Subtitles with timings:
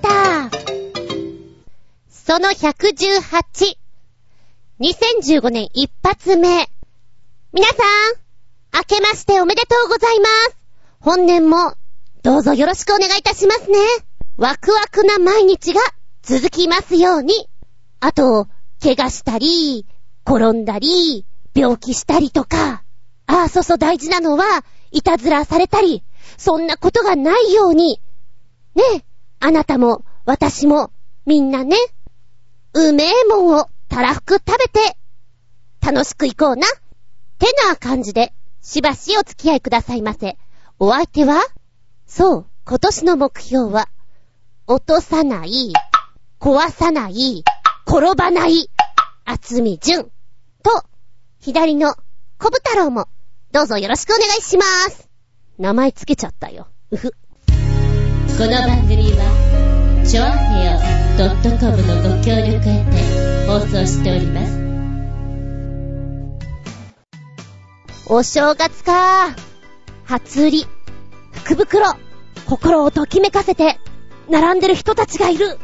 [0.00, 0.50] タ
[2.10, 3.76] その118。
[4.80, 6.68] 2015年一発目。
[7.52, 7.76] 皆さん、
[8.72, 10.56] 明けましておめでとうございます。
[11.00, 11.74] 本年も、
[12.22, 13.78] どうぞよろしくお願いいたしますね。
[14.36, 15.80] ワクワクな毎日が
[16.22, 17.48] 続きますように。
[18.00, 18.46] あと、
[18.82, 19.86] 怪我したり、
[20.26, 22.82] 転んだり、病気したりとか。
[23.26, 26.02] ああ、そうそう大事なのは、いたずらされたり、
[26.38, 28.00] そんなことがないように。
[28.74, 29.04] ねえ、
[29.42, 30.92] あなたも、私も、
[31.24, 31.76] みんなね、
[32.74, 34.96] うめえもんをたらふく食べて、
[35.80, 36.66] 楽しく行こうな。
[37.38, 40.36] てな感じで、しばしお付き合いくださいませ。
[40.78, 41.42] お相手は？
[42.06, 43.88] そう、今年の目標は、
[44.66, 45.72] 落とさない、
[46.38, 47.42] 壊さない、
[47.86, 48.70] 転ばない、
[49.24, 50.10] 厚み純
[50.62, 50.84] と、
[51.38, 51.94] 左の
[52.38, 53.08] 小太郎も、
[53.52, 55.08] どうぞよろしくお願いします。
[55.58, 56.68] 名前つけちゃったよ。
[56.90, 57.14] うふ。
[58.40, 60.80] この番組は、ちょあへよ
[61.60, 62.96] .com のご協力へて
[63.46, 64.58] 放送しております。
[68.06, 69.36] お正月か
[70.04, 70.66] 初売り、
[71.32, 71.84] 福袋、
[72.46, 73.78] 心をときめかせて、
[74.30, 75.58] 並んでる人たちがいる。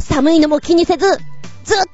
[0.00, 1.18] 寒いのも気にせず、ずっ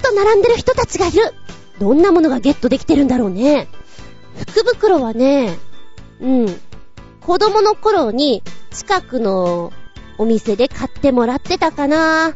[0.03, 1.34] と並んでる人たちがいる。
[1.78, 3.69] どんなものがゲットできてるんだろうね。
[4.48, 5.59] 福袋はね、
[6.19, 6.61] うん。
[7.20, 9.70] 子供の頃に近くの
[10.19, 12.34] お店で買ってもらってたかな。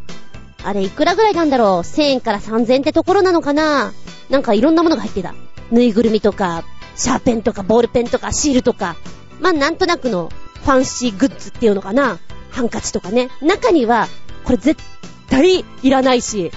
[0.65, 3.93] あれいくらぐらいなんだろう ?1000 円から3000円ってところなのかな
[4.29, 5.35] なんかいろんなものが入ってた。
[5.71, 6.65] ぬいぐるみとか、
[6.97, 8.97] シャーペンとか、ボールペンとか、シールとか。
[9.41, 12.19] まあ、なんとなくのファンシーグッズっていうのかな
[12.51, 13.31] ハンカチとかね。
[13.41, 14.09] 中には、
[14.45, 14.83] これ絶
[15.29, 16.51] 対いらないし、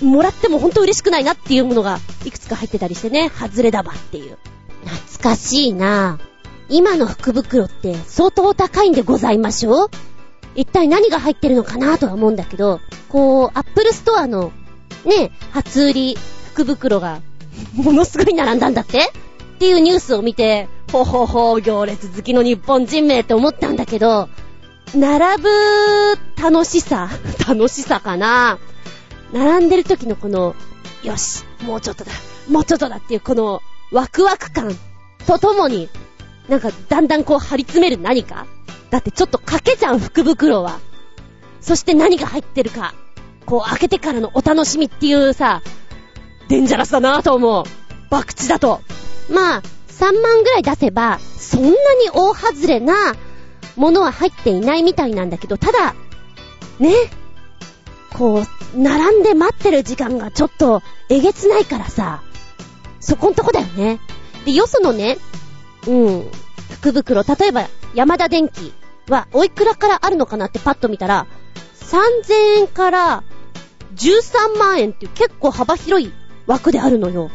[0.00, 4.38] もらってもほんと嬉しくないなっていうものがいくつか入ってたりしてね、外れだわっていう。
[4.84, 6.18] 懐かしいな
[6.68, 9.90] 今の福袋って相当高いんでございましょう
[10.54, 14.52] 一体何が入ってるのかなとは思うんだけど、こう、アップルストアの、
[15.04, 16.18] ね、初売り
[16.52, 17.20] 福袋が、
[17.74, 18.98] ものすごい並んだんだって？
[18.98, 24.28] っていうニュースを見て、ほほほ、行列好きの日本人めって思ったんだけど、
[24.94, 25.48] 並ぶ
[26.42, 27.08] 楽しさ
[27.48, 28.58] 楽しさかな？
[29.32, 30.54] 並んでる時のこの、
[31.02, 32.12] よし、もうちょっとだ、
[32.50, 34.76] もうちょっとだっていうこのワクワク感
[35.26, 35.88] とともに、
[36.48, 38.46] なんかだんだんこう張り詰める何か？
[38.92, 40.78] だってちょっと賭けじゃん、福袋は。
[41.62, 42.94] そして何が入ってるか。
[43.46, 45.62] こう開けてからのお楽しみっていうさ、
[46.48, 47.64] デンジャラスだなと思う。
[48.10, 48.82] 博打だと。
[49.30, 51.74] まあ、3万ぐらい出せば、そんなに
[52.12, 53.14] 大外れな
[53.76, 55.94] ものは入っていないみたいなんだけど、ただ、
[56.78, 56.92] ね、
[58.12, 62.22] こう、並んで待ってる時間がちょっとえげつないからさ、
[63.00, 64.00] そこんとこだよね。
[64.44, 65.16] で、よそのね、
[65.86, 66.30] うん、
[66.70, 68.74] 福袋、例えば山田電機
[69.12, 71.26] はおいくらからあるのかなってパッと見たら、
[71.80, 73.22] 3000円から
[73.94, 76.12] 13万円っていう結構幅広い
[76.46, 77.30] 枠であるのよ。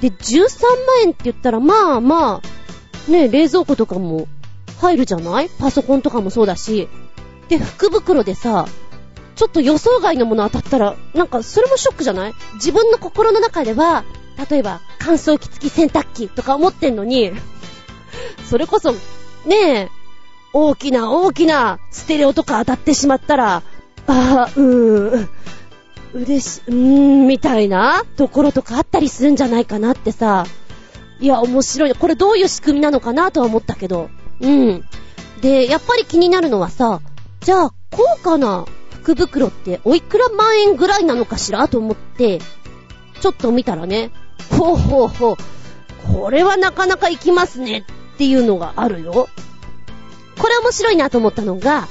[0.00, 0.40] で、13
[0.86, 4.26] 万円って言ったら、まあまあ、ね、冷蔵庫とかも
[4.80, 5.48] 入るじゃない？
[5.48, 6.88] パソコンとかもそうだし。
[7.48, 8.66] で、福袋でさ、
[9.34, 12.34] ちょっと予想外のもの当たったら、なんかそれもショックじゃない？
[12.54, 14.04] 自分の心の中では、
[14.50, 17.32] 例えば乾燥機付き洗濯機とか思ってんのに、
[18.48, 18.98] それこそ、ね
[19.56, 19.90] え、
[20.52, 23.62] 大きな大きなステレオとか当たってしまったら、
[24.06, 25.28] ああ、うーん、
[26.14, 30.46] 嬉し、うーん、みたいなところとかあったりするんじゃないかなってさ、
[31.20, 31.94] いや、面白い。
[31.94, 34.08] これどういう仕組みなのかなとは思ったけど。
[34.40, 34.84] うん。
[35.40, 37.00] で、やっぱり気になるのはさ、
[37.40, 42.40] じゃあ、高価な福袋っておいくら万円ぐらいなのかしらと思って、
[43.20, 44.10] ちょっと見たらね、
[44.56, 45.36] ほうほうほう、
[46.12, 47.84] これはなかなか行きますね
[48.14, 49.28] っていうのがあるよ。
[50.38, 51.88] これ面白いなと思ったのが、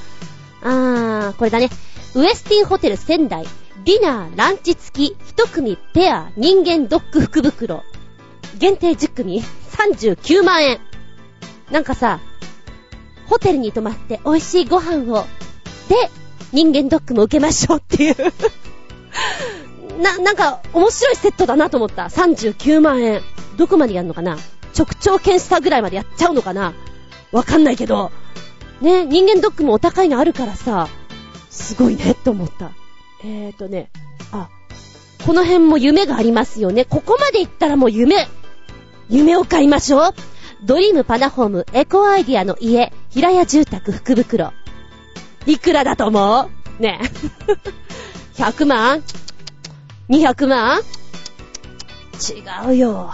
[0.62, 1.70] あー、これだね。
[2.14, 3.44] ウエスティンホテル仙台、
[3.84, 7.84] ディナー、ランチ付き、一組ペア、人間ドッグ福袋。
[8.58, 10.80] 限定10組、39万円。
[11.70, 12.20] なんかさ、
[13.26, 15.24] ホテルに泊まって美味しいご飯を、
[15.88, 16.10] で、
[16.52, 18.16] 人間ドッグも受けましょうっていう
[20.02, 22.04] な、なんか、面白いセットだなと思った。
[22.04, 23.20] 39万円。
[23.56, 24.38] どこまでやんのかな
[24.76, 26.72] 直腸検査ぐらいまでやっちゃうのかな
[27.32, 28.10] わかんないけど。
[28.80, 30.88] ね、人間ドックもお高いのあるからさ、
[31.50, 32.70] すごいねって思った。
[33.24, 33.90] えーとね、
[34.30, 34.48] あ、
[35.26, 36.84] この辺も夢がありますよね。
[36.84, 38.28] ここまで行ったらもう夢、
[39.08, 40.14] 夢を買いましょう。
[40.64, 44.52] ドリームパナホームエコアイディアの家、平屋住宅福袋。
[45.46, 46.82] いくらだと思う？
[46.82, 48.42] ねえ。
[48.42, 49.02] 100万
[50.08, 50.80] ?200 万
[52.68, 53.10] 違うよ。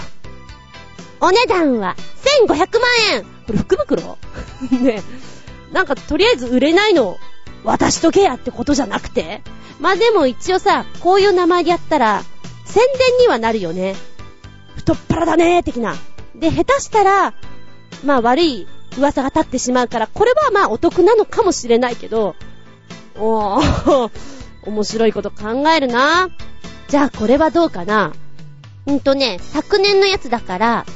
[1.21, 1.97] お値段は
[2.47, 2.67] 1500万
[3.13, 4.19] 円これ福袋？
[4.81, 5.03] ね。
[5.73, 7.19] なんかとりあえず売れないの
[7.65, 9.43] 渡しとけやってことじゃなくて？
[9.81, 12.23] まあでも一応さ、こういう名前でやったら、
[12.65, 13.97] 宣伝にはなるよね。
[14.77, 15.97] 太っ腹だねー、的な。
[16.35, 17.35] で、下手したら、
[18.05, 18.67] まあ悪い
[18.99, 22.37] 噂が立ってしまうから、これはまあお得なのかもしれないけど、
[23.17, 24.11] おー、
[24.67, 26.29] 面白いこと考えるな。
[26.89, 28.13] じゃあこれはどうかな？
[28.91, 30.87] んとね、昨年のやつだから、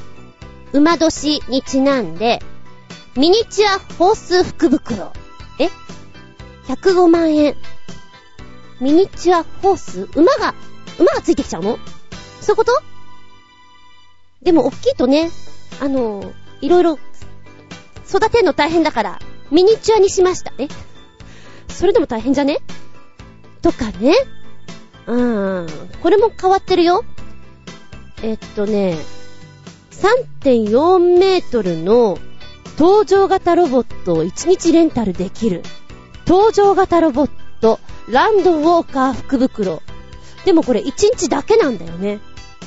[0.72, 2.40] 馬年にちなんで、
[3.16, 5.12] ミニチュアホース福袋。
[5.58, 5.68] え
[6.66, 7.56] ?105 万円。
[8.80, 10.54] ミニチュアホース馬が、
[10.98, 11.78] 馬がついてきちゃうの？
[12.40, 12.72] そういうこと？
[14.42, 15.30] でも、大きいとね、
[15.80, 16.98] あの、いろいろ、
[18.08, 19.18] 育てるの大変だから、
[19.50, 20.52] ミニチュアにしました。
[20.58, 20.68] え？
[21.68, 22.58] それでも大変じゃね？
[23.62, 24.14] とかね。
[25.06, 25.88] うーん。
[26.02, 27.04] これも変わってるよ。
[28.22, 28.96] えっとね、
[30.42, 32.18] 3.4メートルの
[32.76, 35.62] 搭乗型ロボットを1日レンタルできる。
[36.24, 37.30] 搭乗型ロボッ
[37.60, 39.82] ト、ランドウォーカー福袋。
[40.44, 42.20] でもこれ1日だけなんだよね。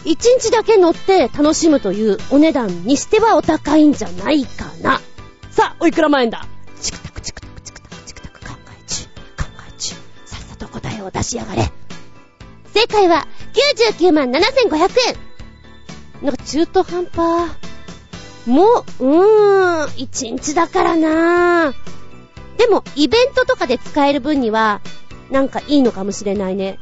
[0.03, 4.99] 1日だけ乗って楽しむというお値段にしてはお高いんじゃないかな。
[5.51, 6.45] さあ、おいくら万円だ？
[6.81, 8.45] チクタクチクタクチクタクチクタク考
[8.77, 9.11] え中、考
[9.69, 9.95] え中。
[10.25, 11.71] さっさと答えを出しやがれ。
[12.73, 13.27] 正解は
[13.89, 14.41] 99万7500
[15.07, 15.30] 円。
[16.21, 17.51] なんか中途半端。
[18.45, 21.73] もう、うーん、1日だからな
[22.57, 24.81] でも、イベントとかで使える分には、
[25.29, 26.79] なんかいいのかもしれないね。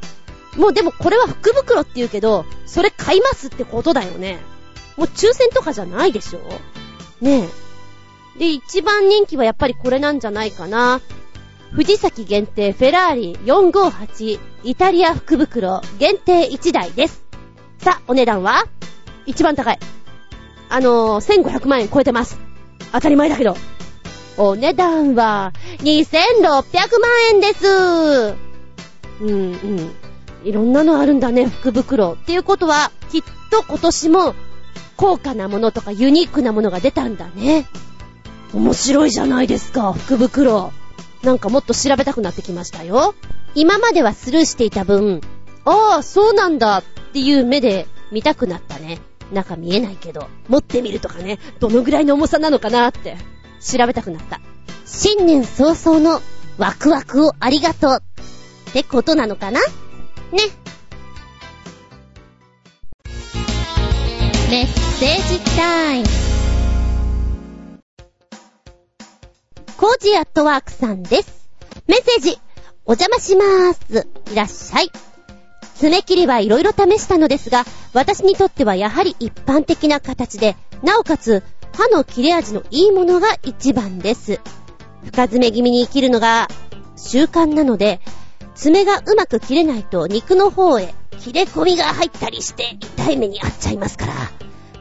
[0.57, 4.39] もうでもこれは福袋って言うけど、それ買いますってことだよね。
[4.97, 6.39] もう抽選とかじゃないでしょ
[7.21, 7.47] ね
[8.35, 8.39] え。
[8.39, 11.01] で、一番人気はやっぱりこれなんじゃないかな。
[11.71, 17.23] 藤崎限定フェラーリ458イタリア福袋限定1台です。
[17.77, 18.65] さあ、お値段は？
[19.29, 19.79] 一番高い。
[20.69, 22.39] あのー、1500万円超えてます。
[22.91, 23.55] 当たり前だけど。
[24.37, 27.67] お値段は、2600万円です。
[29.21, 29.91] うんうん。
[30.43, 32.13] いろんなのあるんだね、福袋。
[32.13, 33.21] っていうことは、きっ
[33.51, 34.35] と今年も、
[34.97, 37.67] 高価なものとかユニークなものが出たんだね。
[38.53, 40.71] 面白いじゃないですか、福袋。
[41.21, 43.13] なんかもっと調べたくなってきましたよ。
[43.53, 45.21] 今まではスルーしていた分、
[45.65, 46.83] ああ、そうなんだっ
[47.13, 48.99] ていう目で見たくなったね。
[49.31, 53.17] 中見えないけど、持ってみるとかね、どのぐらいの重さなのかなって、
[53.61, 54.41] 調べたくなった。
[54.85, 56.21] 新年早々の
[56.57, 57.97] ワクワクをありがとう
[58.69, 59.59] ってことなのかな？
[59.61, 59.67] ね。
[64.49, 66.07] メッセージタイム。
[69.77, 71.47] コージアットワークさんです。
[71.87, 72.39] メッセージ、
[72.85, 74.07] お邪魔しまーす。
[74.31, 74.91] いらっしゃい。
[75.79, 81.41] 爪切りはいろいろ試したのですが、私にとってはやはり一般的な形で、なおかつ、
[81.73, 84.41] 歯の切れ味のいいものが一番です。
[85.05, 86.49] 深爪気味に切るのが
[86.97, 88.01] 習慣なので、
[88.55, 94.13] 爪がうまく切れないと肉の方へ切れ込みが入ったりして痛い目に遭っちゃいますから。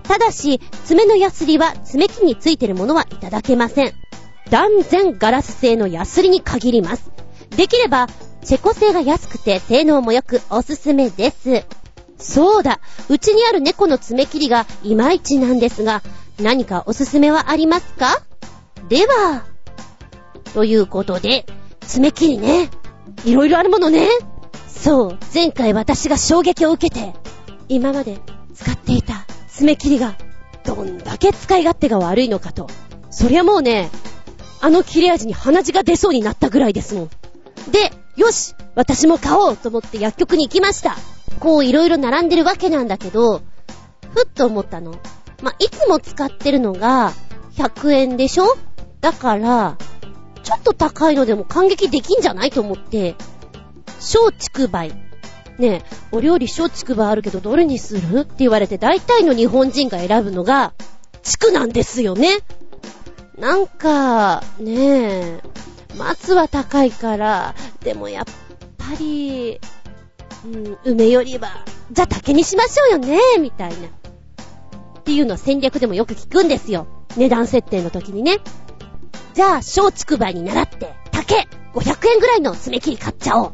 [0.03, 3.93] ただし、爪のヤスリは爪木についてるものはいただけません。
[4.51, 7.13] 断然ガラス製のヤスリに限ります。
[7.51, 8.09] できれば、
[8.45, 11.65] チェコ製が安くて性能も良くおすすめです。
[12.19, 16.03] そうだ、うちにある猫の爪切りがいまいちなんですが、
[16.41, 18.23] 何かおすすめはありますか？
[18.89, 19.45] では、
[20.55, 21.47] ということで、
[21.81, 22.71] 爪切りね。
[23.25, 24.09] いろいろあるものね。
[24.69, 27.13] そう、前回私が衝撃を受けて、
[27.69, 28.19] 今まで
[28.55, 30.17] 使っていた爪切りが、
[30.65, 32.69] どんだけ使い勝手が悪いのかと。
[33.11, 33.91] そりゃもうね、
[34.61, 37.09] あの切れ味に鼻血が出そうになったぐらいですもん。
[37.71, 40.97] で、よし私も買おうと思って薬局に行きました。
[41.39, 43.43] こういろいろ並んでるわけなんだけど、
[44.13, 44.97] ふっと思ったの。
[45.41, 47.13] まいつも使ってるのが
[47.53, 48.57] 100円でしょ？
[49.01, 49.79] だから、
[50.43, 53.15] ちょっと高いのでも感激できんじゃないと思って、
[54.01, 54.89] 小畜梅。
[55.61, 58.23] ねえ、お料理小畜梅あるけどどれにする？
[58.23, 60.73] って言われて大体の日本人が選ぶのが、
[61.23, 62.39] 畜なんですよね。
[63.39, 65.43] なんか、ねえ、
[65.97, 68.25] 松は高いから、でもやっ
[68.77, 69.61] ぱり、
[70.45, 73.89] うん、梅よりは、じゃあ竹にしましょうよね、みたいな。
[75.01, 76.87] っていうのは戦略でもよく聞くんですよ。
[77.17, 78.39] 値段設定の時にね。
[79.35, 83.53] じゃあ、小竹梅に習って、竹 !500 円ぐらいの爪切り買っちゃおう。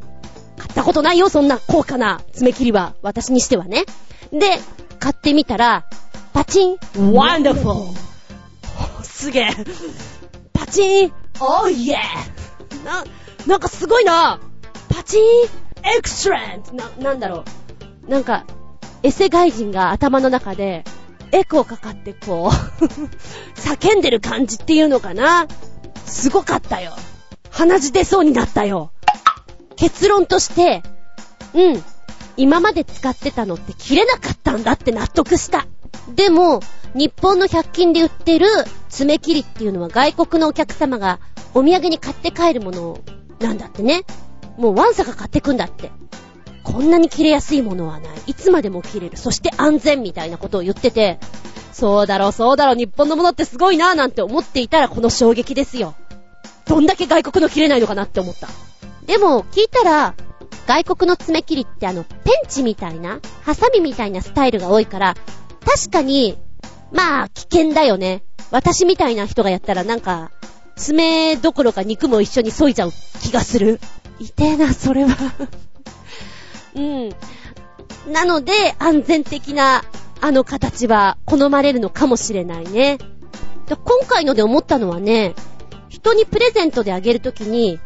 [0.57, 2.95] 買ったことないよ、そんな高価な爪切りは。
[3.03, 3.85] 私にしてはね。
[4.33, 4.59] で、
[4.99, 5.85] 買ってみたら、
[6.33, 6.79] パチン
[7.13, 9.51] ワンダフォーすげえ
[10.55, 13.05] パチンおーイエーな、
[13.47, 14.41] なんかすごいな
[14.89, 15.45] パチン
[15.85, 17.45] エクストレントな、なんだろ
[18.07, 18.11] う。
[18.11, 18.47] なんか、
[19.03, 20.85] エセ外人が頭の中で、
[21.33, 22.85] エコーかかってこう
[23.59, 25.47] 叫んでる感じっていうのかな。
[26.07, 26.93] すごかったよ。
[27.51, 28.93] 鼻血出そうになったよ。
[29.77, 30.83] 結論として、
[31.55, 31.85] うん、
[32.37, 35.67] 今まで使ってたのって切れなかったんだって納得した。
[36.15, 36.61] でも、
[36.95, 38.47] 日本の100均で売ってる
[38.89, 41.19] 爪切りっていうのは外国のお客様が
[41.55, 43.01] お土産に買って帰るもの
[43.41, 44.05] なんだってね。
[44.57, 45.91] もうワンサが買ってくんだって。
[46.63, 48.19] こんなに切れやすいものはない。
[48.27, 49.17] いつまでも切れる。
[49.17, 51.19] そして安全みたいなことを言ってて、
[51.73, 55.95] そうだろう、そうだろう、日本のものってすごいなぁなんて思っていたらこの衝撃ですよ。
[56.67, 58.49] どんだけ外国の切れないのかなって思った。
[59.07, 60.15] でも、聞いたら、
[60.67, 65.15] 外国の爪切りってあの、ペンチみたいな、ハサミみたいなスタイルが多いから、
[65.65, 66.39] 確かに、
[66.93, 68.23] まあ、危険だよね。
[68.51, 70.31] 私みたいな人がやったらなんか、
[70.77, 73.81] 爪どころか肉も一緒に削いじゃう気がする。
[74.19, 75.17] 痛えな、それは
[76.75, 77.11] うん。
[78.13, 79.85] なので、安全的な、
[80.21, 82.99] あの形は好まれるのかもしれないね。
[83.69, 85.35] 今回ので思ったのはね、
[85.89, 87.79] 人にプレゼントであげるときに、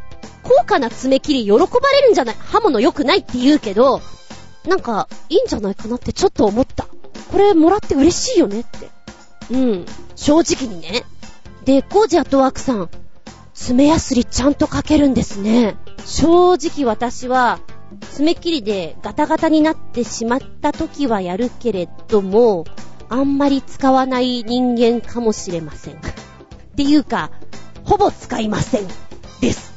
[0.43, 4.01] 高価な爪切り喜ばれるんじゃない刃物良くないって言うけど、
[4.67, 6.87] なんか、いいんじゃないかなってちょっと思った。
[7.31, 8.91] これもらって嬉しいよねって。
[9.51, 9.87] うん。
[10.17, 11.05] 正直にね。
[11.65, 12.89] で、コージアットワークさん、
[13.55, 15.77] 爪やすりちゃんとかけるんですね。
[16.05, 17.59] 正直私は、
[18.13, 22.65] 爪切りでガタガタになってしまった時はやるけれども、
[23.09, 25.95] あんまり使わない人間かもしれません。
[25.95, 25.99] っ
[26.77, 27.31] ていうか、
[27.85, 28.87] ほぼ使いません。
[29.41, 29.73] です。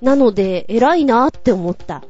[0.00, 2.02] なので、偉いなって思った。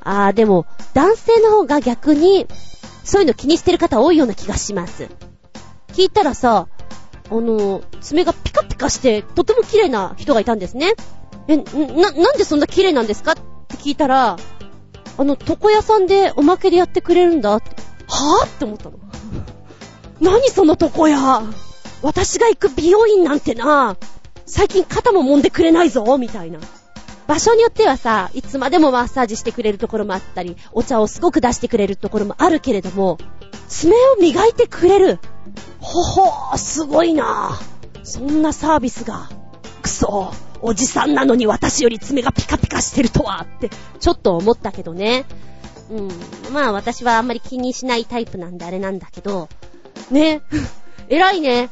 [0.00, 2.46] あー、でも、男性の方が逆に、
[3.04, 5.08] そういうの気にしてる方多いような気がします。
[5.92, 6.68] 聞いたらさ、
[7.30, 10.94] あの、爪がピカピカして、とても綺麗な人がいたんですね。
[11.48, 11.64] え、な、
[12.12, 13.32] なんでそんな綺麗なんですか？
[13.32, 13.34] っ
[13.68, 14.36] て聞いたら、
[15.18, 17.70] あの、床屋さんでおまけでやってくれるんだって。
[18.08, 18.46] はぁ？
[18.46, 18.98] って思ったの。
[20.20, 21.42] 何その床屋？
[22.02, 23.96] 私が行く美容院なんてな、
[24.46, 26.58] 最近肩も揉んでくれないぞみたいな。
[27.30, 33.18] 場所によってはさ、いつまでもマッサージしてくれるところもあったり、お茶をすごく出してくれるところもあるけれども、
[33.68, 35.20] 爪を磨いてくれる。
[35.78, 37.52] ほほー、すごいな
[38.02, 39.30] そんなサービスが。
[39.80, 43.70] くそおじさんなのに私より爪がピカピカしてるとはって、
[44.00, 45.24] ちょっと思ったけどね。
[45.88, 46.52] うん。
[46.52, 49.48] まあ私はあんまり気にしないタイプなんであれなんだけど、
[50.10, 50.42] ね。
[51.08, 51.70] 偉いね。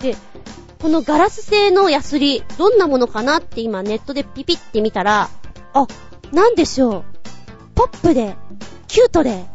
[0.00, 0.16] で、
[0.80, 5.28] このガラス製のヤスリ、どんなものかなって今ネットでピピって見たら、
[5.74, 5.86] あ、
[6.32, 7.04] なんでしょう。
[7.74, 8.36] ポップで、
[8.86, 9.46] キュートで、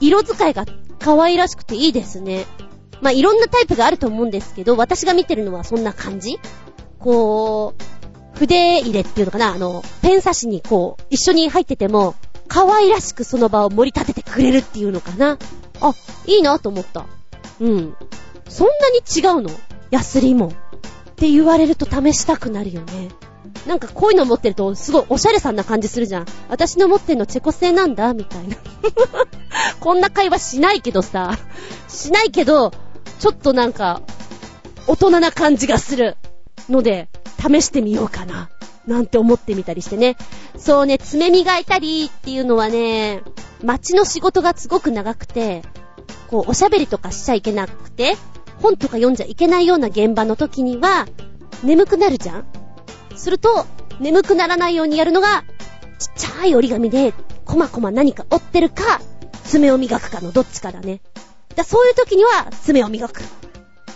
[0.00, 0.64] 色使いが
[1.00, 2.46] 可愛らしくていいですね。
[3.00, 6.38] まあ、いろんなタイプがあると思うんですけど、私が見てるのはそんな感じ
[7.00, 7.74] こ
[8.34, 12.14] う、筆入れっていうのかなあの、ペン差しにこう、一緒に入ってても、
[12.48, 15.38] 可愛らしくその場を盛り立ててくれるっていうのかな
[15.80, 15.94] あ、
[16.26, 17.06] いいなと思った。
[17.60, 17.96] うん。
[18.48, 19.50] そんなに違うの？
[19.90, 20.48] ヤスリも。
[20.48, 20.50] っ
[21.16, 23.08] て言われると試したくなるよね。
[23.66, 23.78] なん。
[23.78, 25.56] かこういうの持ってるとすごいおしゃれさん。
[25.56, 26.26] な感じするじゃん。
[26.48, 27.94] 私の持ってるのチェコ製なん。
[27.94, 28.56] だみたいな。
[29.80, 30.00] こん。
[30.00, 31.38] な会話しないけどさ。
[31.88, 32.72] しないけど、
[33.18, 33.72] ちょっとなん。
[33.72, 34.02] か、
[34.86, 36.16] 大人な感じがする。
[36.68, 37.08] ので、
[37.40, 38.50] 試してみようかな。
[38.86, 39.06] なん。
[39.06, 40.16] て思ってみたりしてね。
[40.58, 43.22] そうね、爪磨いたりっていうのはね、
[43.64, 45.62] 街の仕事がすごく長くて、
[46.28, 48.16] こう、おしゃべりとかしちゃいけなくて、
[48.60, 51.06] 本とか読んじゃいけないような現場の時には、
[51.62, 52.44] 眠くなるじゃん？
[53.16, 53.66] すると、
[54.00, 55.44] 眠くならないようにやるのが、
[55.98, 59.00] ちっちゃい折り紙で、こまこま何か折ってるか、
[59.44, 61.00] 爪を磨くかのどっちかだね。
[61.54, 63.22] だそういう時には、爪を磨く。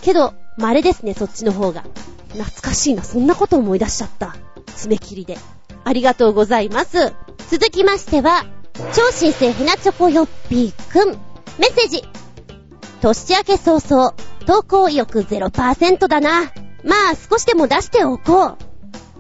[0.03, 1.85] けど、稀ですね、そっちの方が。
[2.33, 4.37] 懐かしいな、そんなこと思い出しちゃった。
[4.77, 5.37] 爪切りで。
[5.85, 7.13] ありがとうございます。
[7.51, 8.47] 続きましては、
[8.95, 11.19] 超新星ヘナチョコヨッピーくん。
[11.59, 12.05] メッセージ。
[13.03, 14.15] 年明け早々、
[14.51, 16.51] 投稿意欲0%だな。
[16.83, 18.57] まあ、少しでも出しておこう。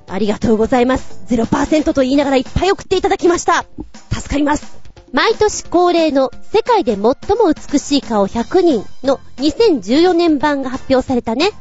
[0.08, 1.22] ありがとうございます。
[1.28, 3.64] 0%と言いながらいっぱい送っていただきました。
[4.12, 4.80] 助かります。
[5.12, 7.14] 毎年恒例の世界で最も
[7.54, 11.52] 美しい顔100人の2014年版が発表されたね。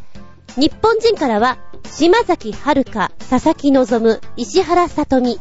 [0.56, 1.60] 日本人からは、
[1.92, 5.40] 島崎遥香、佐々木希、石原さとみ、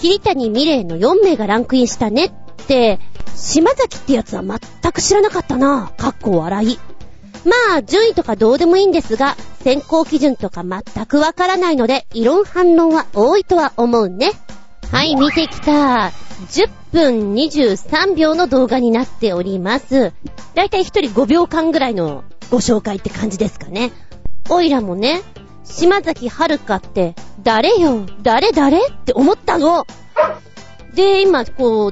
[0.00, 2.32] 桐谷美玲の4名がランクインしたねっ
[2.66, 3.00] て、
[3.34, 5.94] 島崎ってやつは全く知らなかったな。
[5.96, 6.78] かっこ笑い。
[7.44, 14.32] まあ、順位とかどうでもいいんですが、選考基準とか全くわからないので、異論反論は多いとは思うね。
[14.90, 16.12] はい、見てきた。
[16.48, 20.12] 10分23秒の動画になっております。
[20.54, 23.92] だいたい1人5秒間ぐらいのご紹介って感じですかね。
[24.50, 25.22] おいらもね、
[25.64, 28.04] 島崎遥香って誰よ？
[28.22, 29.86] 誰誰って思ったの。
[30.94, 31.90] で、今、こう、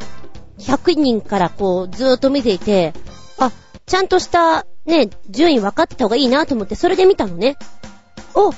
[0.60, 2.92] 100人からこう、ずーっと見ていて、
[3.38, 3.50] あ、
[3.86, 7.56] ちゃんとしたね、順位分かってた方がいいなと思って、それで見たのね。
[8.34, 8.56] お !AKB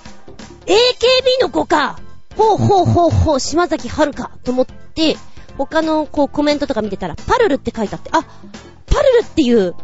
[1.40, 1.98] の子か
[2.36, 5.16] ほうほうほうほう、島崎遥かと思って、
[5.58, 9.74] 他のこうコメントとか見てたら、パルルって書いてあって、あ、パルルっていう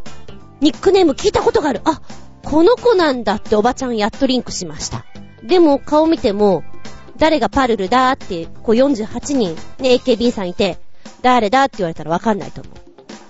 [0.61, 1.81] ニックネーム聞いたことがある。
[1.85, 2.01] あ、
[2.45, 5.05] この子なんだっておばちゃんやっとリンクしました。
[5.43, 6.65] でも顔見ても、
[7.17, 10.79] 誰がパルルだって、こう48人、ね、AKB さんいて、
[11.23, 12.71] 誰だって言われたらわかんないと思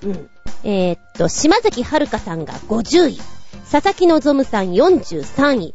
[0.05, 0.09] う。
[0.09, 0.31] うん。
[0.65, 3.21] えー、っと、島崎遥さんが50位、
[3.71, 5.75] 佐々木希さん43位、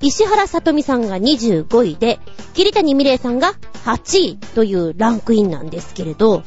[0.00, 2.18] 石原さとみさんが25位で、
[2.54, 3.54] 桐谷美玲さんが
[3.84, 6.42] 8位というランクインなんですけれど、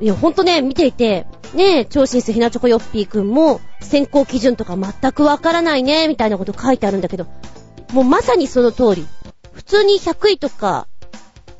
[0.00, 7.26] いや、ほんとね、見ていて、ねえ、超新星ひなチョコヨッピーくんも、選考基準とか全くわからないね、みたいなこと書いてあるんだけど、
[7.92, 9.06] もうまさにその通り。
[9.52, 10.86] 普通に100位とか、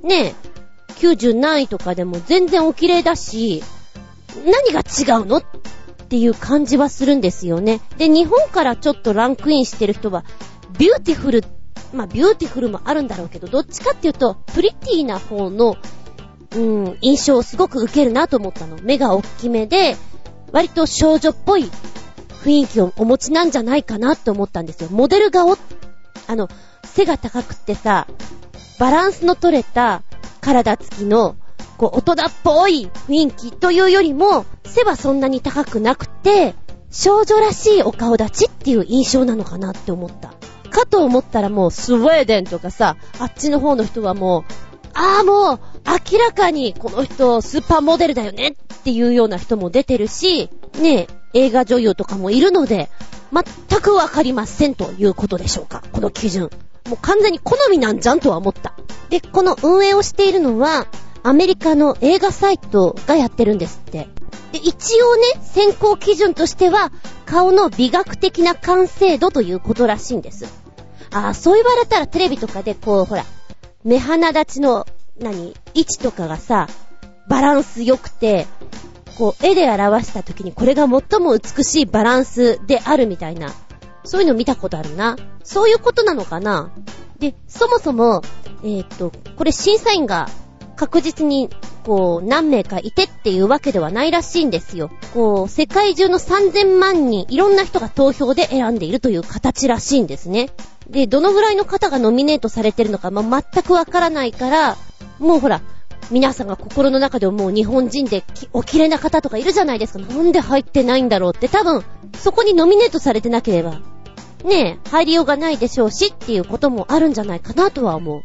[0.02, 0.34] ねえ、
[1.00, 3.62] 90何位とかでも全然お綺麗だし、
[4.44, 5.38] 何が違うの？
[5.38, 5.42] っ
[6.10, 7.80] ていう感じはするんですよね。
[7.96, 10.24] で、日本からちょっとランクインしてる人は、
[10.76, 11.44] ビューティフル、
[11.94, 15.76] まあビューティフルもあるんだろうけど、どっちかっていうと、プリティな方の、
[16.56, 18.76] うん、印象をすごく受けるなと思ったの。
[18.82, 19.96] 目が大きめで、
[20.50, 21.70] 割と少女っぽい
[22.42, 24.88] 雰囲気をお持ちなんじゃないかなって思ったんですよ。
[24.90, 25.56] モデル顔、
[26.26, 26.48] あの、
[26.84, 28.08] 背が高くってさ、
[28.80, 30.02] バランスの取れた
[30.40, 31.36] 体つきの、
[31.80, 36.54] こう、大人っぽい雰囲気というよりも、背はそんなに高くなくて、
[36.90, 40.34] 少女らしいお顔立ちっていう印象なのかなって思った。
[40.68, 44.44] かと思ったらもうスウェーデンとかさ、あっちの方の人はもう、
[44.92, 45.60] ああもう、
[46.12, 52.90] 明らかにこの人スーパーモデルだよねっていうような人も出てるし、ねえ、映画女優とかもいるので、
[53.32, 56.50] 全くわかりませんということでしょうか、この基準。
[56.90, 58.74] もう完全に好みなんじゃんとは思った。
[59.08, 60.86] で、この運営をしているのは、
[61.22, 64.08] アメリカの映画サイトがやってるんですって。
[64.52, 66.90] で、一応ね、選考基準としては、
[67.26, 70.46] 顔の美学的な完成度ということらしいんです。
[71.12, 73.24] ああ、そう言われたらテレビとかでこう、ほら、
[73.84, 74.86] 目鼻立ちの、
[75.18, 76.68] 何、位置とかがさ、
[77.28, 78.46] バランス良くて、
[79.18, 83.52] こう、絵で表した時にこれが最も美しいバランスであるみたいな、
[84.04, 85.16] そういうの見たことあるな。
[85.44, 86.72] そういうことなのかな
[87.18, 88.22] で、そもそも、
[88.64, 90.28] えっ、と、これ審査員が
[90.80, 91.50] 確実に、
[91.84, 94.90] こう、何名かいてっていうわけではないらしいんですよ。
[95.12, 100.48] こう、世界中の3000万人、いろんな人が投票で選んでいるという形らしいんですね。
[100.88, 104.78] で、どのぐらいの方がノミネートされてるのか、まあ、全くわからないから、
[105.18, 105.60] もうほら、
[106.10, 109.98] 皆さんが心の中でもう日本人でお綺麗な方とかいるじゃないですか。
[109.98, 111.84] なんで入ってないんだろうって多分、
[112.18, 113.82] そこにノミネートされてなければ、
[114.44, 118.22] ねえ、入りようがないでしょうしっていうこともあるんじゃないかなとは思う。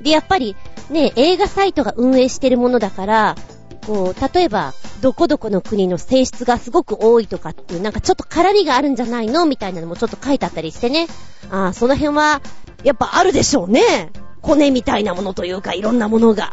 [0.00, 0.56] で、やっぱり、
[0.90, 3.36] ね、映画サイトが運営してるものだから、
[3.86, 11.06] こう、例えば、どこどこの国の性質がすごく多いとかっていう、なんかちょっと絡みがあるんじゃないのみたいなのもちょっと書いてあったりしてね。
[11.50, 12.40] ああ、その辺は、
[12.82, 14.10] やっぱあるでしょうね。
[14.42, 16.50] 骨みたいなものというか、いろんなものが。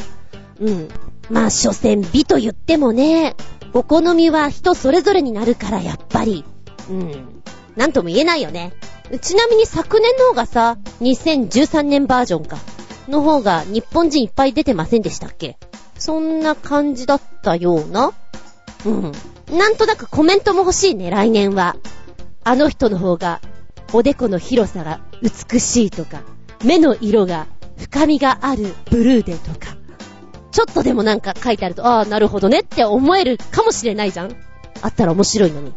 [0.60, 0.90] うん。
[1.30, 3.36] まあ、所詮美と言ってもね、
[3.74, 6.44] お好みは人それぞれになるから、やっぱり。
[6.90, 7.44] うん。
[7.76, 8.74] なんとも言えないよね。
[9.22, 12.58] ちなみに昨年の方がさ、2013年バージョンか。
[13.08, 15.58] の方が日本人いっぱい出てませんでしたっけ？
[15.98, 18.12] そんな感じだったような
[18.86, 19.12] うん。
[19.58, 21.76] なんとなくコメントも欲しいね、来年は。
[22.44, 23.40] あの人の方が、
[23.94, 26.22] おでこの広さが美しいとか、
[26.64, 29.78] 目の色が深みがあるブルーでとか。
[30.52, 34.36] ちょっとでもなんか書いてあると、ああ、なるほどねって思えるかもしれないじゃん
[34.82, 35.74] あったら面白いのに。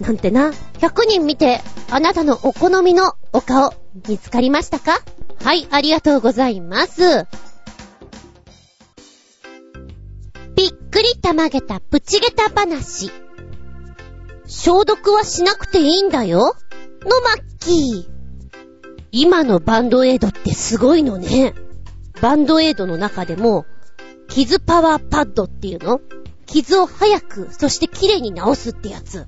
[0.00, 0.50] なんてな。
[0.78, 1.60] 100人見て、
[1.90, 3.74] あなたのお好みのお顔、
[4.08, 5.00] 見つかりましたか？
[5.42, 7.26] はい、ありがとうございます。
[10.56, 13.10] びっくりたまげたプチゲタ話。
[14.46, 16.56] 消毒はしなくていいんだよ。
[17.02, 18.16] のマッキー。
[19.12, 21.54] 今のバンドエイドってすごいのね。
[22.20, 23.66] バンドエイドの中でも、
[24.28, 26.00] 傷パワーパッドっていうの？
[26.46, 29.26] 傷を早く、そして綺麗に治すってやつ。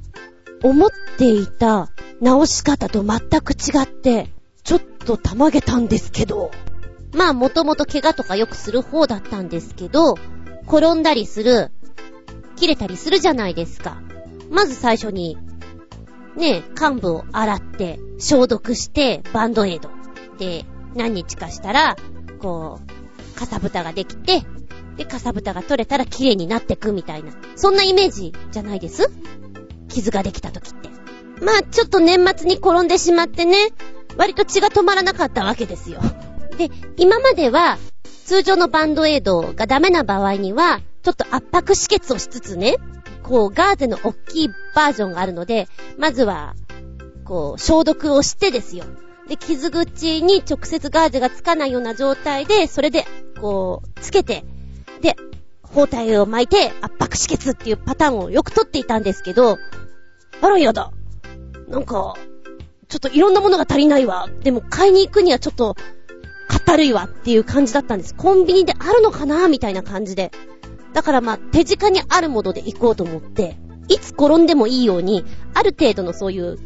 [0.62, 1.90] 思っていた
[2.24, 4.32] 治し方と全く違って、
[4.68, 6.50] ちょっとたまげたんですけど。
[7.14, 10.16] まあもともと怪我とかよくする方だったんですけど、
[10.66, 11.70] 転んだりする、
[12.56, 14.02] 切れたりするじゃないですか。
[14.50, 15.38] まず最初に、
[16.36, 19.88] ね、幹部を洗って、消毒して、バンドエイド。
[20.38, 21.96] で、何日かしたら、
[22.38, 22.78] こ
[23.34, 24.42] う、かさぶたができて、
[24.98, 27.32] で、かさぶたが取れたら綺麗になってくみたいな。
[27.56, 29.10] そんなイメージじゃないです？
[29.88, 30.90] 傷ができた時って。
[31.42, 33.56] まあ、ちょっと年末に転んでしまってね、
[34.16, 36.00] 割と血が止まらなかったわけですよ。
[36.56, 37.78] で、今までは、
[38.24, 42.76] 通常のバンドエイドがダメな場合には、ちょっと圧迫止血をしつつね、
[43.22, 45.68] こう、ガーゼの大きいバージョンがあるので、
[45.98, 46.54] まずは、
[47.24, 48.84] こう、消毒をしてですよ。
[49.28, 53.06] で、傷口に直接ガーゼがつかないような状態で、それで
[53.40, 54.44] こう、つけて、
[55.00, 55.16] で、
[55.62, 59.58] 包帯を巻いて圧迫止血っていうパターンをよく取っていたんですけど、
[60.40, 60.92] あらやだ。
[61.68, 62.14] なんか、
[62.88, 64.28] ちょっといろんなものが足りないわ。
[64.42, 65.76] でも買いに行くにはちょっと、
[66.48, 68.14] かたるいわっていう感じだったんです。
[68.14, 70.32] コンビニであるのかなみたいな感じで。
[70.94, 73.56] だからまあ、手近にあるもので行こうと思って、
[73.88, 75.24] いつ転んでもいいように、
[75.54, 76.58] ある程度のそういう、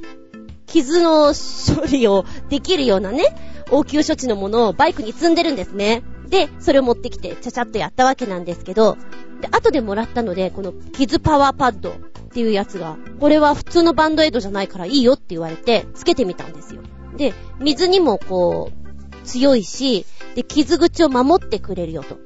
[0.66, 3.24] 傷の処理をできるようなね、
[3.70, 6.02] 応急処置のものをバイクに積んでるんですね。
[6.28, 8.96] で、それを持ってきて、ちゃちゃっとやったわけなんですけど、
[9.42, 11.94] で、後でもらったので、この、傷パワーパッドっ
[12.32, 16.82] ていうやつが、これは普通のバンドエイドじゃないからいいよって言われて、つけてみたんですよ。
[17.16, 22.18] で、水にもこう、強いし、で、傷口を守ってくれるよと。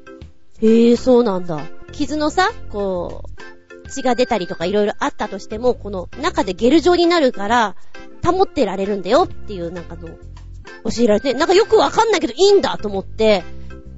[0.60, 1.60] へえ、そうなんだ。
[1.92, 3.24] 傷のさ、こ
[3.84, 7.76] う、血が出たりとか色々あったとしても、この中でゲル状になるから、
[8.24, 13.42] 保ってられるんだよっていうなんかの、教えられて、なんかよくわかんないけどいいんだと思って、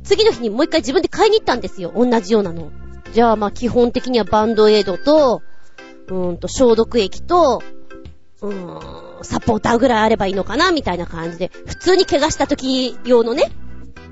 [0.05, 1.93] 次の日にもう一回自分で買いに行ったんですよ。
[1.95, 2.71] 同じようなの。
[3.12, 5.42] じゃあまあ基本的にはバンドエイドと、
[6.09, 7.62] うーんと消毒液と、
[8.40, 13.51] うーん、サポーターぐらいあればいいのかなみたいな感じで、普通に怪我した時用のね、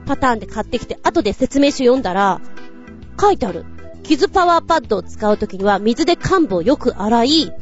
[0.07, 2.41] パターンで買ってきて、後で説明書読んだら、
[3.21, 3.65] 書いてある。
[4.03, 7.53] 傷パワーパッドを使う時には水で患部をよく洗い、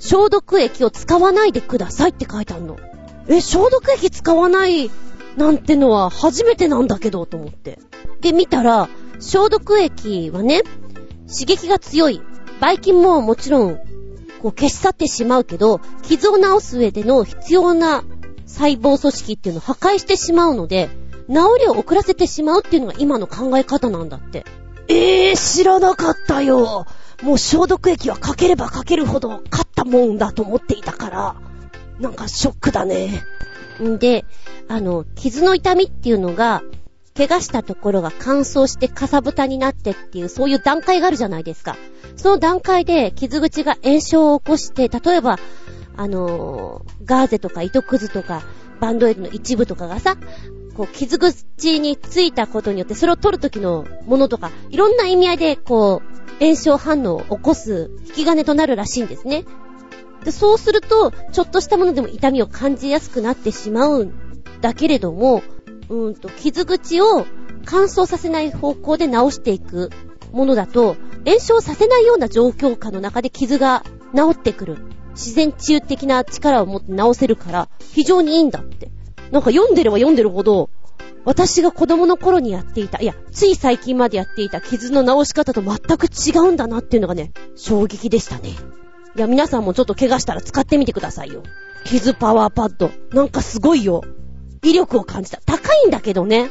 [0.00, 2.78] 消毒液を使わないでくださいって書いてあるの。
[3.28, 4.90] え、消毒液使わない
[5.36, 7.78] なんてのは初めてなんだけど、と思って。
[8.20, 8.88] で、見たら、
[9.20, 10.62] 消毒液はね、
[11.28, 12.22] 刺激が強い。
[12.60, 13.76] ばい菌ももちろん、
[14.42, 18.04] こう消し去ってしまうけど、傷を治す上での必要な
[18.46, 20.88] 細胞組織っていうのを破壊してしまうので、
[21.28, 24.44] 治りを遅らせてしまうっていうのが今の考え方なんだって。
[24.88, 26.86] ええー、知らなかったよ。
[27.22, 31.36] もう消毒液はかければかけるほど勝ったもんだと思っていたから、
[32.00, 33.22] なんかショックだね。
[33.82, 34.24] んで、
[34.68, 36.62] あの、傷の痛みっていうのが、
[37.18, 41.76] 怪我したところが乾燥してかさぶたになってっていう、そういう段階があるじゃないですか。
[42.14, 45.40] その段階で傷口が炎症を起こして、例えば、
[45.96, 48.44] あのー、ガーゼとか糸くずとか、
[48.78, 50.16] バンドエイドの一部とかがさ、
[50.76, 59.44] こう、傷口についたことによって、それを取るときのものとか、いろんな意味合いで、こう、炎症反応を起こす引き金となるらしいんですね。
[60.22, 64.12] で、そうすると、ちょっとしたものでも痛みを感じやすくなってしまうん
[64.60, 65.42] だけれども、
[65.88, 67.26] うんと、傷口を
[67.64, 69.90] 乾燥させない方向で治していく
[70.32, 74.78] ものだと、炎症させないような状況下の中で傷が治ってくる。
[75.12, 78.90] 自然治癒的な力を持って治せるから、非常にいいんだって。
[79.30, 80.70] なんか読んでれば読んでるほど、
[81.24, 88.50] 私が子供の頃にやっていた、いや、つい最近までやっていた傷の治し方と全く違うんだなっていうのがね、衝撃でしたね。
[89.16, 91.42] いや、皆さんもちょっと怪我したら使ってみてくださいよ。
[91.84, 92.90] 傷パワーパッド。
[93.12, 94.02] なんかすごいよ。
[94.62, 95.40] 威力を感じた。
[95.44, 96.50] 高いんだけどね。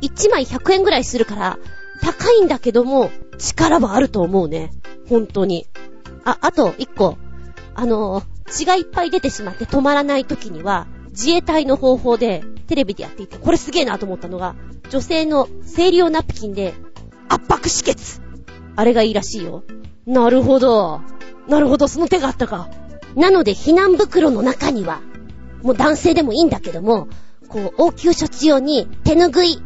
[0.00, 1.58] 1枚100円ぐらいするから、
[2.00, 4.72] 高いんだけども、力はあると思うね。
[5.08, 5.66] 本当に。
[6.24, 7.16] あ、あと、1個。
[7.74, 14.54] あの血がいっぱい出てしまって止まらない時には、自衛隊の方法でテレビでやっていて、これすげえなと思ったのが、
[14.90, 16.74] 女性の生理用ナプキンで
[17.28, 18.20] 圧迫止血。
[18.76, 19.62] あれがいいらしいよ。
[20.06, 21.00] なるほど。
[21.48, 22.68] なるほど、その手があったか。
[23.14, 25.00] なので、避難袋の中には、
[25.62, 27.08] もう男性でもいいんだけども、
[27.52, 29.62] こう、応急処置用に手ぬぐいと、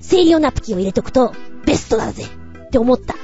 [0.00, 1.32] 生理用ナプキンを入れとくと、
[1.64, 3.14] ベストだぜって思った。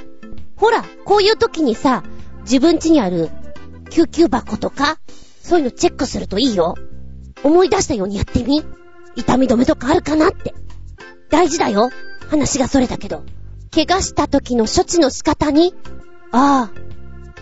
[0.55, 2.03] ほら、こういう時にさ、
[2.43, 3.29] 自分家にある
[3.89, 4.97] 救急箱とか、
[5.41, 6.75] そういうのチェックするといいよ。
[7.43, 8.63] 思い出したようにやってみ
[9.15, 10.53] 痛み止めとかあるかなって。
[11.29, 11.89] 大事だよ。
[12.29, 13.23] 話がそれだけど。
[13.73, 15.73] 怪我した時の処置の仕方に、
[16.31, 16.81] ああ、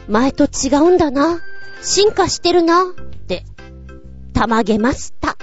[0.07, 1.41] 前と違うんだな。
[1.81, 2.83] 進化してるな。
[2.83, 2.85] っ
[3.27, 3.45] て、
[4.33, 5.37] たまげました。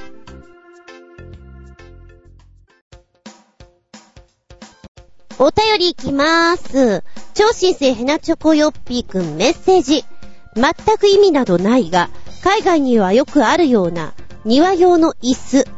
[5.39, 7.05] お便りいきまーす。
[7.35, 10.03] 超新星ヘナチョコヨッピーくんメッセージ。
[10.55, 12.09] 全く意味などないが、
[12.43, 14.15] 海外にはよくあるような
[14.47, 15.69] 庭用の椅子。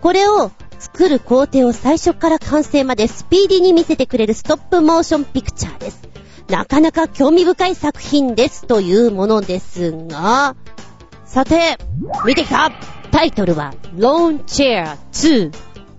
[0.00, 6.00] これを作る工程を最初から完成までスピーディーに見せてくれるストップモーションピクチャーです。
[6.48, 10.56] なかなか興味深い作品ですというものですが、
[11.24, 11.78] さて、
[12.24, 12.72] 見てきた
[13.12, 15.52] タイトルは、ローンチェア2。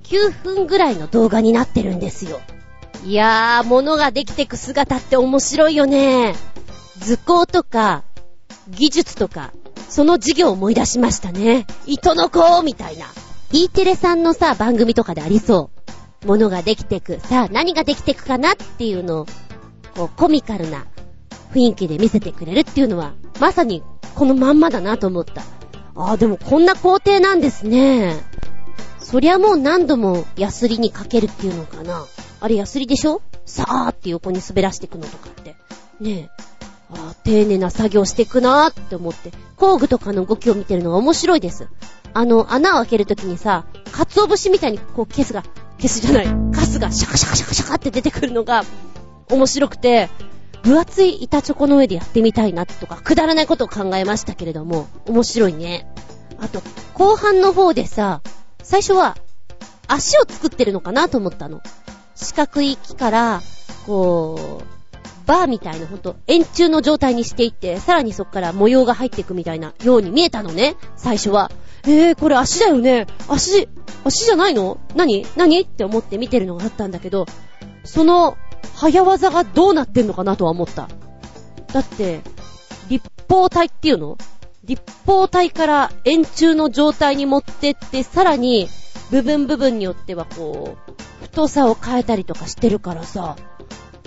[0.04, 2.41] 9分ぐらいの動画になってるんですよ。
[3.05, 6.36] いやー、物ができてく姿って面白いよね。
[6.99, 8.03] 図工とか、
[8.69, 9.53] 技術とか、
[9.89, 11.65] その授業を思い出しましたね。
[11.86, 13.05] 糸の子みたいな。
[13.51, 15.69] E テレさんのさ、番組とかでありそ
[16.23, 16.27] う。
[16.27, 17.19] 物ができてく。
[17.21, 19.25] さあ、何ができてくかなっていうのを
[19.97, 20.86] こう、コミカルな
[21.53, 23.83] 雰囲気で見せてくれるっていうのは、まさに
[24.13, 25.41] このまんまだなと思った。
[25.95, 28.15] ああ、でもこんな工程なんですね。
[28.99, 32.05] そりゃもう何度もヤスリにかけるっていうのかな。
[32.39, 33.21] あれヤスリでしょ？
[33.45, 35.56] さーって横に滑らしていくのとかって。
[36.00, 36.30] ねえ。
[36.89, 41.67] ああ、丁寧な作業していくなーって思って、工具とかの動きを見てるのが面白いです。
[42.13, 45.43] あの、穴を開けるときにさ、鰹節みたいにこう、ケスが、
[45.78, 48.63] ケスじゃない、カスがシャカシャカシャカシャカって出てくるのが、
[49.30, 50.10] 面白くて、
[50.63, 55.88] 分厚い板チョコの上でやってみたいなとか、くだらないことを考えましたけれども、面白いね。
[56.39, 56.62] あと、
[56.93, 58.21] 後半の方でさ、
[58.63, 59.17] 最初は、
[59.88, 61.62] 足を作ってるのかなと思ったの。
[62.17, 63.41] 四角い木から、
[63.86, 64.63] こう、
[65.27, 71.51] バーみたいなほんと円柱の状態にしていって、さらにそっから模様が入っていくみたいなように見えたのね、最初は。
[71.84, 73.08] えー、これ足だよね。
[73.27, 73.67] 足、
[74.03, 74.80] 足じゃないの？
[74.95, 75.25] 何？
[75.36, 75.62] 何？
[75.62, 77.25] って思って見てるのがあったんだけど、
[77.84, 78.38] その、
[78.75, 80.88] 早技がどうなってんのかなとは思った。
[81.73, 82.21] だって、
[82.89, 84.17] 立方体っていうの？
[84.63, 88.69] 立方体から円柱の状態に持ってって、さらに、
[89.12, 91.07] 部分部分によってはこう、
[91.38, 93.36] 太さを変えたりとかしてるからさ、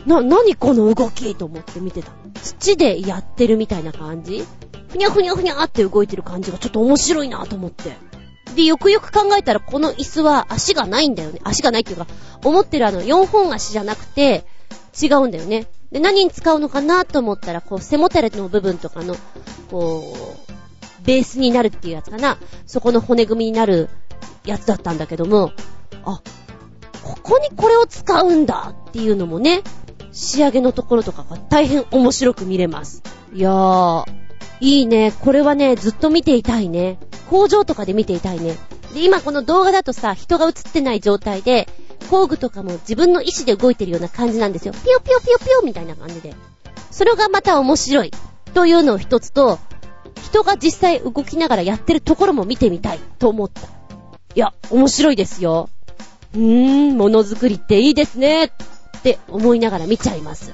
[0.05, 2.11] な、なにこの動きと思って見てた。
[2.43, 4.45] 土でやってるみたいな感じ？
[4.89, 7.97] ふにゃふにゃふにゃって動いてる感じがちょっと面白いなと思って。
[8.57, 11.41] で、よくよく考えたらこの椅子は足がないんだよね。
[11.45, 12.09] 足がないっていうか、
[12.45, 14.45] 思ってるあの4本足じゃなくて、
[15.01, 15.69] 違うんだよね。
[15.93, 19.15] で、何に使うのかなと思ったら、こう、背もたれの部分とかの、
[19.71, 20.17] こ
[20.49, 20.53] う、
[21.05, 22.39] ベースになるっていうやつかな。
[22.67, 23.89] そこの骨組みになる
[24.45, 25.53] やつだったんだけども、
[26.05, 26.21] あ、
[27.03, 29.63] ここにこれを使うんだっていうのもね、
[30.13, 33.03] 仕上げのところとかが大変面白く見れます。
[33.33, 34.05] いやー、
[34.61, 35.13] いいね。
[35.21, 36.99] これはね、ずっと見ていたいね。
[37.31, 38.57] 工場とかで見ていたいね。
[38.93, 41.69] で、今この動画だとさ、人が映ってない状態で、
[42.11, 44.75] 工具とかも自分の意思で動いてるような感じなんですよ。
[44.75, 46.35] ピヨピヨピヨピヨみたいな感じで。
[46.91, 48.11] それがまた面白い。
[48.53, 49.59] というのを一つと、
[50.25, 53.63] 人が実際動きながらやってるところも見てみたいと思った。
[53.63, 53.65] い
[54.35, 55.71] や、面白いですよ。
[56.35, 58.45] うーん、ものづくりっていいですね。
[58.45, 58.51] っ
[59.03, 60.53] て思いながら見ちゃいます。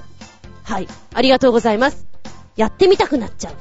[0.62, 0.88] はい。
[1.14, 2.06] ありがとうございます。
[2.56, 3.54] やってみたくなっちゃう。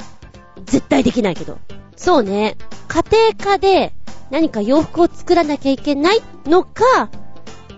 [0.65, 1.57] 絶対できないけど。
[1.95, 2.55] そうね。
[2.87, 3.03] 家
[3.35, 3.93] 庭科で
[4.31, 7.09] 何か洋服を作らなきゃいけないのか、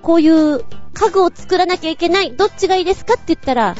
[0.02, 2.36] こういう家具を作らなきゃいけない。
[2.36, 3.76] どっちがいいですかって言ったら、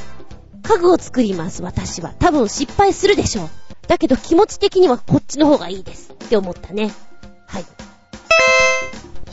[0.64, 2.14] 家具を作ります、私は。
[2.20, 3.50] 多分失敗するでしょう。
[3.88, 6.12] だけど気持ち的にはこっちの方がいいです。
[6.12, 6.92] って思ったね。
[7.48, 7.66] はい。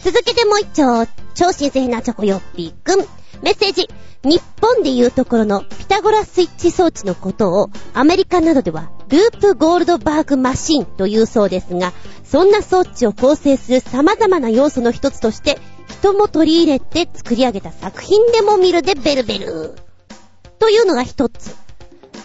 [0.05, 2.99] 続けてもう一丁、超新鮮なチョコヨッピーくん。
[3.43, 3.89] メッセージ。
[4.23, 19.75] 日本でいうところのピタゴラスイッチ装置のことをアメリカなどではループゴールドバーグマシンというそうですが、そんな装置を構成する様々な要素の一つとして人も取り入れて作り上げた作品でも見るでベルベル。
[20.59, 21.57] というのが一つ。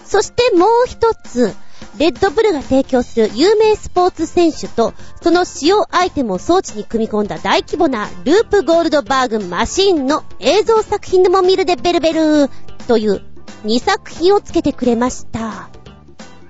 [0.06, 1.56] そしてもう一つ、
[2.00, 12.50] レッドブルが提供する有名スポーツ選手と、その使用アイテムを装置に組み込んだ大規模なループゴールドバーグマシンの映像作品でも見るでベルベル
[12.88, 13.22] という
[13.66, 15.70] 2作品をつけてくれました。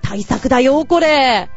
[0.03, 1.49] 対策だよ、これ。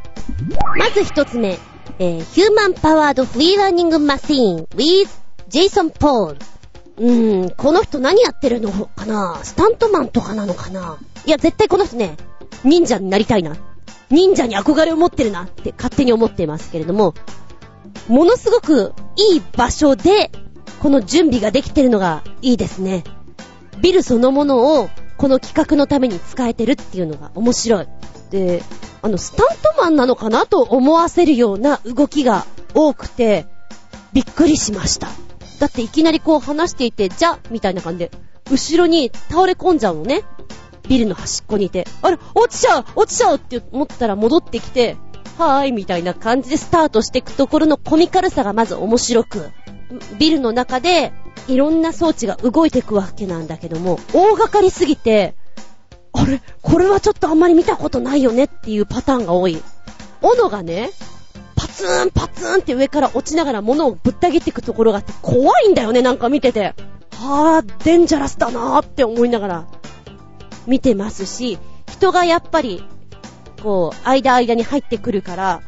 [0.78, 1.59] まず一つ目、
[1.98, 5.09] えー、ヒューマンパワードフリーラーニングマシン with
[5.48, 6.38] ジェイソン・ポール。
[6.96, 9.38] うーん、この人何やってるのかな？
[9.42, 10.98] スタントマンとかなのかな？
[11.26, 12.16] いや、絶対この人ね、
[12.64, 13.55] 忍者になりたいな。
[14.12, 17.14] 忍者に憧れを持ってるなって勝手に思ってますけれども、
[18.09, 20.31] ものすごくいい場所で、
[20.81, 23.05] この準備ができてるのがいいですね。
[23.81, 27.88] ビルそのものをこの企画のために使えてるっていうのが面白い。
[28.31, 28.62] で、
[29.01, 32.44] あの、スタントマンなのかなと思わせるような動きが
[32.75, 33.46] 多くて、
[34.12, 35.09] びっくりしました。
[35.59, 38.11] だっていきなりこう話していて、じゃみたいな感じで、
[38.51, 40.22] 後ろに倒れ込んじゃうのね。
[40.92, 44.98] ビルの端っこにいて、あれ、落ちちゃう落ちちゃうって思ったら戻ってきて、
[45.38, 49.50] はーい、みたいな感じでスタートしていくところのコミカルさがまず面白く、
[50.18, 51.14] ビルの中で
[51.48, 55.35] いろんな装置が動いていくわけなんだけども、大掛かりすぎて、
[56.12, 59.62] あれ、これはちょっとあんまり見たことないよねっていうパターンが多い。
[60.20, 60.90] 斧がね、
[61.57, 66.74] パツーンパツーンって上から落ちながら物をぶった切っていくところがあって怖いんだよね、なんか見てて。
[67.12, 69.64] はぁ、デンジャラスだなーって思いながら
[70.66, 71.59] 見てますし、
[71.90, 72.85] 人がやっぱり、
[73.62, 75.62] こう、間間に入ってくるから、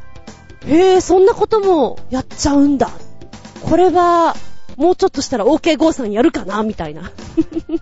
[0.66, 2.90] へえ、そんなこともやっちゃうんだ。
[3.62, 4.34] これは、
[4.76, 7.10] もうちょっとしたら OK ゴーさんやるかなみたいな。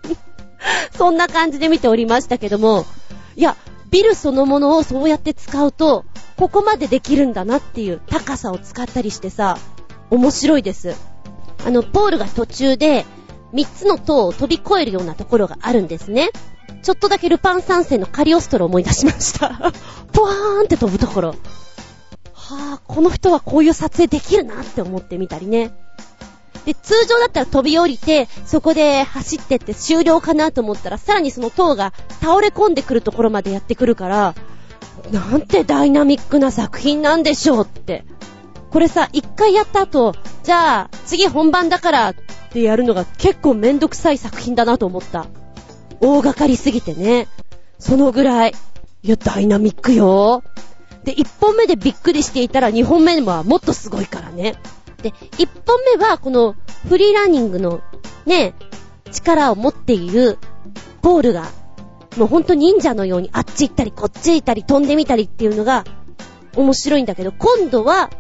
[0.97, 2.85] そんな感じで見ておりましたけども、
[3.37, 3.57] いや、
[3.91, 6.05] ビルそのものをそうやって使うと、
[6.37, 9.59] ここまでできるんだなっていう高さを使ったりしてさ、
[10.11, 10.95] 面白いです。
[11.65, 13.07] あの、ポールが途中で、
[13.53, 16.31] 3つの塔を飛び越えるようなところがあるんですね。
[16.83, 19.73] ちょっとだけルパン三世のカリオストロを思い出しました。
[20.13, 21.29] ポワーンって飛ぶところ。
[22.33, 25.73] はあ、この人はこういう撮影できるなって思ってみたりね。
[26.65, 34.35] で、通常だったら飛び降りて、そこで走ってって終了かなと思ったら、さらにその塔が倒れ込んでくるところまでやってくるから、
[35.11, 38.05] なんてダイナミックな作品なんでしょうって。
[38.71, 42.15] これさ、一回やった後、じゃあ、次本番だから
[42.53, 45.27] ってやるのが結構めんどくさい作品だなと思った。
[46.01, 47.27] 大掛かりすぎてね。
[47.79, 48.55] そのぐらい。
[49.03, 50.43] いや、ダイナミックよ。
[51.05, 54.55] で、1本目でびっくりしていたら2本目はもっとすごいからね。
[55.03, 56.55] で、1本目はこの
[56.89, 57.81] フリーランニングの
[58.27, 58.55] ね、
[59.11, 60.39] 力を持っている
[61.01, 61.49] ボールが、
[62.19, 65.85] もうほんと忍者のようにあっち行ったりこっち行ったり飛んでみたりっていうのが
[66.55, 68.11] 面白いんだけど、今度は、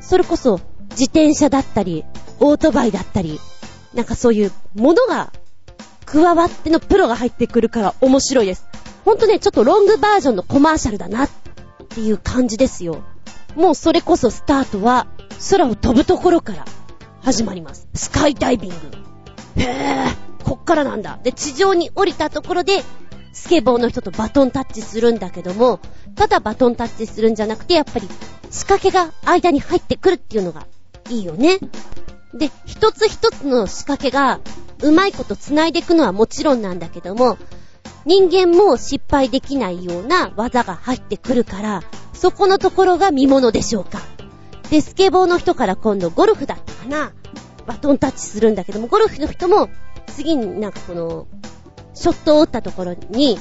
[0.00, 0.60] それこそ
[0.92, 2.04] 自転車だったり、
[2.40, 3.38] オートバイだったり、
[3.94, 5.32] なんかそういうものが
[6.04, 8.66] 加わってのプロが入ってくるから面白いです。
[9.04, 11.30] ほんとね、ちょっとロングバージョンのコマーシャルだなっ
[11.88, 13.02] ていう感じですよ。
[13.54, 15.06] もうそれこそスタートは
[15.50, 16.64] 空を飛ぶところから
[17.22, 17.88] 始まります。
[17.94, 18.76] スカイダイビング。
[19.56, 21.18] へぇ、こっからなんだ。
[21.22, 22.82] で、地上に降りたところで、
[23.32, 25.80] スケボーの人とバトンタッチするんだけども、
[26.14, 28.08] ただバトンタッチするんじゃなくて、やっぱり
[28.50, 30.66] 仕掛けが間に入ってくるっていうのが
[31.10, 31.58] いいよね。
[32.34, 34.40] で、一つ一つの仕掛けが
[34.82, 37.38] うまいこと繋いでいくのはもちろんなんだけども、
[38.04, 44.00] 人間も失敗できないような技が入ってくるから、そこのところが見物でしょうか。
[44.70, 47.12] で、スケボーの人から今度ゴルフだったかな。
[47.66, 49.70] バトンタッチするんだけども、ゴルフの人も、
[50.08, 51.26] 次になんかこの、
[51.94, 53.38] ショットを打ったところに、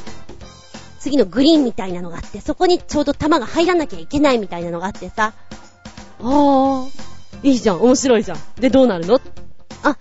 [0.99, 5.33] 次のグリーンみたいなのがあって、そこにちょうど球が入らなきゃいけないみたいなのがあってさ、
[6.19, 8.37] あー、いいじゃん、面白いじゃん。
[8.59, 9.19] で、どうなるの？
[9.83, 9.97] あ、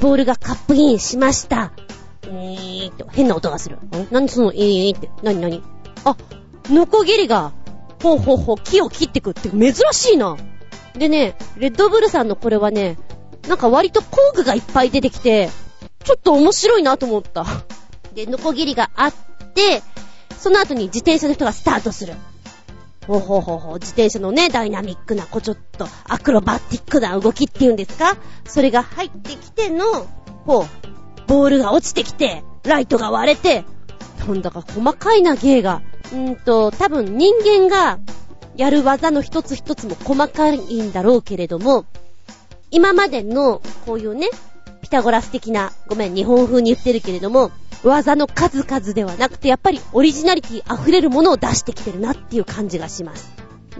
[0.00, 1.72] ボールがカップインしました。
[2.24, 3.76] えーって変な音がする。
[3.76, 3.80] ん？
[4.10, 5.10] 何そのえーって。
[5.22, 5.62] なになに
[6.04, 6.16] あ、
[6.70, 7.52] ノコギリが、
[8.02, 10.36] ほうほうほう、木を切ってくって珍しいな。
[10.94, 12.98] でね、レッドブルさんのこれはね、
[13.48, 15.50] なんか割と工具がいっぱい出てきて、
[16.04, 17.44] ちょっと面白いなと思った。
[18.14, 19.12] で、ノコギリがあっ
[19.54, 19.82] て、
[20.38, 22.14] その後に自転車の人がスタートする。
[23.10, 28.16] ほうほうほうほう、自転車のね、ダイナミックな、こうちょっと、アクロバティックな動きっていうんですか？
[28.44, 30.06] それが入ってきての、
[30.44, 30.66] ほう、
[31.26, 33.64] ボールが落ちてきて、ライトが割れて、
[34.20, 35.82] なんだか細かいな芸が。
[36.12, 37.98] うんと、多分人間が
[38.56, 41.86] やる技の一つ一つも細かいんだろうけれども、
[42.70, 44.28] 今までのこういうね、
[44.82, 47.50] ピタゴラス的な、ごめん、日本風に言ってるけれども、
[47.84, 53.30] 技の数々ではなくて、やっぱりオリジナリティ溢れるものを出してきてるなっていう感じがします。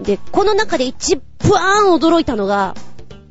[0.01, 2.75] で、この中で一番驚いたのが、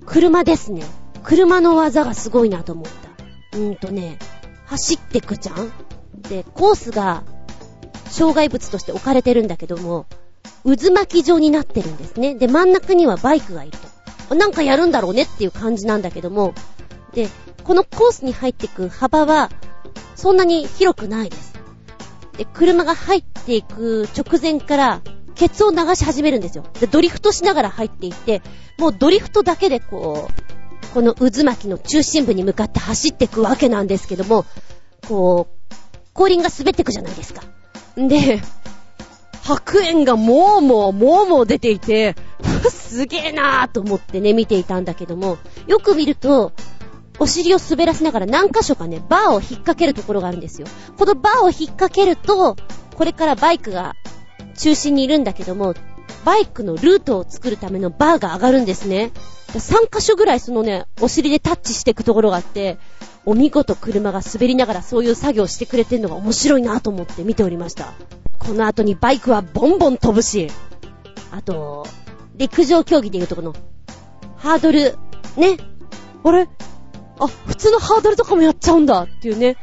[0.06, 0.82] 車ですね。
[1.22, 3.58] 車の技がすごいなと思った。
[3.58, 4.18] うーんとね、
[4.66, 5.72] 走ってくじゃん
[6.22, 7.24] で、コースが、
[8.06, 10.06] 障害物として置かれてるんだけども、
[10.64, 12.34] 渦巻き状になってるんですね。
[12.34, 13.78] で、真ん中にはバイクがいる
[14.28, 14.34] と。
[14.34, 16.54] なんかやるんだろうねっていう感じなんだけども、
[17.14, 17.28] で、
[17.64, 19.50] このコースに入っていく幅は、
[20.16, 21.54] そんなに広くないです。
[22.36, 25.02] で、車が入っていく直前から、
[25.34, 26.64] ケツを流し始めるんですよ。
[26.80, 28.42] で、ドリフトしながら入っていって、
[28.78, 34.44] もうドリフトだけでこう、この渦巻きの中心部に向かって走っていくわけなんですけども、
[35.08, 35.74] こう、
[36.14, 37.42] 後輪が滑っていくじゃないですか。
[37.96, 38.42] で、
[39.42, 42.14] 白煙がもうもうもうもう出ていて、
[42.70, 46.52] すげえなーと思ってね、見ていたんだけども、よく見ると、
[47.20, 50.66] お尻を滑らせながら何箇所かね、バーを引っ掛けるところがあるんですよ。
[50.96, 52.56] このバーを引っ掛けると、
[52.96, 53.94] これからバイクが
[54.56, 55.74] 中心にいるんだけども、
[56.24, 59.12] バイクのルートを作るためのバーが上がるんですね。
[59.48, 62.78] 3箇所ぐらいそのね、お尻でタッチしていくところがあって、
[63.26, 67.92] お見事車が滑りながらそういう作業をしてくれてるのが面白いなと思って見ておりました。
[68.38, 70.50] この後にバイクはボンボン飛ぶし、
[71.30, 71.86] あと、
[72.36, 73.54] 陸上競技でいうとこの、
[74.36, 74.96] ハードル、
[75.36, 75.58] ね。
[76.24, 76.48] あれ？
[77.20, 79.56] あ、普通のハードルとかもやっちゃうんだっていうね、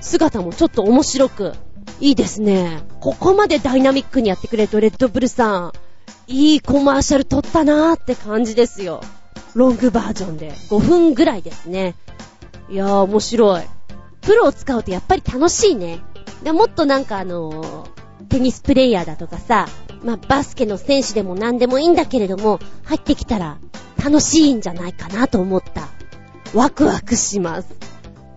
[0.00, 1.52] 姿もちょっと面白く、
[2.00, 2.82] いいですね。
[3.00, 5.72] ここまでダイナミックにやってくれると、レッドブルさん、
[6.26, 9.02] いいコマーシャル撮ったなーって感じですよ。
[9.54, 10.52] ロングバージョンで。
[10.70, 11.94] 5分ぐらいですね。
[12.70, 13.62] いやー、面白い。
[14.22, 16.00] プロを使うとやっぱり楽しいね。
[16.42, 19.68] で、もっとなんかあのー、テニスプレイヤーだとかさ、
[20.02, 23.58] まあ、バスケの選手でも何でもいいんだけれども、入ってきたら
[24.02, 25.93] 楽しいんじゃないかなと思った。
[26.54, 27.68] ワクワクします。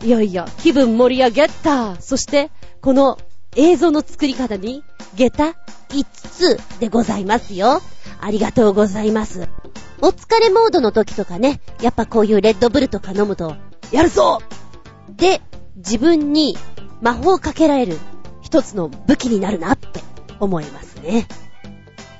[0.04, 2.00] いやいや、気分盛り上げた。
[2.02, 2.50] そして、
[2.82, 3.18] この
[3.56, 4.84] 映像の作り方に、
[5.16, 5.56] 下駄
[5.90, 7.82] 5つでございますよ。
[8.20, 9.48] ありがとうございます。
[10.02, 13.56] お疲れモードの時とかね、やっぱこういうレッドブルとか飲むと、
[13.92, 14.40] やるぞ
[15.10, 15.42] で、
[15.76, 16.58] 自分に
[17.02, 17.98] 魔法をかけられる
[18.42, 20.02] 一つの武器になるなって
[20.40, 21.28] 思いますね。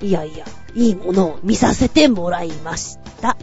[0.02, 0.46] いやいや、
[0.76, 3.36] いいものを見させてもらいました。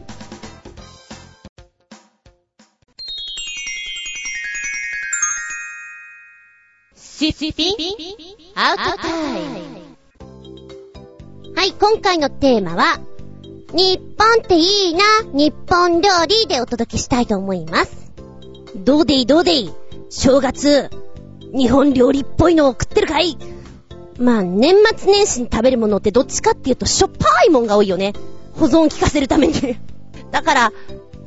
[7.16, 7.76] シッピン？
[8.56, 9.08] アウトタ
[9.38, 9.80] イム
[11.54, 12.98] はい、今回のテーマは、
[13.72, 18.10] 日本っていいな、日本料理でお届けしたいと思います。
[18.74, 19.26] どうでいい？
[19.26, 19.72] どうでい？
[20.10, 20.90] 正月、
[21.56, 23.38] 日本料理っぽいのを食ってるかい？
[24.18, 28.12] まあ、年末年始に食べるものってどっちかっていうとしょっぱいもんが多いよね。
[28.54, 29.54] 保存効かせるために
[30.32, 30.72] だから、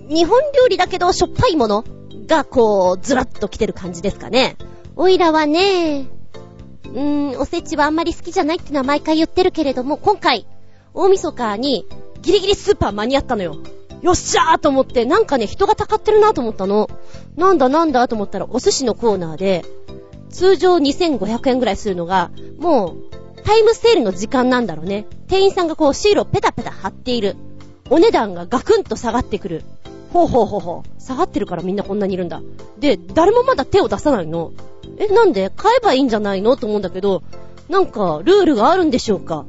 [0.10, 1.86] 日本料理だけどしょっぱいもの
[2.28, 4.58] がこう、ずらっと来てる感じですかね。
[5.00, 6.08] おいらはね、
[6.86, 10.48] うーん、おせちはあんまり好きじゃないってのは毎回言ってるけれども、今回、
[10.96, 11.86] 大晦日に
[12.24, 13.58] ギリギリスーパー間に合ったのよ。
[14.02, 16.90] よっしゃーと思って、なんかね、人がたかってるなと思ったの。
[17.36, 19.66] なんだなんだと思ったら、お寿司のコーナーで、
[20.32, 25.06] 通常2500円ぐらいするのが、もう、タイムセールの時間なんだろうね。
[25.28, 27.36] 店員さんがこうシールをペタペタ貼っている。
[27.92, 29.64] お値段がガクンと下がってくる。
[30.12, 31.02] ほうほうほうほう。
[31.02, 32.42] 下がってるからみんなこんなにいるんだ。
[32.80, 34.54] で、誰もまだ手を出さないの。
[34.98, 36.58] え、なんで買えばいいんじゃないの？
[36.58, 37.24] と思うんだけど、
[37.70, 39.46] なんか、ルールがあるんでしょうか？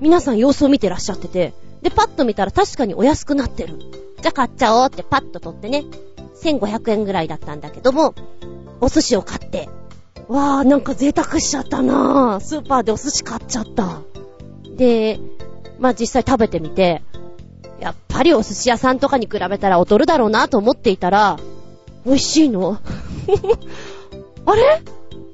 [0.00, 3.78] 皆さん様子を見てらっしゃってて、で、パッと見たら確かにお安くなってる。
[4.20, 5.84] じゃあ買っちゃおうってパッと取ってね。
[6.42, 8.14] 1500円ぐらいだったんだけども、
[8.80, 9.68] お寿司を買って、
[10.28, 12.40] わー、なんか贅沢しちゃったなぁ。
[12.40, 14.02] スーパーでお寿司買っちゃった。
[14.76, 15.18] で、
[15.80, 17.02] まあ、実際食べてみて、
[17.80, 21.38] やっぱりお寿司屋さんとかに比べたら劣るだろうなと思っていたら、
[22.04, 22.78] 美味しいの？
[24.50, 24.82] あれ？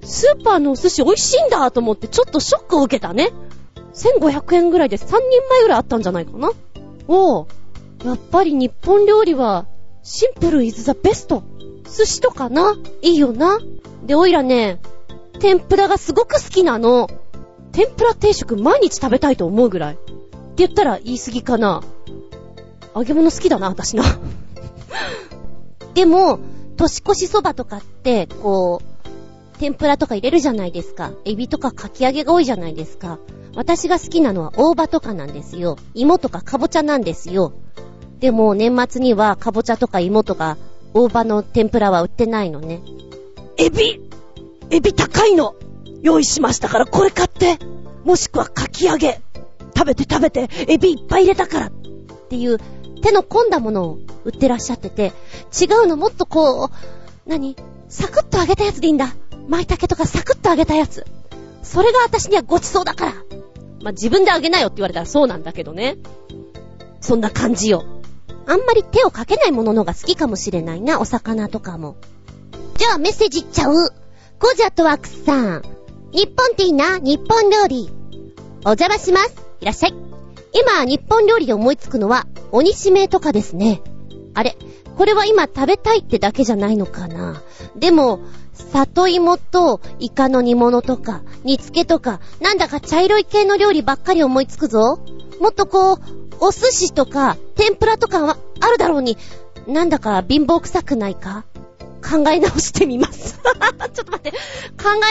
[0.02, 3.30] スーパーのお寿司美味しいんだと思ってちょっとショックを受けたね。
[3.94, 6.50] 1500円ぐらいで3人前ぐらいあったんじゃないかな
[7.06, 7.46] お
[8.04, 9.66] やっぱり日本料理は
[10.02, 11.42] シンプルイズザベスト。
[11.84, 13.60] 寿司とかないいよな。
[14.04, 14.80] で、おいらね、
[15.38, 17.08] 天ぷらがすごく好きなの。
[17.72, 19.94] 天ぷら定食毎日食べたいと思うぐらい。
[19.94, 20.02] って
[20.56, 21.82] 言ったら言い過ぎかな。
[22.94, 24.04] 揚げ物好きだな、私な。
[25.94, 26.40] でも、
[26.76, 28.93] 年越しそばとかって、こう、
[29.64, 31.12] 天ぷらとか入れるじゃないですか。
[31.24, 33.18] エビとかかき揚げが多いじゃないですか。
[33.56, 35.78] 私が好きなのは大葉とかなんですよ。
[35.94, 37.54] 芋とかかぼちゃなんですよ。
[38.20, 40.58] でも年末にはかぼちゃとか芋とか
[40.92, 42.82] 大葉の天ぷらは売ってないのね。
[43.56, 44.02] エビ
[44.68, 45.54] エビ高いの
[46.02, 47.58] 用意しましたからこれ買って
[48.04, 49.22] もしくはかき揚げ
[49.74, 51.70] 食べて食べてエビいっぱい入れたからっ
[52.28, 52.58] ていう
[53.00, 55.14] 手の込んだものを売ってらっしゃってて、
[55.58, 56.68] 違うのもっとこう、
[57.26, 57.56] 何？
[57.88, 59.14] サクッと揚げたやつでいいんだ。
[59.48, 61.04] 舞茸とかサクッと揚げたやつ。
[61.62, 63.12] それが私にはごちそうだから。
[63.82, 65.96] まあ、自分で揚げなよって言われたらそうなんだけどね。
[67.00, 67.84] そんな感じよ。
[68.46, 71.96] あんまり手をかけないもののが好きかもしれないな、お魚とかも。
[72.76, 73.74] じゃあメッセージいっちゃう。
[74.38, 75.62] ゴジャットワクさん。
[76.12, 77.90] 日本っていいな、日本料理。
[78.64, 79.34] お邪魔します。
[79.60, 79.94] いらっしゃい。
[80.52, 83.82] 今、日本料理で思いつくのは、鬼しめとかですね。
[84.34, 84.56] あれ、
[84.96, 87.42] これは今食べたいってだけじゃないのかな。
[87.76, 88.20] でも、
[88.52, 95.00] 里芋とイカの煮物とか、煮付けとか、なんだか茶色い系の料理ばっかり思いつくぞ。
[95.40, 95.98] もっとこう、
[96.40, 99.16] お寿司とか、天ぷらとかはあるだろうに、
[99.66, 101.44] なんだか貧乏臭くないか？
[102.02, 103.40] 考え直してみます。
[103.94, 104.30] ちょっと待って。
[104.30, 104.36] 考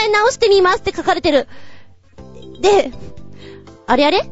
[0.06, 1.48] え直してみますって書かれてる。
[2.60, 2.92] で、
[3.86, 4.30] あれあれ？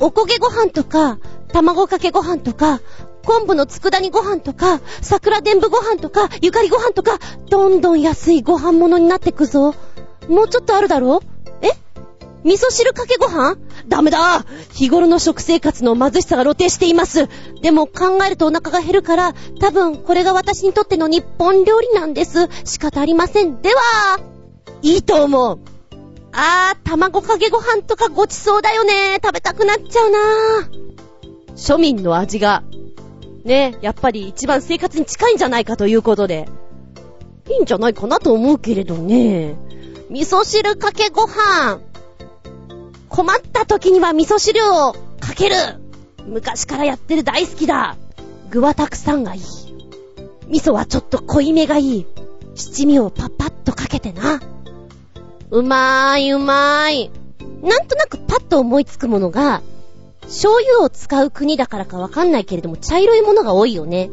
[0.00, 1.18] おこげご飯とか、
[1.52, 2.80] 卵かけご飯とか、
[3.24, 7.18] 昆布の佃煮ご飯とか、桜伝部ご飯とか、ゆかりご飯とか、
[7.48, 9.74] どんどん安いご飯物になってくぞ。
[10.28, 11.22] もうちょっとあるだろ？
[11.62, 11.70] え？
[12.44, 13.56] 味噌汁かけご飯？
[13.88, 17.28] ダメだ日頃の食生活の貧しさが露呈しています。
[17.62, 22.48] でも考えるとお腹が減るから、多分これが私にとっての日本料理なんです。
[22.64, 23.62] 仕方ありません。
[23.62, 24.18] では、
[24.82, 25.58] いいと思う。
[26.32, 29.20] あー、卵かけご飯とかごちそうだよね。
[29.22, 30.18] 食べたくなっちゃうな
[31.54, 32.62] 庶民の味が、
[33.44, 36.48] ね、やっぱり一番生活に近いんじゃないかということで、
[37.48, 39.56] いいんじゃないかなと思うけれどね。
[40.10, 41.80] 味噌汁かけご飯。
[43.08, 45.56] 困った時には味噌汁をかける。
[46.26, 47.96] 昔からやってる大好きだ。
[48.50, 49.42] 具はたくさんがいい。
[50.48, 52.06] 味噌はちょっと濃いめがいい。
[52.54, 54.40] 七味をパパッとかけてな。
[55.50, 57.10] うまーい、うまーい。
[57.62, 59.62] なんとなくパッと思いつくものが、
[60.32, 64.08] 醤油を使う国だからかわかんないけれども、茶色いものが多いよね。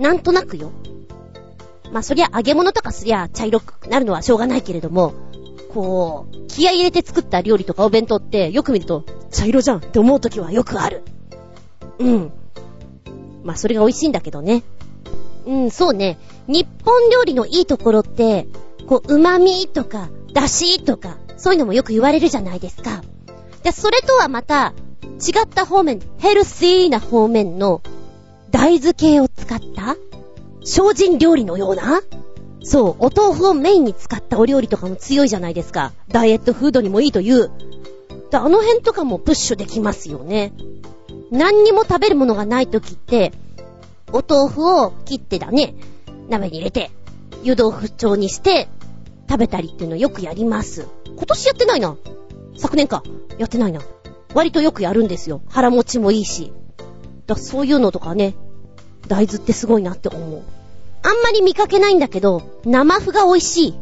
[0.00, 0.72] なんとなくよ。
[1.92, 5.12] まあ、そりゃ揚げ物とかすりゃ茶色くなるのはしょうがないけれども、
[5.74, 11.02] こう、気合入れて作った料理とかお弁当ってよく見ると茶色じゃんって思う時はよくある。
[11.98, 12.32] うん。
[13.44, 14.62] まあ、それが美味しいんだけどね。
[15.44, 16.18] うん、そうね。
[16.46, 18.48] 日本料理のいいところって、
[18.86, 23.02] こう、旨味とか、だしとか、そういうのもよく言われるじゃないですか。
[23.62, 24.72] で、それとはまた、
[25.18, 27.82] 違った方面、ヘルシーな方面の
[28.50, 29.96] 大豆系を使った
[30.64, 32.00] 精進料理のような
[32.62, 35.92] そう、お豆腐をメインに使ったお料理とかも強いじゃないですか。
[36.08, 37.50] ダイエットフードにもいいという。
[38.32, 40.52] あの辺とかもプッシュできますよね。
[41.30, 43.32] 何にも食べるものがない時って、
[44.12, 45.74] お豆腐を切ってだね、
[46.28, 46.90] 鍋に入れて、
[47.42, 48.68] 湯豆腐調にして
[49.28, 50.86] 食べたりっていうのをよくやります。
[51.06, 51.96] 今年やってないな。
[52.56, 53.02] 昨年か。
[53.38, 53.80] やってないな。
[54.34, 55.40] 割とよくやるんですよ。
[55.48, 56.52] 腹持ちもいいし。
[57.26, 58.34] だそういうのとかね、
[59.06, 60.42] 大豆ってすごいなって思う。
[61.02, 63.74] あんまり見かけないんだけど、生麩が美味しい。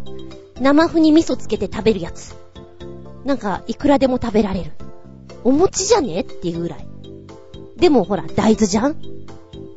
[0.61, 2.34] 生麩に味噌つけて食べるやつ。
[3.24, 4.72] なんか、いくらでも食べられる。
[5.44, 6.86] お餅じゃねっていうぐらい。
[7.76, 8.97] でもほら、大豆じゃん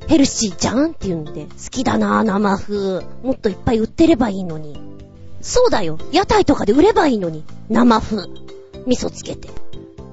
[0.08, 3.04] ヘルシーじゃんっていうんで、好きだなぁ、生麩。
[3.24, 4.82] もっといっぱい売ってればいいのに。
[5.42, 6.00] そうだよ。
[6.12, 7.44] 屋台とかで売ればいいのに。
[7.70, 8.28] 生麩。
[8.88, 9.50] 味噌つけて。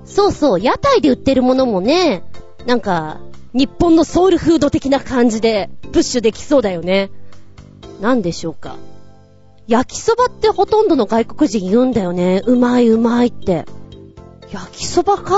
[0.07, 2.22] そうそう、屋台で売ってるものもね、
[2.64, 3.18] なんか、
[3.52, 7.11] 日本のソウルフード的な感じで、プッシュできそうだよね。
[8.00, 8.76] なんでしょうか。
[9.66, 12.42] 焼きそばってほとんどの外国人言うんだよね。
[12.46, 13.66] うまいうまいって。
[14.52, 15.34] 焼きそばか？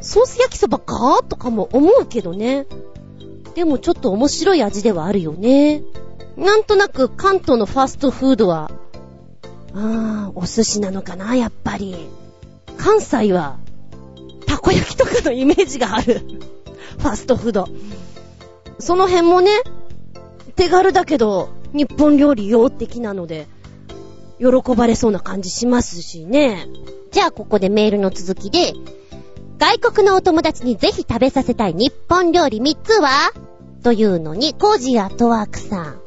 [0.00, 1.22] ソース焼きそばか？
[1.28, 2.66] とかも思うけどね。
[3.54, 5.82] でもちょっと面白い味ではあるよね。
[6.36, 8.70] なんとなく関東のファストフードは
[9.74, 11.94] ああ、お寿司なのかな、やっぱり。
[12.78, 13.58] 関西は、
[14.46, 16.22] たこ焼きとかのイメージがある。
[16.98, 17.68] ファストフード。
[18.78, 19.50] その辺もね、
[20.54, 23.48] 手軽だけど、日本料理用的なので、
[24.38, 26.66] 喜ばれそうな感じしますしね。
[27.10, 28.72] じゃあ、ここでメールの続きで、
[29.58, 33.32] 外国のお友達にぜひ食べさせたい日本料理3つは？
[33.82, 36.00] というのに、コージアトワークさん。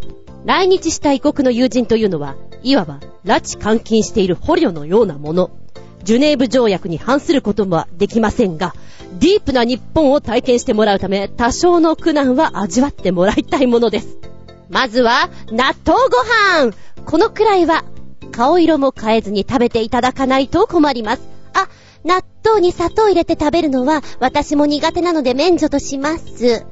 [0.46, 5.52] 来日した異国の友人というのは、いわば、拉致監禁している捕虜のようなもの。
[6.04, 8.74] ジュネーブ条約に反することはできませんが、
[9.20, 14.18] ディープな日本を体験してもらうため、多少の苦難は味わってもらいたいものです。
[14.70, 16.74] まずは、納豆ご飯
[17.06, 17.84] このくらいは、
[18.32, 21.24] 顔色も変えずに食べていただかないと困ります。
[21.54, 21.68] あ、
[22.04, 26.66] 納豆に砂糖入れて食べるのは、私も苦手なので免除とします。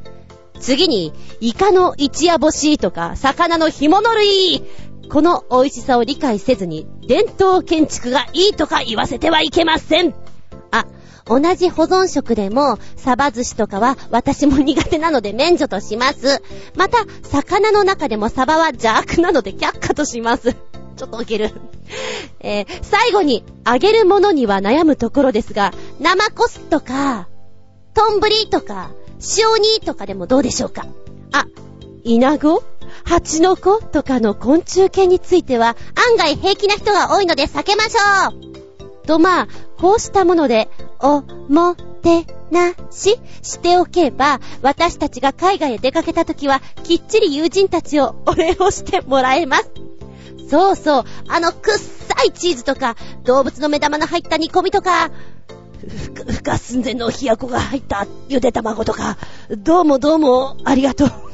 [0.60, 4.64] 次に、イカの一夜干しとか、魚の干物類
[5.10, 10.14] この美味しさを理解せずに、伝統建築がいいとか言わせてはいけません。
[10.72, 10.86] あ、
[11.26, 16.42] 同じ保存食でも、サバ寿司とかは私も苦手なので免除とします。
[16.76, 20.54] また、魚の中でもサバは邪悪なので却下とします。
[20.54, 21.54] ちょっと受ける。
[22.40, 27.28] えー、最後に、揚げるものには悩むところですが、生コスとか、
[27.94, 28.92] トンブリとか、
[29.38, 30.86] 塩煮とかでもどうでしょうか？
[31.32, 31.46] あ、
[32.04, 32.64] イナゴ？
[33.04, 35.76] 蜂の子とかの昆虫系については
[36.10, 38.58] 案外平気な人が多いので避けましょう
[39.08, 40.68] とまあ、こうしたもので、
[41.00, 49.72] お、も、て、な、し、しておけば、私たちが海外へ出かけた時は、きっちり友人たちをお礼をしてもらえます。
[50.50, 55.10] そうそう、あのくっさいチーズとか、動物の目玉の入った煮込みとか、
[55.88, 59.18] 孵化、孵化寸前のひよこが入ったゆで卵とか、
[59.50, 61.27] どうもどうもありがとう。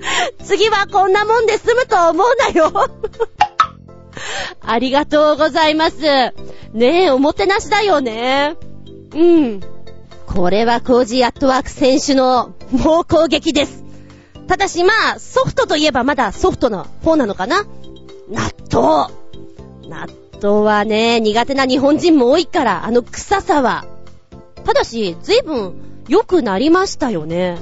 [0.44, 2.72] 次はこんなもんで済むと思うなよ
[4.62, 5.96] ありがとうございます。
[6.72, 8.56] ねえ、おもてなしだよね。
[9.14, 9.60] うん。
[10.26, 13.84] これはコージーアットワーク選手の 猛攻撃です。
[14.46, 17.64] ただしまあ、ソフトといえばまだソフトな方なのかな
[18.28, 19.12] 納豆。
[19.88, 20.06] 納
[20.42, 23.84] 豆はね、苦手な日本人も多いから、あの臭さは。
[24.64, 27.58] ただし、ずいぶん良くなりましたよね。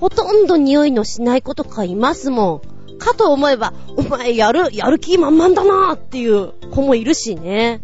[0.00, 2.62] ほとんど匂いのしない子とかいますも
[2.96, 2.98] ん。
[2.98, 7.82] かと思えば、お前やる、やる気満々だなーっていう子もいるしね。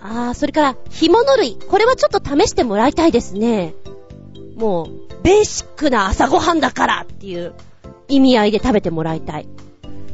[0.00, 1.56] あー、それから、干物類。
[1.56, 3.74] これはちょっと試してもらいたいですね。
[4.56, 7.54] もう、ベーシックな朝ごはんだからっていう
[8.08, 9.48] 意味合いで食べてもらいたい。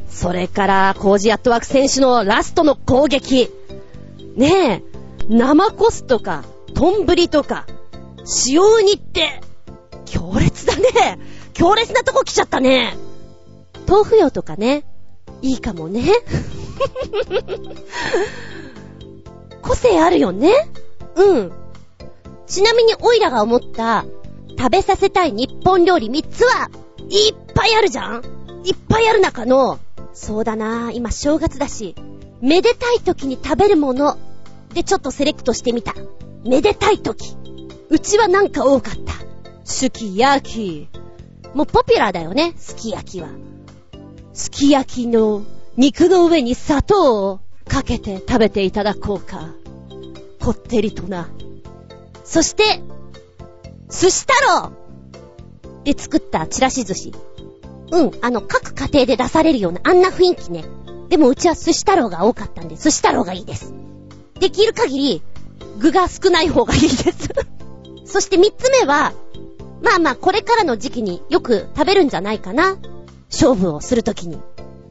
[0.09, 3.51] それから、コージアットワーク選手のラストの攻撃。
[4.35, 4.83] ねえ、
[5.29, 7.65] 生コスとか、トンブリとか、
[8.47, 9.41] 塩ウニって、
[10.09, 11.19] 強烈だね。
[11.53, 12.95] 強烈なとこ来ちゃったね。
[13.87, 14.83] 豆腐用とかね。
[15.41, 16.03] いいかもね。
[19.61, 20.51] 個性あるよね。
[21.15, 21.51] うん。
[22.47, 24.05] ちなみにオイラが思った
[24.57, 26.69] 食べさせたい日本料理3つは
[27.09, 28.23] いっぱいあるじゃん
[28.63, 29.79] いっぱいある中の、
[30.13, 31.95] そうだな今正月だし、
[32.41, 34.17] めでたい時に食べるもの
[34.73, 35.93] でちょっとセレクトしてみた。
[36.43, 37.35] めでたい時。
[37.89, 39.26] うちはなんか多かった。
[39.67, 40.89] すき焼き。
[41.53, 43.27] もうポピュラーだよね、すき焼きは。
[44.33, 45.43] すき焼きの
[45.75, 49.53] 肉の上に砂糖をかけて食べていただこうか。
[50.41, 51.29] こってりとな。
[52.23, 52.81] そして、
[53.89, 54.71] 寿司太郎
[55.83, 57.13] で作ったチラシ寿司。
[57.91, 60.63] うん、あの、各家庭で出されるようなあんな雰囲気ね。
[61.09, 63.73] でもうちは寿司太郎が多かったんで、寿司太郎がいいです。
[64.39, 65.21] できる限り、
[65.77, 67.29] 具が少ない方がいいです。
[68.05, 69.13] そして三つ目は、
[69.81, 72.77] まあまあ、これからの時期によく食べるんじゃないかな。
[73.29, 74.39] 勝負をするときに。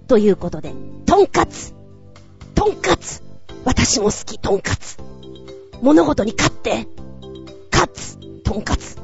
[0.07, 0.73] ということで、
[1.07, 1.75] とんかつ。
[2.55, 3.23] とんかつ。
[3.65, 4.99] 私も好き、とんかつ。
[5.83, 6.87] 物事に勝って、
[7.73, 8.97] 勝つ、とんかつ。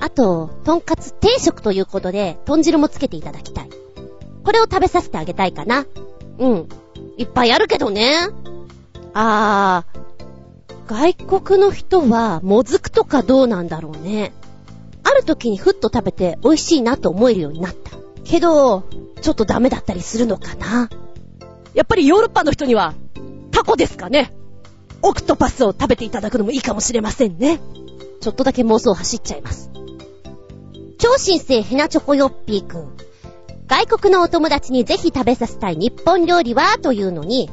[0.00, 3.70] あと、とんかつ定食ということで、豚汁もつけていただきたい。
[4.44, 5.86] これを食べさせてあげたいかな。
[6.38, 6.68] うん。
[7.18, 8.28] いっぱいあるけどね。
[9.14, 14.32] あー、外国の人は、もずくとかどうなんだろうね。
[15.04, 17.92] ある時にふっと食べて美味しいなと思えるようになった。
[18.24, 18.84] けど、
[19.20, 20.88] ちょっとダメだったりするのかな。
[21.74, 22.94] やっぱりヨーロッパの人には、
[23.50, 24.34] タコですかね。
[25.02, 27.60] オクトパスを食べていただくのもいいかもしれませんね。
[28.20, 29.70] ちょっとだけ妄想走っちゃいます。
[30.98, 32.96] 超新星ヘナチョコヨッピーくん。
[33.66, 36.78] 外国のお友達にぜひ食べさせたい日本料理は？
[36.78, 37.50] というのに、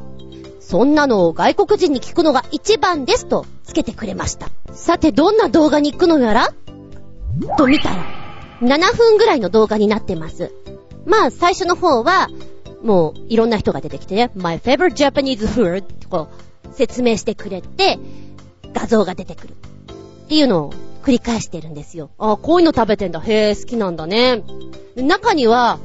[0.59, 4.49] そんなのを外国人に聞くのが一番ですとつけてくれました。
[4.73, 6.53] さてどんな動画に行くのやら？
[7.57, 8.05] と見たら、
[8.61, 10.51] 7分ぐらいの動画になってます。
[11.05, 12.27] まあ最初の方は、
[12.83, 16.27] もういろんな人が出てきてね、My favorite Japanese food ってこ
[16.71, 17.99] う説明してくれて、
[18.73, 19.53] 画像が出てくる。
[19.53, 20.73] っていうのを
[21.03, 22.11] 繰り返してるんですよ。
[22.19, 23.19] ああこういうの食べてんだ。
[23.19, 24.43] へえ、好きなんだね。
[24.95, 25.79] 中には、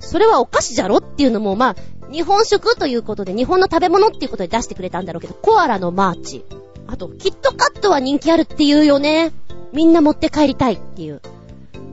[0.00, 0.98] それはお菓子じゃろ？
[0.98, 1.76] っていうのも、まあ、
[2.10, 6.44] 日本食ということで、日本の食べ物っていうことで出してくれたんだろうけど、コアラのマーチ。
[6.86, 9.32] あと、キットカットは人気あるっていうよね。
[9.74, 11.20] みんな持って帰りたいっていう。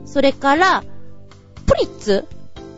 [0.06, 0.84] それから、
[1.66, 2.24] プリッツ？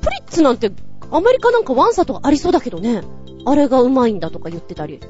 [0.01, 0.73] プリッツなんて、
[1.11, 3.03] アメリカなんかワンサとかありそうだけどね。
[3.45, 5.01] あれがうまいんだとか言ってたり。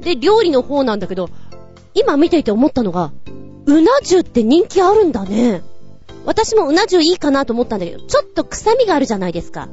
[0.00, 1.30] で、料理の方なんだけど、
[1.94, 3.12] 今見ていて思ったのが、
[3.66, 5.62] うな重って人気あるんだね。
[6.24, 9.68] 私もうな重いいかなと思ったんだけど、ちょっと臭みがあるじゃないですか。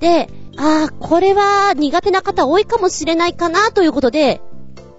[0.00, 4.40] で、あー、これは苦手な方多いかもしれないかなということで、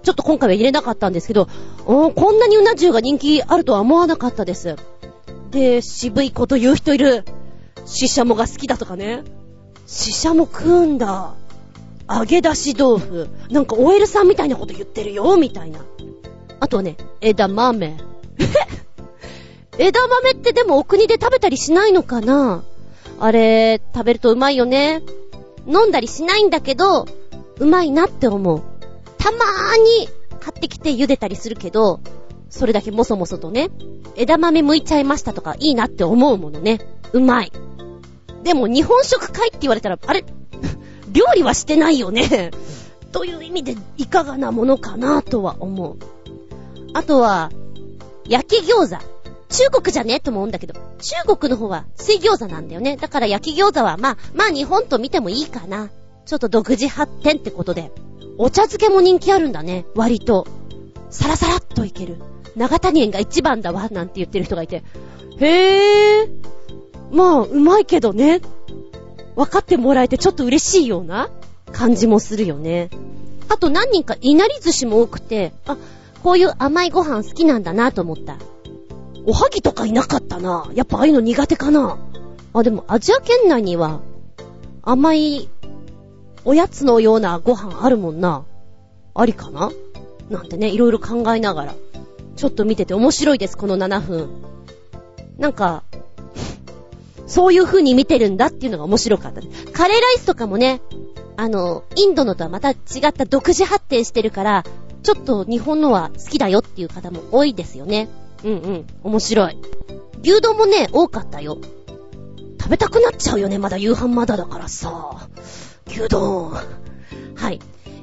[0.02, 1.48] ちょっと今回は入れなかったんですけど、
[1.84, 4.76] こんなにうな重が人気あるとは思わなかったです。
[5.50, 7.24] で、渋いこと言う人いる。
[7.84, 9.24] シシャモが好きだとかね。
[9.86, 11.34] シシャモ食うんだ。
[12.08, 13.28] 揚げ出し豆腐。
[13.50, 15.80] なんか OL さんみたいなこと言ってるよ、みたいな。
[16.60, 17.96] あとはね、枝豆。
[19.78, 22.64] 枝豆ってでもお国で食べたりしないのかな
[23.18, 25.02] あれ、食べるとうまいよね。
[25.66, 27.06] 飲んだりしないんだけど、
[27.58, 28.62] うまいなって思う。
[29.20, 30.08] たまーに
[30.40, 32.00] 買ってきて茹でたりするけど、
[32.48, 33.70] それだけもそもそとね、
[34.16, 36.80] 枝豆剥いちゃいましたとかいいなって思うものね。
[37.12, 37.52] うまい。
[38.42, 40.24] でも日本食会って言われたら、あれ？
[41.12, 42.50] 料理はしてないよね。
[43.12, 45.96] という意味でいかがなものかなとは思う。
[46.94, 47.50] あとは、
[48.26, 49.04] 焼き餃子。
[49.50, 50.20] 中国じゃね？
[50.20, 52.96] とも思うんだけど、中国の方は水餃子なんだよね。
[52.96, 55.90] だから焼き餃子はまあ、まあ日本と見てもいいかな。
[56.24, 57.90] ちょっと独自発展ってことで。
[58.42, 59.84] お茶漬けも人気あるんだね。
[59.94, 60.46] 割と。
[61.10, 62.16] サラサラっといける。
[62.56, 64.82] 長谷園が一番だわ、なんて言ってる人がいて。
[65.40, 66.28] へー。
[67.12, 68.40] まあ、うまいけどね。
[69.36, 71.28] 分かってもらえてちょっと嬉しいような
[71.70, 72.88] 感じもするよね。
[73.50, 75.76] あと何人かいなり寿司も多くて、あ、
[76.22, 78.38] こういう甘いご飯好きなんだなと思った。
[79.26, 80.70] おはぎとかいなかったな。
[80.72, 81.98] やっぱああいうの苦手かな。
[82.54, 84.00] あ、でもアジア圏内には
[84.82, 85.50] 甘い
[86.50, 88.44] おやつのようなご飯あるもんな。
[89.14, 89.70] ありかな？
[90.30, 91.74] なんてね、いろいろ考えながら、
[92.34, 94.28] ちょっと見てて面白いです、この7分。
[95.38, 95.84] なんか、
[97.28, 99.40] そういう風に見てるんだっていうのが面白かった。
[99.72, 100.82] カレーライスとかもね、
[101.36, 102.74] あの、インドのとはまた違
[103.06, 104.64] った独自発展してるから、
[105.04, 108.08] ちょっと日本のは好きだよっていう方も多いですよね。
[108.42, 109.56] うんうん、面白い。
[110.24, 111.58] 牛丼もね、多かったよ。
[112.60, 115.28] 食べたくなっちゃうよね、まだ夕飯まだだからさ。
[115.90, 116.50] 牛丼。
[116.50, 117.60] はい。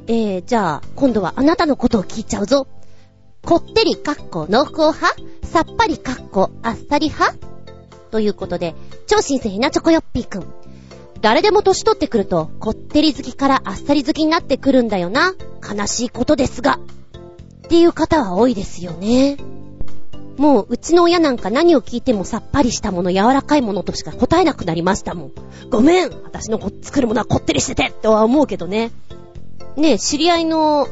[0.07, 2.67] えー、じゃあ、今度はあなたのことを聞いちゃうぞ。
[3.43, 5.15] こってりかっこ濃厚派？
[5.43, 7.37] さっぱりかっこあっさり派？
[8.11, 8.75] ということで、
[9.07, 10.45] 超新星ひなチョコヨッピーくん。
[11.21, 15.33] 誰でも年取ってくると、こってり好きからあっさり好きになってくるんだよな。
[15.67, 16.79] 悲しいことですが。
[17.65, 19.37] っていう方は多いですよね。
[20.37, 25.31] もう、うちの親なんか何を聞いてもさっぱりしたもの、柔らかいものとしか答えなくなりましたもん。
[25.69, 28.91] ごめん私の作るものはこってりしててとは思うけどね。
[29.75, 30.87] ねえ、知り合いの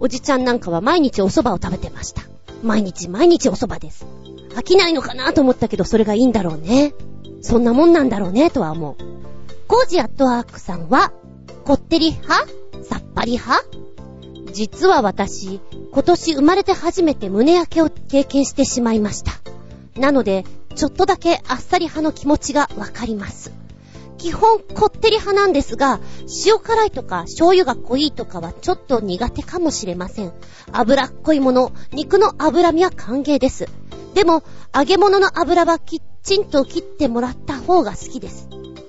[0.00, 2.22] おじちゃんなんかは毎日お蕎麦を食べてました。
[2.62, 4.06] 毎日毎日お蕎麦です。
[4.54, 6.94] 飽きないのかなと思ったけど、それがいいんだろうね。
[7.40, 8.96] そんなもんなんだろうね、とは思う。
[9.66, 11.12] コージアットワークさんは、
[11.64, 12.48] こってり派？
[12.82, 13.87] さっぱり派？
[14.52, 15.60] 実は私、
[15.92, 19.32] 今年生まれて初めて胸焼けを経験してしまいました。
[19.98, 20.44] なので、
[20.74, 23.52] ちょっとだけあっさり派の気持ちがわかります。
[24.18, 26.00] 基本こってり派なんですが、
[26.44, 30.32] 塩辛いとか醤油が濃いとかはちょっと苦手かもしれません。
[30.72, 33.68] 脂っこいもの、肉の脂身は歓迎です。
[34.14, 34.42] でも、
[34.74, 38.48] 揚げ物の油はきちんと切ってもらった方が好きです。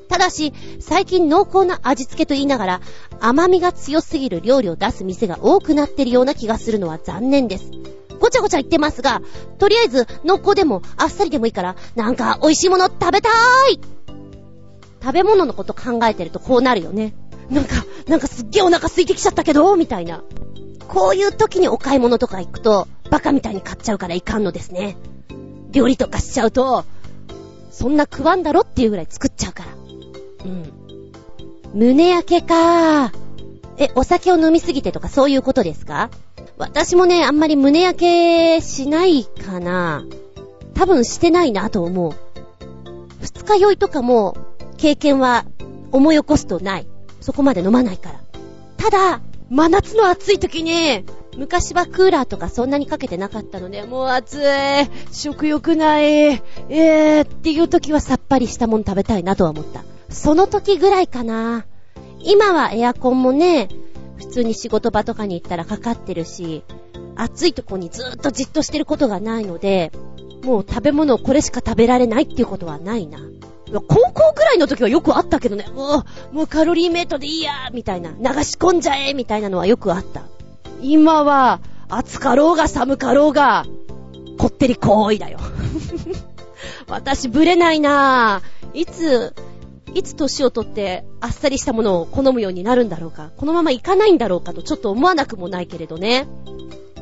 [0.10, 2.82] ただし、最近濃厚な味付けと言いながら、
[3.22, 7.72] 甘みが強すぎる料理を出す店が多くなってるような気がするのは残念です。
[8.20, 9.22] ごちゃごちゃ言ってますが、
[9.60, 13.82] とりあえず濃厚でもあっさりでもいいから、なんか美味しいもの食べたーい
[15.02, 17.14] 食べ物のこと考えてるとこうなるよね。
[17.52, 20.24] なんか、なんかすっげえお腹空いてきちゃったけど、みたいな。
[20.88, 24.98] こういう時にお買い物とか行くと、バカみたいに買っちゃうからいかんのですね。
[25.72, 26.84] 料理とかしちゃうと、
[27.72, 29.89] そんな食わんだろっていうぐらい作っちゃうから。
[30.46, 30.74] うん。
[31.74, 33.12] 胸焼けか。
[33.78, 36.10] え、お酒を飲みすぎてとかそういうことですか？
[36.58, 40.04] 私もね、あんまり胸焼けしないかな。
[40.74, 42.14] 多分してないなと思う。
[43.22, 44.38] 二日酔いとかも
[44.78, 45.46] 経験は
[45.92, 46.88] 思い起こすとない。
[47.22, 48.20] そこまで飲まないから。
[48.78, 51.06] ただ、真夏の暑い時に、
[51.38, 54.46] 昔はクーラーとかそんなにかけてなかったので、もう暑い、
[55.14, 59.84] 食欲ない、えーっていう時はさっぱりしたもん食べたいなとは思った。
[60.10, 61.66] その時ぐらいかな。
[62.22, 63.70] 今はエアコンもね、
[64.18, 66.64] 普通に仕事場とかに行ったらかかってるし、
[67.16, 69.92] 暑いとこにずーっとじっとしてることがないので、
[70.44, 73.20] もう食べ物をこれしか食べられないっていうことはないな。
[73.88, 80.24] 高校くらいの時はよくあったけどね、もう、もうカロリーメイトでいいやみたいな、流し込んじゃえみたいなのはよくあった。
[80.82, 83.66] 今は、暑かろうが寒かろうが、
[84.38, 85.40] こってり行為だよ。
[86.88, 88.80] 私、ぶれないなぁ。
[88.80, 89.34] いつ、
[89.94, 93.32] いつ年をとってあっさりしたものを好むようになるんだろうか？
[93.38, 96.28] このままいかないんだろうかとちょっと思わなくもないけれどね。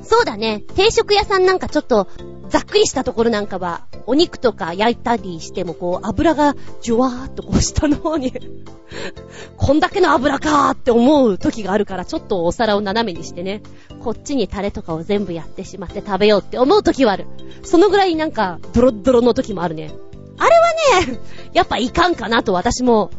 [0.03, 0.63] そうだね。
[0.75, 2.07] 定食屋さんなんかちょっと、
[2.47, 8.31] ざっくりしたところなんかは、お肉とか焼いたりしてもこう、油がジュワーっとこう下の方に
[9.57, 13.61] こんだけの油かーって思う時があるから、ちょっとお皿を斜めにしてね、
[14.01, 17.25] こっちにタレとかを全部やってしまって食べようって思う時はある。
[17.63, 19.91] そのぐらいなんか、ドロッドロの時もあるね。
[20.37, 20.66] あれは
[21.05, 21.19] ね、
[21.53, 23.11] やっぱいかんかなと私も、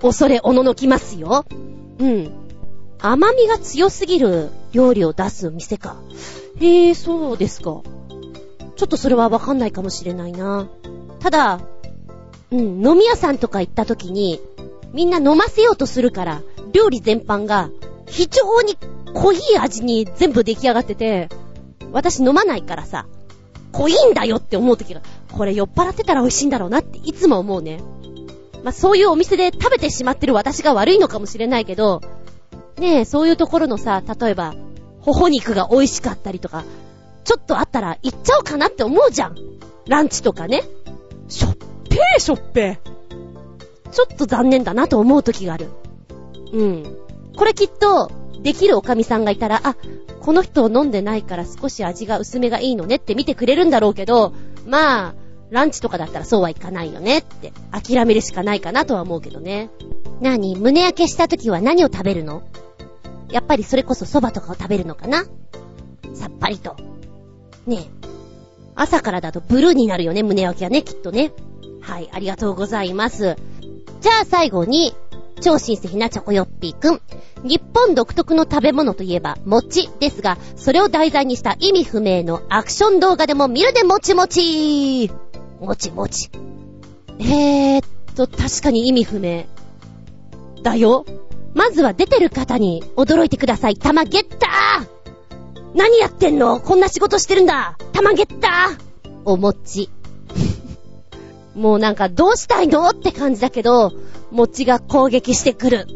[0.00, 1.44] 恐れおののきますよ。
[1.98, 2.30] うん。
[2.98, 5.96] 甘みが強すぎる料理を出す店か。
[6.60, 7.82] へえ、そうですか。
[8.76, 10.68] ちょっとそれはわかんないかもしれないな。
[11.20, 11.60] ただ、
[12.50, 14.40] うん、飲み屋さんとか行った時に、
[14.92, 17.70] みんな飲ませようとするから、料理全般が
[18.06, 18.76] 非常に
[19.14, 21.28] 濃い味に全部出来上がってて、
[21.92, 23.06] 私飲まないからさ、
[23.72, 25.00] 濃いんだよって思う時が、
[25.32, 27.80] これ酔っ払ってたら美味しいんだろうなっていつも思うね。
[28.62, 32.00] まあ、そういうお店で食べてしまってる私が悪いのかもしれないけど、
[32.78, 34.54] ねえ、そういうところのさ、例えば、
[35.00, 36.64] 頬肉が美味しかったりとか、
[37.24, 39.36] ちょっとあったら行っちゃおうかなって思うじゃん。
[39.86, 40.64] ランチとかね。
[41.28, 41.56] しょっ
[41.88, 43.90] ぺーしょっぺー。
[43.90, 45.68] ちょっと残念だなと思う時がある。
[46.52, 46.98] うん。
[47.36, 48.10] これきっと、
[48.42, 49.76] できるおかみさんがいたら、あ、
[50.20, 54.34] この人飲んでないから少し味が薄めがいいのねって見てくれるんだろうけど、
[54.66, 55.14] まあ、
[55.50, 59.70] ランチとかだったらそうはいかないよねって、諦めるしかないかなとは思うけどね。
[60.20, 62.42] なに、胸焼けした時は何を食べるの？
[63.30, 65.24] やっぱりそれこそ蕎麦とかを食べるのかな？
[66.14, 66.76] さっぱりと。
[67.66, 68.06] ねえ。
[68.74, 71.32] 朝からだとブルーになるよね、胸焼きはね、きっとね。
[71.80, 73.36] はい、ありがとうございます。
[74.00, 74.94] じゃあ最後に、
[75.40, 77.00] 超親戚なチョコヨッピーくん。
[77.42, 85.10] 日本独特の食べ物といえば、餅ですが、それを題材にした意味不明のアクション動画でも見るでもちもち
[85.60, 86.30] もちもち。
[87.18, 89.44] えーっと、確かに意味不明。
[90.62, 91.04] だよ。
[91.54, 93.76] まずは出てる方に驚いてください。
[93.76, 94.88] 玉ゲッター
[95.74, 96.60] 何やってんの？
[96.60, 99.90] こんな仕事してるんだ玉ゲッターお餅。
[101.56, 102.86] もうなんかどうしたいの？
[102.90, 103.92] って感じだけど、
[104.30, 105.86] 餅が攻撃してくる。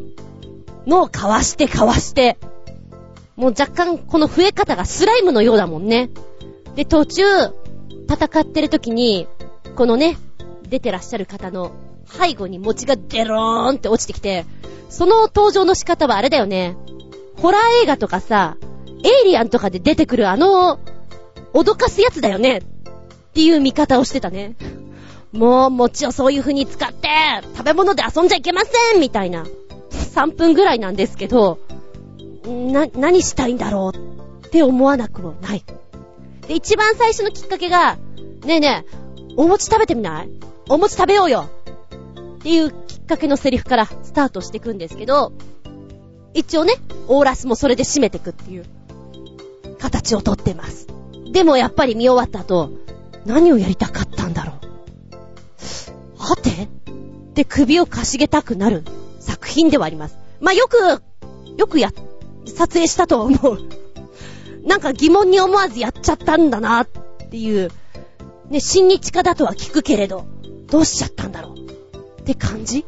[0.86, 2.38] のをかわしてかわして。
[3.36, 6.10] もう若干この増え方がスライムのようだもんね。
[6.74, 7.22] で、途中、
[8.08, 9.28] 戦ってる時に、
[9.76, 10.16] このね、
[10.68, 11.72] 出てらっしゃる方の
[12.06, 14.46] 背後に餅がデローンって落ちてきて、
[14.88, 16.76] その登場の仕方はあれだよね。
[17.36, 18.56] ホラー映画とかさ、
[19.04, 20.80] エイリアンとかで出てくるあの、
[21.52, 22.58] 脅かすやつだよね。
[22.58, 22.62] っ
[23.32, 24.56] ていう見方をしてたね。
[25.32, 27.08] もう、餅をそういう風に使って、
[27.56, 29.44] 食べ物で遊んじゃいけませんみたいな。
[29.90, 31.58] 3分ぐらいなんですけど、
[32.46, 35.64] な、何したいんだろうって思わなくもない。
[36.48, 37.96] で、一番最初のきっかけが、
[38.44, 38.94] ねえねえ、
[39.36, 40.30] お餅食べてみない？
[40.68, 41.48] お餅食べようよ
[42.38, 45.32] っていうきっかけのセリフからスタートしていくんですけど、
[46.34, 46.74] 一応ね、
[47.06, 48.64] オーラスもそれで締めてくっていう。
[49.78, 50.88] 形をとってます。
[51.32, 52.70] でもやっぱり見終わった後、
[53.26, 54.09] 何をやりたかった。
[56.30, 56.50] はて？
[56.50, 58.84] って首をかしげたくなる
[59.18, 60.16] 作品ではあります。
[60.40, 61.02] まあ、よく、
[61.56, 61.90] よくや、
[62.46, 63.58] 撮影したと思う。
[64.64, 66.86] なんか疑問に思わずやっちゃったんだなっ
[67.30, 67.70] ていう。
[68.48, 70.24] ね、親日家だとは聞くけれど、
[70.68, 72.20] どうしちゃったんだろう。
[72.20, 72.84] って感じ？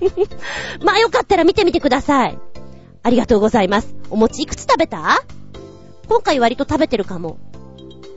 [0.82, 2.38] まあよかったら見てみてください。
[3.02, 3.94] ありがとうございます。
[4.10, 5.22] お餅いくつ食べた？
[6.08, 7.38] 今回割と食べてるかも。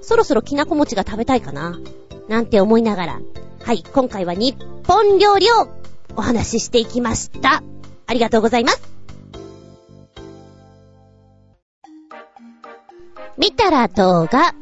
[0.02, 1.80] そろそろきなこ餅が食べたいかな。
[2.28, 3.20] なんて思いながら。
[3.64, 4.58] はい、今回は日
[4.88, 5.68] 本料理を
[6.16, 7.64] お話ししていきました。
[8.08, 8.82] ありがとうございます。
[13.38, 14.54] 見たら動画。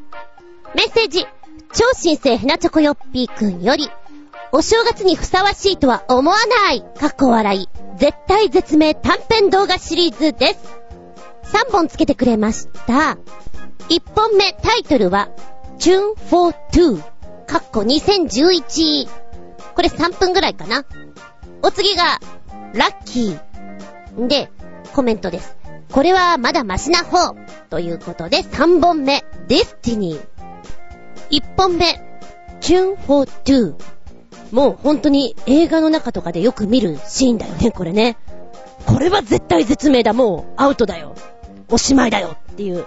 [0.75, 1.25] メッセージ。
[1.73, 3.89] 超新星ヘナチョコヨッピーくんより、
[4.51, 6.37] お正月にふさわしいとは思わ
[6.67, 7.69] ないかっこ笑い。
[7.97, 10.59] 絶対絶命短編動画シリーズです。
[11.53, 13.17] 3本つけてくれました。
[13.89, 15.29] 1本目タイトルは、
[15.77, 17.01] Tune for Two。
[17.49, 19.09] かっこ2011。
[19.73, 20.85] これ3分ぐらいかな。
[21.63, 22.19] お次が、
[22.75, 24.27] ラッキー。
[24.27, 24.51] で、
[24.93, 25.57] コメントです。
[25.91, 27.33] これはまだマシな方。
[27.71, 30.19] ということで3本目、Destiny。
[31.31, 31.99] 1本目、
[32.61, 33.73] Tune for Two。
[34.51, 38.17] もう本当に映画の中とかでよく見るシーンだよね、これね。
[38.85, 41.15] これは絶対絶命だ、もうアウトだよ。
[41.71, 42.85] おしまいだよっていう。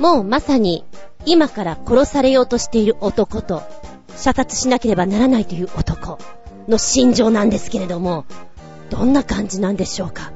[0.00, 0.84] もうまさに
[1.26, 3.62] 今から殺されようとしている男と
[4.20, 6.18] 射殺しなければならないという男
[6.68, 8.26] の心情なんですけれども、
[8.90, 10.32] どんな感じなんでしょうか？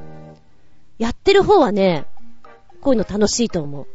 [0.97, 2.05] やってる方はね、
[2.81, 3.87] こういうの楽しいと思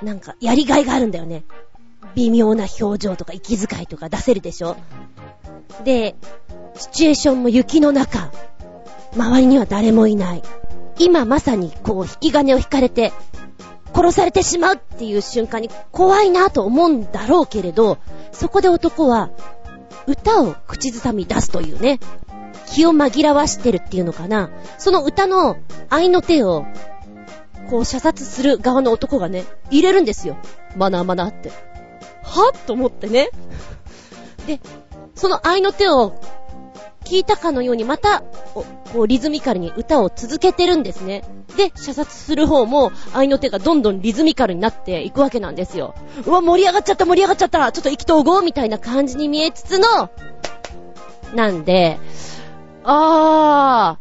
[0.00, 0.04] う。
[0.04, 1.44] なんかやりがいがあるんだよね。
[2.14, 4.76] 微妙な表情とか息遣いとか出せるでしょ
[5.84, 6.16] で、
[6.74, 8.32] シチュエーションも雪の中。
[9.14, 10.42] 周りには誰もいない。
[10.98, 13.12] 今まさにこう引き金を引かれて、
[13.94, 17.98] 殺されてしまうっていう瞬間に怖いなと思うんだろうけれど、
[18.32, 19.30] そこで男は
[20.06, 22.00] 歌を口ずさみ出すというね、
[22.66, 24.50] 気を紛らわしてるっていうのかな。
[24.78, 25.56] その歌の
[25.90, 26.64] 愛の手を、
[27.70, 30.36] こう射殺する側の男がね、入れるんですよ。
[30.76, 31.50] マナーマナーって。
[32.22, 33.30] はと思ってね。
[34.46, 34.60] で、
[35.14, 36.14] その愛の手を
[37.02, 38.20] 聞いたかのようにまた、
[38.92, 41.24] こうリズミカルに歌を続けてるんですね。
[41.56, 45.94] で、射殺する方も愛の手がどんどんリズミカルになっていくわけなんですよ。
[46.26, 50.10] うわ、盛り上がっちゃった盛り上がっちゃったちょっと意気投合みたいな感じに見えつつの、
[51.34, 51.98] なんで、
[52.84, 53.98] あ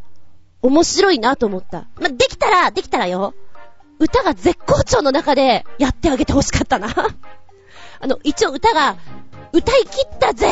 [0.64, 1.88] ー、面白いなと思った。
[1.99, 3.34] ま、できたら、できたらよ、
[3.99, 6.89] 歌が絶好調の中でやってあげてほしかったな。
[7.99, 8.97] あの、一応歌が、
[9.54, 10.47] 歌い切ったぜ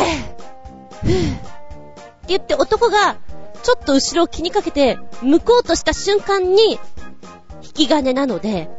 [1.02, 1.59] ふぅ
[2.30, 3.18] 言って男が、
[3.64, 6.80] ちょっと後ろを気にかけて、向こうとした瞬間に、
[7.62, 8.70] 引き金なので、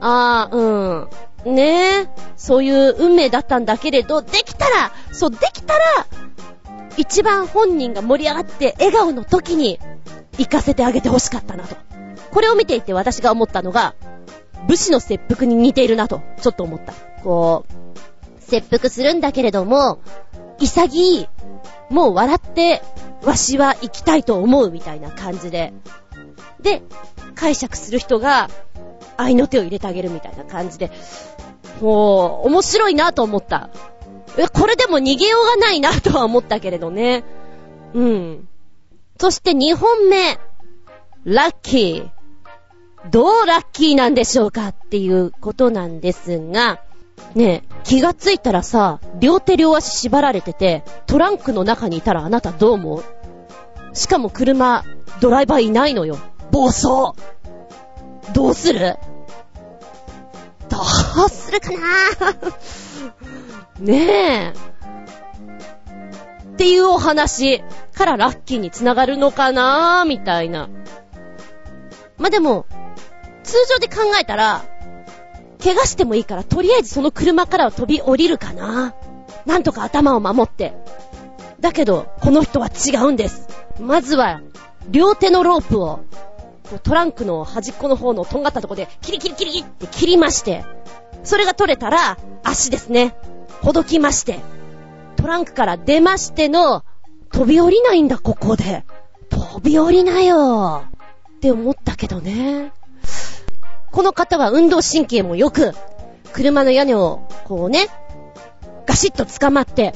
[0.00, 1.08] あー、
[1.44, 1.54] うん。
[1.54, 5.84] ねえ、そういう運命だったんだけれど、できたら、そう、できたら、
[6.96, 9.78] 一番本人が盛り上がって笑顔の時に、
[10.38, 11.76] 行かせてあげてほしかったなと。
[12.30, 13.94] これを見ていて私が思ったのが、
[14.66, 16.94] 武士の切腹に似ているなと、ちょっと思った。
[17.22, 19.98] こう、切腹するんだけれども、
[20.62, 21.28] 潔い、
[21.90, 22.82] もう笑って、
[23.24, 25.72] わしは生きたいと思うみたいな感じで。
[26.60, 26.82] で、
[27.34, 28.48] 解釈する人が、
[29.16, 30.90] 愛の手を入れてあげるみたいな感じで。
[31.80, 33.70] もう、面白いなと思った。
[34.38, 37.24] え、これでも逃げようがないなとは思ったけれどね。
[37.92, 38.48] うん。
[39.20, 40.38] そして2本目。
[41.24, 43.10] ラッキー。
[43.10, 46.80] どうラッキーなんでしょうかっていうことなんですが、
[47.34, 53.04] ねえ、気がついたらさ、両手両足縛られてて、トランクの中にいたらあなたどう思う？
[53.94, 54.84] しかも車、
[55.20, 56.18] ドライバーいないのよ。
[56.50, 57.12] 暴走
[58.34, 58.96] どうする？
[60.68, 60.78] ど
[61.26, 61.78] うするかな？
[63.80, 64.72] ねえ。
[66.52, 67.62] っていうお話
[67.94, 70.04] からラッキーにつながるのかな？
[70.06, 70.68] みたいな。
[72.18, 72.66] まあ、でも、
[73.42, 74.64] 通常で考えたら、
[75.62, 78.94] 怪我してもいいから、とりあえずその車からは飛び降りるかな。
[79.46, 80.74] なんとか頭を守って。
[81.60, 83.48] だけど、この人は違うんです。
[83.80, 84.40] まずは、
[84.90, 86.00] 両手のロープを、
[86.82, 90.64] トランクの端っこの方のとんがったとこで、キリキリキリって切りまして、
[91.22, 93.14] それが取れたら、足ですね。
[93.62, 94.40] ほどきまして、
[95.16, 96.82] トランクから出ましての、
[97.30, 98.84] 飛び降りないんだ、ここで。
[99.30, 100.82] 飛び降りなよ。
[101.36, 102.72] って思ったけどね。
[103.92, 105.72] この方は運動神経も良く、
[106.32, 107.88] 車の屋根を、こうね、
[108.86, 109.94] ガシッと捕まって、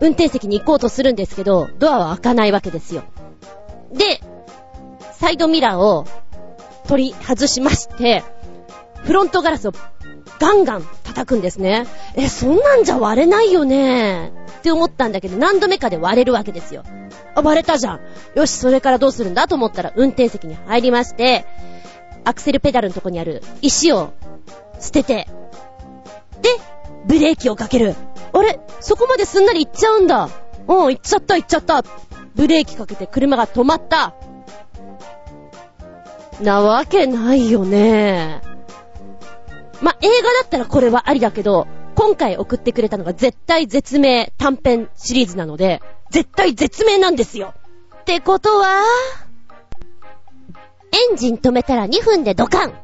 [0.00, 3.04] 運転席に行こうとするんですけど、ドアは開かないわけですよ。
[3.92, 4.20] で、
[5.12, 6.06] サイドミラーを
[6.88, 8.24] 取り外しまして、
[9.04, 9.72] フロントガラスを
[10.38, 11.86] ガンガン叩くんですね。
[12.14, 16.84] え、そんなんじゃ割れないよねって思ったんだけど、何度目かで割れるわけですよ。
[17.34, 18.00] あ、割れたじゃん。
[18.34, 21.44] よし、それからどうするんだと思ったら、運転席に入りまして、
[22.24, 24.12] アクセルペダルのとこにある石を
[24.78, 25.28] 捨てて、
[26.42, 26.48] で、
[27.06, 27.94] ブレーキをかける。
[28.32, 28.60] あれ？
[28.80, 30.28] そこまですんなり行っちゃうんだ。
[30.68, 31.82] うん、行っちゃった行っちゃった。
[32.34, 34.14] ブレーキかけて車が止まった。
[36.40, 38.40] なわけないよね。
[39.82, 47.54] ま映画だったらこれはありだけど、今回送ってくれたのが絶対絶命短編シリーズなので、絶対絶命なんですよ。
[48.00, 48.82] ってことは、
[50.92, 52.74] エンジン止めたら2分でドカン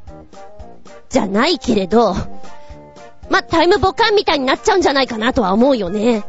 [1.09, 2.15] じゃないけれど、
[3.31, 6.25] ま、タイムボカンみたいになっちゃうんじゃないかなとは思うよね。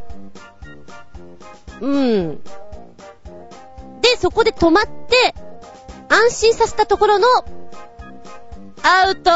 [1.82, 2.42] うん。
[4.02, 5.36] で、そこで止まって、
[6.10, 7.28] 安心させたところの、
[8.84, 9.30] アウト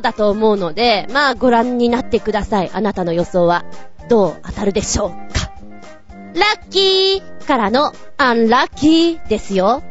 [0.00, 2.70] だと思うので、まあご覧になってください。
[2.72, 3.64] あなたの予想は
[4.08, 5.52] どう当たるでしょうか。
[6.34, 9.82] ラッキーからのアンラッキーですよ。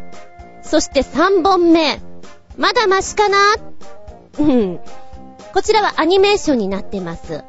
[0.67, 1.99] そして3本目。
[2.57, 3.37] まだマシかな？
[4.39, 4.79] うん。
[5.53, 7.43] こちらはアニメーションになってます。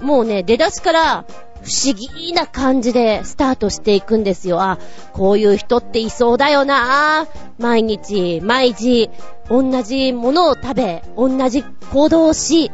[0.00, 1.24] もうね、出だしから
[1.62, 4.60] 不思議な感じでスタートしていくんですよ。
[4.60, 4.78] あ、
[5.12, 7.26] こういう人っていそうだよな。
[7.58, 9.10] 毎日、毎時、
[9.48, 12.70] 同じものを食べ、同じ行動をし、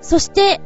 [0.00, 0.60] そして、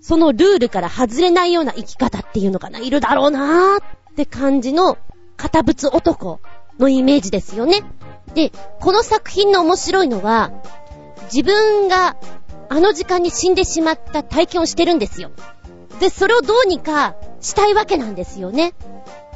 [0.00, 4.96] そのルールから外れないような生き方っていうのかな、いるだろうなって感じの、
[5.36, 6.40] 堅物男
[6.78, 7.82] のイメージですよね。
[8.34, 10.50] で、この作品の面白いのは、
[11.32, 12.16] 自分が
[12.68, 15.30] あの時間に死んでしまった体験をしてるんですよ。
[16.00, 18.74] で、それをどうにかしたいわけなんですよね。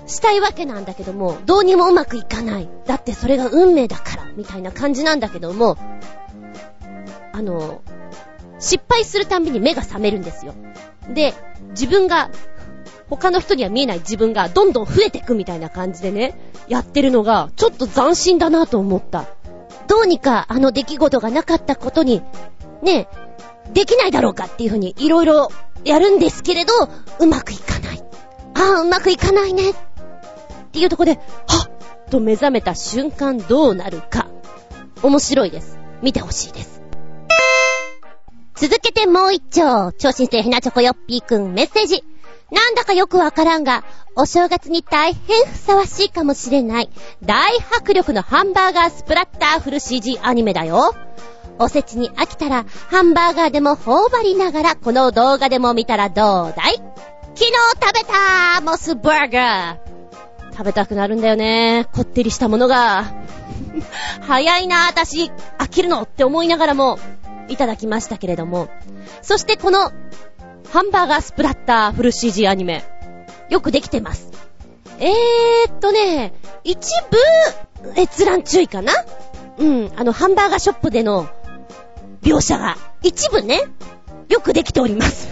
[0.07, 2.68] したいわけなんだけども、どうにもうまくいかない。
[2.86, 5.76] だってそれが運命だから、みたいな感じなんだけども、
[7.32, 7.82] あの、
[8.59, 10.55] 失敗するたびに目が覚めるんですよ。
[11.09, 11.34] で、
[11.70, 12.30] 自分が、
[13.11, 16.38] 他の人には見えない自分がどんどん増えていくみたいな感じでね、
[16.68, 19.26] やってるのが、ちょっと斬新だなと思った。
[19.86, 22.22] どうにかあの出来事がなかったことに、
[22.82, 23.09] ね、
[23.72, 25.50] できないだろうかっていうふうにいろいろ
[25.84, 26.72] やるんですけれど、
[27.20, 28.04] うまくいかない。
[28.54, 29.70] ああ、うまくいかないね。
[29.70, 29.74] っ
[30.72, 31.18] ていうとこで、は
[32.06, 34.28] っと目覚めた瞬間どうなるか。
[35.02, 35.78] 面白いです。
[36.02, 36.82] 見てほしいです。
[38.56, 42.02] 続けてもう一丁、超新星ひなチョコよっぴーくんメッセージ。
[42.51, 43.84] なんだかよくわからんが、
[44.16, 46.90] お正月に大変ふさわしいかもしれない、
[47.22, 50.94] 大迫力のハンバーガースプラッターフル CG アニメだよ。
[51.59, 56.76] おせちに飽きたら、ハンバーガーでも頬張りながら、この動画でも見たらどうだい？
[57.34, 61.86] 昨日食べたモスバーガー食べたくなるんだよね。
[61.94, 63.05] こってりしたものが。
[64.22, 66.99] 早いな、私、飽きるのって思いながらも、
[67.49, 68.68] いただきましたけれども。
[69.22, 69.92] そしてこの、
[70.73, 72.85] ハンバーガースプラッターフル CG アニメ、
[73.49, 74.31] よくできてます。
[74.99, 76.91] えーっとね、一
[77.85, 78.93] 部、閲覧注意かな？
[79.59, 81.27] うん、あの、ハンバーガーショップでの
[82.23, 83.62] 描写が、一部ね、
[84.29, 85.29] よくできております。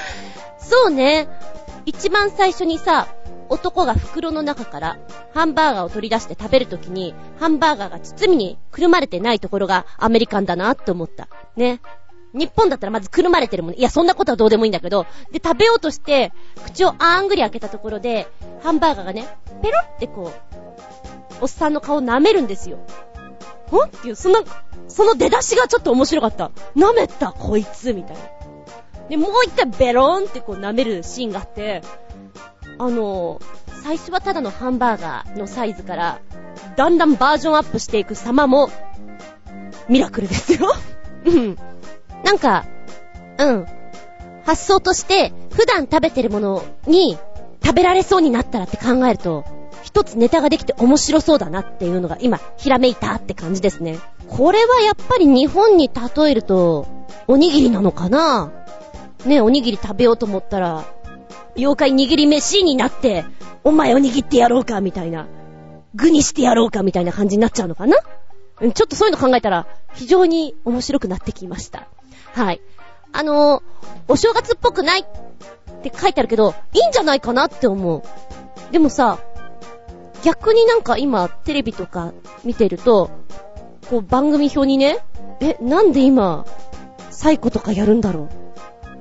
[0.60, 1.28] そうね、
[1.86, 3.08] 一番最初にさ、
[3.48, 4.98] 男が袋の中から
[5.34, 11.28] ハンバーガーを取り出して食べるときに、ハンバーガーが包みにくるまれてないところがアメリカンだなって思った。
[11.56, 11.80] ね。
[12.32, 13.74] 日本だったらまずくるまれてるもん。
[13.74, 16.32] いや、そんなことはどうでもいいんだけど、で、食べようとして、
[16.64, 18.28] 口をあーんぐり開けたところで、
[18.62, 19.28] ハンバーガーがね、
[19.62, 22.78] ペロってこう、おっさんの顔を舐めるんですよ。
[23.68, 24.44] ほんっていう、その、
[24.88, 26.50] その出だしがちょっと面白かった。
[26.76, 28.22] 舐めた、こいつ、みたいな。
[29.08, 31.82] で、もう一回ベローンってこう舐めるシーンがあって、
[32.78, 33.40] あの、
[33.82, 36.20] 最初はただのハンバーガーのサイズから、
[36.76, 38.70] だんだんバージョンアップしていく様も、
[39.88, 40.72] ミラクルですよ。
[41.24, 41.58] うん。
[42.24, 42.64] なんか、
[43.38, 43.66] うん。
[44.44, 47.18] 発想として、普段食べてるものに
[47.62, 49.44] 食べられそうになったらって考えると、
[49.82, 53.98] 一つネタができて面白そうだなっていうのが今、ひらめいたって感じですね。
[54.28, 56.86] これはやっぱり日本に例えると、
[57.26, 58.52] おにぎりなのかな？
[59.24, 60.84] ね、おにぎり食べようと思ったら、
[61.56, 63.24] 妖怪握り飯になって、
[63.64, 65.26] お前を握ってやろうか、みたいな。
[65.94, 67.96] 具にしてやろうか、みたいな感じになっちゃうのかな？
[67.96, 71.88] ちょっとそういうの考えたら、非常に面白くなってきました。
[72.32, 72.60] はい。
[73.12, 73.62] あのー、
[74.08, 75.04] お正月っぽくないっ
[75.82, 78.02] て書いてあるけど、いいんじゃないかなって思う。
[78.72, 79.18] でもさ、
[80.22, 82.12] 逆になんか今、テレビとか
[82.44, 83.10] 見てると、
[83.88, 84.98] こう番組表にね、
[85.40, 86.44] え、なんで今、
[87.10, 88.28] サイコとかやるんだろ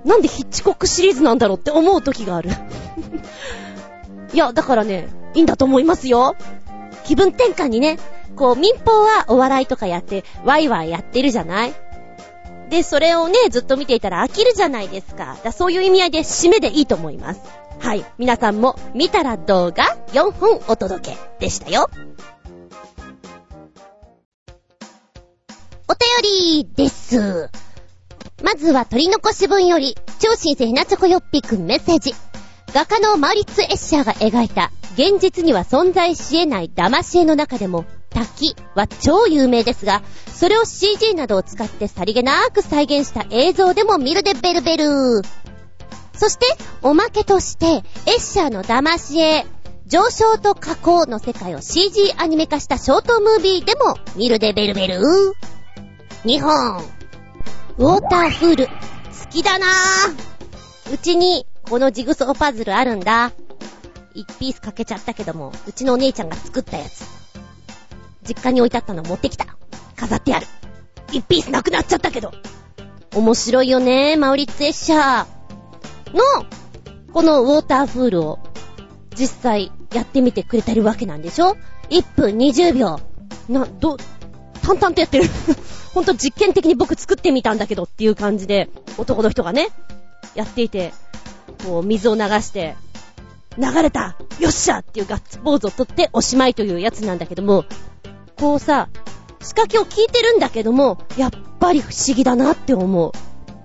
[0.03, 2.49] うなんでヒッチコックシリーズなんだろうって思う時がある。
[4.33, 6.35] いや、だからね、いいんだと思いますよ。
[7.03, 7.97] 気分転換にね、
[8.35, 11.73] こう民放はお笑いとかやって、ワイワイやってるじゃない
[12.69, 15.37] で、それをね、ずっと見ていたら飽きるじゃないですか。
[15.43, 17.41] だそういう意味合いで締めでいいと思います。
[17.79, 18.05] はい。
[18.17, 21.89] 皆さんも見たら動画4本お届けでしたよ。
[25.87, 27.49] お便りです。
[28.43, 32.13] まずは取り残し分より、超新星ひなチョコよっぴくメッセージ。
[32.73, 40.01] 画家のマリツ・エッシャーが描いた、現実には存在し得ない騙し絵の中でも、滝は超有名ですが、
[40.33, 45.21] それを CG などを使ってさりげなく再現した映像でも見るでベルベル。
[46.15, 46.45] そして、
[46.81, 47.81] おまけとして、エ
[48.17, 49.45] ッシャーの騙し絵、
[49.87, 54.99] 上昇と加工の世界を CG アニメ化したショートムービーでも見るでベルベル。
[56.25, 56.83] 2本。
[57.77, 58.67] ウォーターフール。
[58.67, 58.73] 好
[59.31, 60.93] きだなぁ。
[60.93, 63.31] うちに、このジグソーパズルあるんだ。
[64.15, 67.18] 1ピースかけちゃったけども、うちのお姉ちゃんが作ったやつ。
[68.29, 69.57] 実家に置いてあったの持ってきた。
[69.95, 70.45] 飾ってある。
[71.07, 72.31] 1ピースなくなっちゃったけど。
[73.15, 76.15] 面白いよねマウリッツエッシャー。
[76.15, 76.23] の、
[77.11, 78.39] このウォーターフールを、
[79.15, 81.57] 実際やってみてくれてるわけなんでしょ
[81.89, 82.99] ?1 分20秒。
[83.49, 83.97] な、ど、
[84.61, 85.25] 淡々とやってる
[85.93, 89.69] ほんと実験的に僕作ってみたんだけどっていう感じで、男の人がね、
[90.35, 90.93] やっていて、
[91.65, 92.75] こう、水を流して、
[93.57, 97.65] 流れたよっしゃっていうガッツポーズをとっておしまいというやつなんだけども、
[98.39, 98.89] こうさ、
[99.41, 103.11] 仕掛けを聞いてるんだけども、やっぱり不思議だなって思う。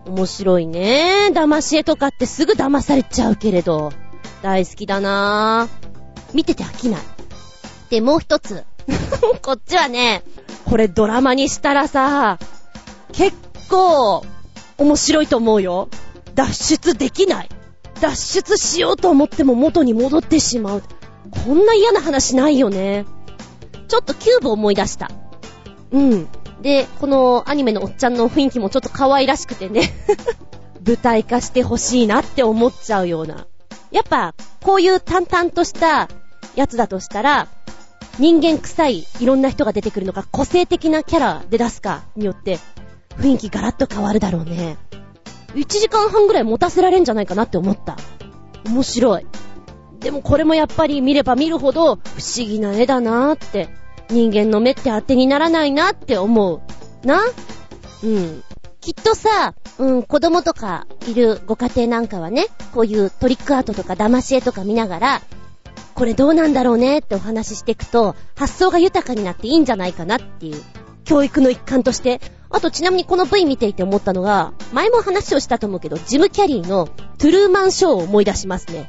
[0.06, 1.30] 面白いね。
[1.32, 3.92] 騙し絵とかってすぐ騙されちゃうけれど、
[4.42, 5.68] 大好きだな。
[6.34, 7.00] 見てて飽きない。
[7.90, 8.64] で、もう一つ。
[9.42, 10.22] こっちはね、
[10.66, 12.38] これドラマにしたらさ、
[13.12, 13.36] 結
[13.70, 14.24] 構、
[14.76, 15.88] 面白いと思うよ。
[16.34, 17.48] 脱出できない。
[18.00, 20.82] 脱出しようと思っても元に戻ってしまう。
[21.44, 23.06] こんな嫌な話ないよね。
[23.94, 25.08] ちょっとキューブ思い出した。
[25.92, 26.28] うん。
[26.62, 29.92] で、このアニメのおっちゃんの雰囲気もちょっと可愛らしくてね
[30.84, 33.46] 舞台化してほしいなって思っちゃうような。
[33.92, 34.34] やっぱ、
[34.64, 36.08] こういう淡々とした
[36.56, 37.46] やつだとしたら、
[38.18, 42.58] 人間臭いいろんな人が出てくるのか、個性的なキャラで出すかによって、
[43.20, 44.76] 雰囲気ガラッと変わるだろうね。
[45.54, 47.96] 1時間半ぐらい持たせられんじゃないかなって思った。
[48.66, 49.26] 面白い。
[50.00, 53.83] でもこれもやっぱり見れば見るほど不思議な絵だなーって。
[54.10, 56.60] 人間の目って当てにならないなって思う。
[57.06, 57.20] な？
[58.02, 58.42] うん。
[58.80, 65.22] きっとさ、うん、子供とかいるご家庭なんかはね、こういうトリックアートとか騙し絵とか見ながら、
[65.94, 70.62] これどうなんだろうねってお話ししていくと、発想が豊かになっていいんじゃないかなっていう、
[71.04, 72.20] 教育の一環として。
[72.50, 76.86] あとちなみにこの V 見ていて思ったのが、前も話をしたと思うけど、ジム・キャリーの
[77.18, 78.88] トゥルーマンショーを思い出しますね。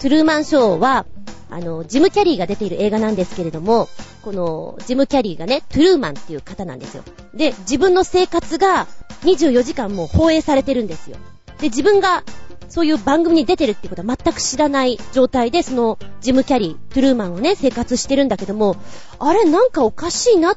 [0.00, 1.06] トゥルーマンショーは、
[1.50, 3.88] あの、ジム・キャリーが出ている映画なんですけれども、
[4.22, 7.02] この、ジム・キャリーがね、トゥルーマンっていう方なんですよ。
[7.34, 8.86] で、自分の生活が
[9.22, 11.16] 24時間も放映されてるんですよ。
[11.60, 12.22] で、自分が
[12.68, 18.76] そういう番組に出てるってことは全く知らない状態で、その、ジム・キャリー、トゥルーマンをね、生活してるんだけども、
[19.18, 20.56] あれ、なんかおかしいなっ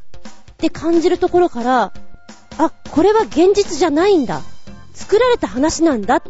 [0.58, 1.94] て感じるところから、
[2.60, 4.41] あ、これは現実じゃないんだ。
[4.94, 6.22] 作られた話なんだっ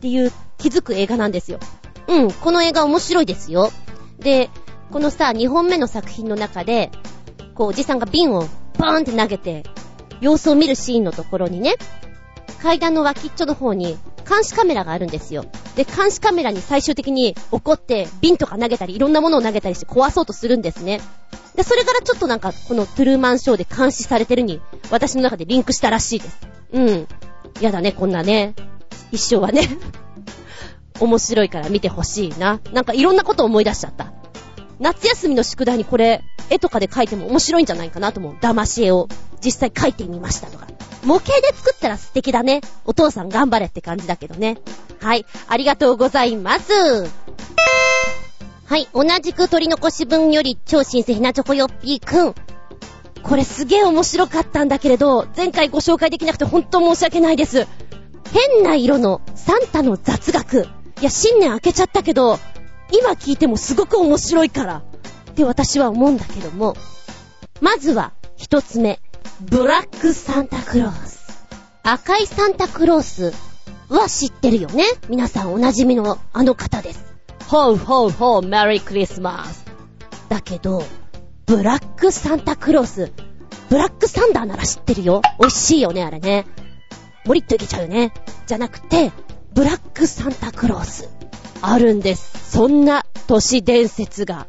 [0.00, 1.58] ていう気づく映画なんですよ。
[2.06, 3.72] うん、この映画面白いですよ。
[4.18, 4.50] で、
[4.90, 6.90] このさ、2本目の作品の中で、
[7.54, 8.46] こう、おじさんが瓶を
[8.78, 9.64] バーンって投げて、
[10.20, 11.74] 様子を見るシーンのところにね、
[12.62, 15.44] 階段の脇っちょの方に監視カメラがあるんですよ。
[15.76, 21.00] で、監視カメラに最終的に怒って瓶とか投げたり、いろんなものを投げたりして壊そうとするんですね。
[21.54, 24.60] で、それからちょっとなんか、このトゥルーマンショーで監視されてるに、
[24.90, 26.38] 私の中でリンクしたらしいです。
[26.72, 27.06] うん。
[27.60, 28.54] やだね、こんなね。
[29.12, 29.68] 一生はね。
[31.00, 32.60] 面白いから見てほしいな。
[32.72, 34.12] なんかいろんなこと思い出しちゃった。
[34.80, 38.34] 夏休みの宿題にこれ、絵とかで描いても面白いんじゃないかなと思う。
[38.40, 39.08] 騙し絵を
[39.42, 40.66] 実際描いてみましたとか。
[41.04, 42.60] 模型で作ったら素敵だね。
[42.84, 44.58] お父さん頑張れって感じだけどね。
[45.00, 45.26] はい。
[45.48, 46.72] ありがとうございます。
[48.66, 48.88] はい。
[48.94, 52.34] 同じく取り残し分より超新鮮なチョコヨッピーくん。
[53.22, 57.66] これすげえ面白かったんだけれど、前回ご紹介できなくて本当申し訳ないです。
[58.32, 60.66] 変な色のサンタの雑学。
[61.00, 62.38] いや、新年明けちゃったけど、
[62.92, 64.82] 今聞いてもすごく面白いから。
[65.30, 66.76] って私は思うんだけども。
[67.60, 69.00] まずは、一つ目。
[69.40, 71.24] ブラックサンタクロース。
[71.82, 73.32] 赤いサンタクロース
[73.88, 74.84] は知ってるよね？
[75.08, 77.04] 皆さんお馴染みのあの方です。
[77.48, 79.64] ほうほうほう、メリークリスマス。
[80.28, 80.82] だけど、
[81.46, 83.12] ブラックサンタクロース。
[83.68, 85.20] ブラックサンダーなら知ってるよ。
[85.40, 86.46] 美味しいよね、あれね。
[87.26, 88.12] もりっといけちゃうよね。
[88.46, 89.10] じゃなくて、
[89.54, 91.08] ブラックサンタクロース。
[91.62, 92.50] あるんです。
[92.50, 94.46] そんな都市伝説が。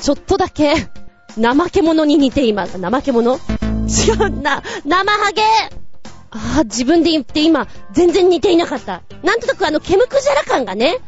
[0.00, 0.74] ちょっとだけ、
[1.36, 2.78] 怠け者に似ています。
[2.78, 3.36] 怠け者？
[3.36, 5.42] 違うな、生ハゲ？
[6.30, 9.02] ああ、自分で言って今、全然似ていなかった。
[9.22, 10.98] なんとなくあの、ケムクジャラ感がね。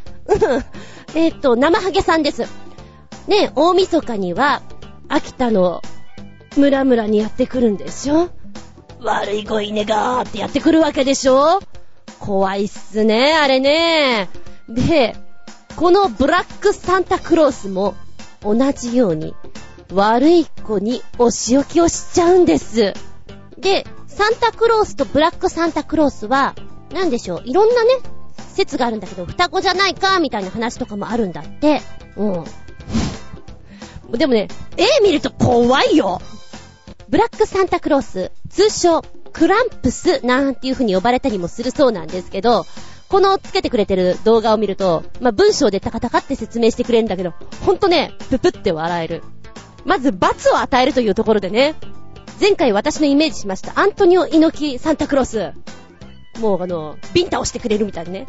[1.14, 2.47] えっと、生ハゲさんです。
[3.28, 4.62] ね、大晦日には、
[5.09, 5.82] 秋田の
[6.56, 8.30] 村々にやってくるんでしょ？
[9.02, 11.60] 悪い子いねがーってやってくるわけでしょ？
[12.19, 14.28] 怖いっすね、あれね。
[14.69, 15.16] で、
[15.77, 17.95] このブラックサンタクロースも
[18.43, 19.35] 同じように
[19.93, 22.95] 悪い子にお仕置きをしちゃうんです。
[23.59, 26.55] で、サンタクロースとブラックサンタクロースは、
[26.93, 27.91] なんでしょう、いろんなね、
[28.55, 31.82] 説があるんだけど、双子じゃないか、みたいな話とかもあるんだって。
[32.16, 32.45] うん。
[34.19, 36.20] でもね、絵見ると怖いよ
[37.09, 42.66] ブラックサンタクロース、通称、クランプスなんていう風に呼ばれたりもするそうなんですけど、
[43.09, 47.35] このつけてくれてる動画を見ると、まあ、文章でタカタカって説明してくれるんだけど、
[47.65, 49.23] ほんとね、ぷぷって笑える。
[49.85, 51.74] まず、罰を与えるというところでね、
[52.40, 55.52] 前回私のイメージしました、アントニオ猪木サンタクロース。
[56.40, 58.28] もうあの、ビンタをしてくれるみたいなね。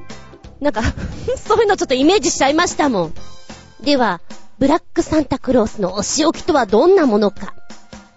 [0.59, 0.81] なんか
[1.37, 3.13] そういうのちょっとイメージしちゃいましたもん。
[3.81, 4.21] では、
[4.57, 7.53] ブラックサンタクロースのお仕置きとはどんなものか。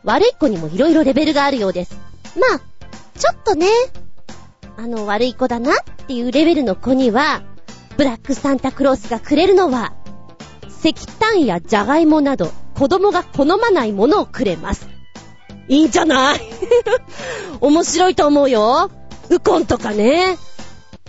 [0.02, 1.96] 悪い子にも色々レベルがあるようです。
[2.38, 2.60] まあ、
[3.18, 3.66] ちょっとね、
[4.76, 5.76] あの悪い子だなっ
[6.06, 7.42] ていうレベルの子には、
[7.96, 9.94] ブラックサンタクロースがくれるのは、
[10.80, 14.88] 石炭やジャガイモなど子供が好まないものをくれます。
[15.68, 16.40] いいんじゃない
[17.60, 18.90] 面白いと思うよ。
[19.30, 20.36] ウコンとかね、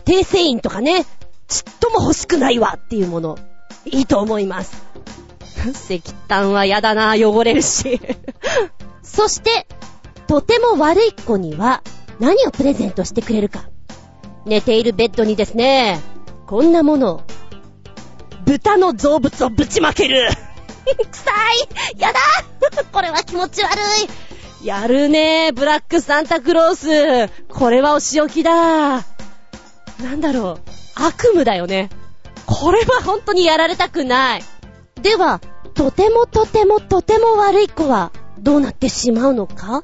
[0.05, 1.05] 低繊維とかね、
[1.47, 3.37] ちっとも欲しくないわっていうもの、
[3.85, 4.85] いいと思います。
[5.89, 7.99] 石炭はやだな、汚れるし
[9.03, 9.67] そして、
[10.27, 11.81] とても悪い子には
[12.19, 13.69] 何をプレゼントしてくれるか。
[14.45, 15.99] 寝ているベッドにですね、
[16.45, 17.21] こんなものを、
[18.45, 20.29] 豚の造物をぶちまける。
[21.11, 21.31] 臭
[21.95, 21.99] い。
[21.99, 22.19] やだ。
[22.91, 23.71] これは気持ち悪
[24.61, 24.65] い。
[24.65, 27.31] やるねブラックサンタクロース。
[27.49, 28.51] これはお仕置きだ。
[28.51, 29.03] な
[30.15, 30.69] んだろう。
[30.95, 31.89] 悪夢だよね。
[32.45, 34.43] これは本当にやられたくない。
[35.01, 35.41] では、
[35.73, 39.81] とてもとてもとても悪い子はどうなってしまうのか？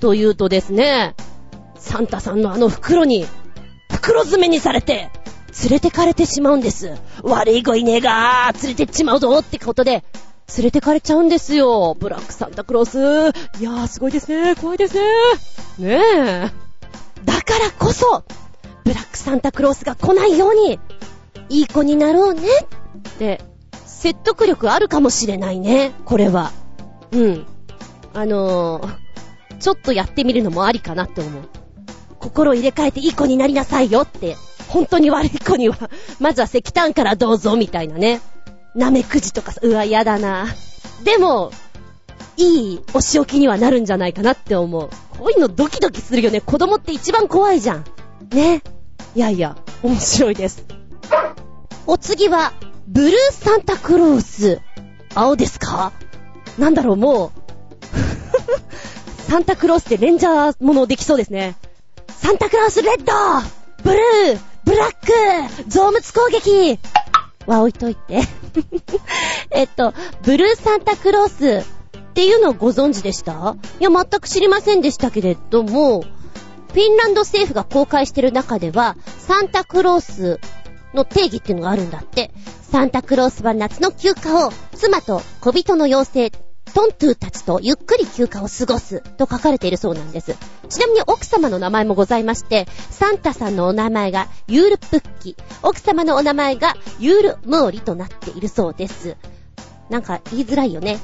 [0.00, 1.14] というとですね、
[1.76, 3.26] サンタさんのあの袋に、
[3.90, 5.10] 袋詰めにされて、
[5.62, 6.92] 連れてかれてしまうんです。
[7.22, 10.04] 悪い子いねえが、連れてっちまうぞってことで、
[10.56, 11.96] 連れてかれちゃうんですよ。
[11.98, 13.58] ブラックサンタクロース。
[13.60, 14.54] いやー、すごいですね。
[14.54, 15.02] 怖いですね。
[15.78, 16.50] ねえ。
[17.24, 18.22] だからこそ、
[18.84, 20.78] ブラックサンタクロースが来ないように、
[21.48, 22.42] いい子になろうね
[23.08, 23.40] って、
[23.84, 25.92] 説得力あるかもしれないね。
[26.04, 26.52] これは。
[27.12, 27.46] うん。
[28.14, 29.05] あのー、
[29.60, 31.42] ちょっとやってみるのもありかなって思う。
[32.18, 34.36] 心を入れ替えていい子になりなさいよって、
[34.68, 35.76] 本当に悪い子には、
[36.20, 38.20] まずは石炭からどうぞみたいなね。
[38.74, 40.46] なめくじとかさ、うわ、嫌だな。
[41.04, 41.50] でも、
[42.36, 44.90] いいお仕置きにはなるんじゃないかなって思う。
[45.18, 46.40] こういうのドキドキするよね。
[46.42, 47.84] 子供って一番怖いじゃん。
[48.32, 48.62] ね。
[49.14, 50.64] いやいや、面白いです。
[51.86, 52.52] お次は、
[52.88, 54.60] ブルーサンタクロース。
[55.14, 55.92] 青ですか？
[56.58, 57.30] なんだろう、もう、
[59.28, 61.56] サンタクロースってレンジャーものできそうですね。
[62.08, 63.12] サンタクロースレッド
[63.82, 66.78] ブルーブラック増物攻撃
[67.46, 68.20] は置いといて。
[69.50, 71.28] えっと、ブルーサンタクロー
[71.62, 71.66] ス
[71.98, 73.56] っていうのをご存知でした？
[73.80, 80.40] いや、全く知りませんでしたけれども、フィンランド政府が公開してる中では、サンタクロース
[80.94, 82.30] の定義っていうのがあるんだって。
[82.70, 90.36] サンタクロースは夏の休暇を妻と小人の妖精、トントゥーたちとゆっくり休暇を過ごすと書かれているそうなんです。
[90.68, 99.16] ちなみに奥様の名前もございまして、サンタさんのお名前がユールプッキ、奥様のお名前がユールムーリとなっているそうです。
[99.90, 100.98] なんか言いづらいよね。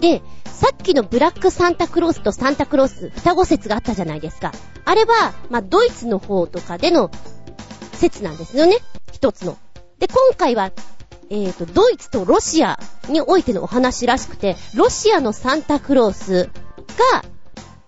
[0.00, 4.52] で、さっきのブラックサンタクロースとサンタクロース、双子説があったじゃないですか。
[4.84, 7.10] あれは、まあ、ドイツの方とかでの
[7.94, 8.78] 説なんですよね。
[9.12, 9.56] 一つの。
[9.98, 10.72] で、今回は
[11.32, 12.78] えっ、ー、と、ドイツとロシア
[13.08, 16.50] においてのお話らしくて、ロシアのサンタクロース
[17.14, 17.24] が、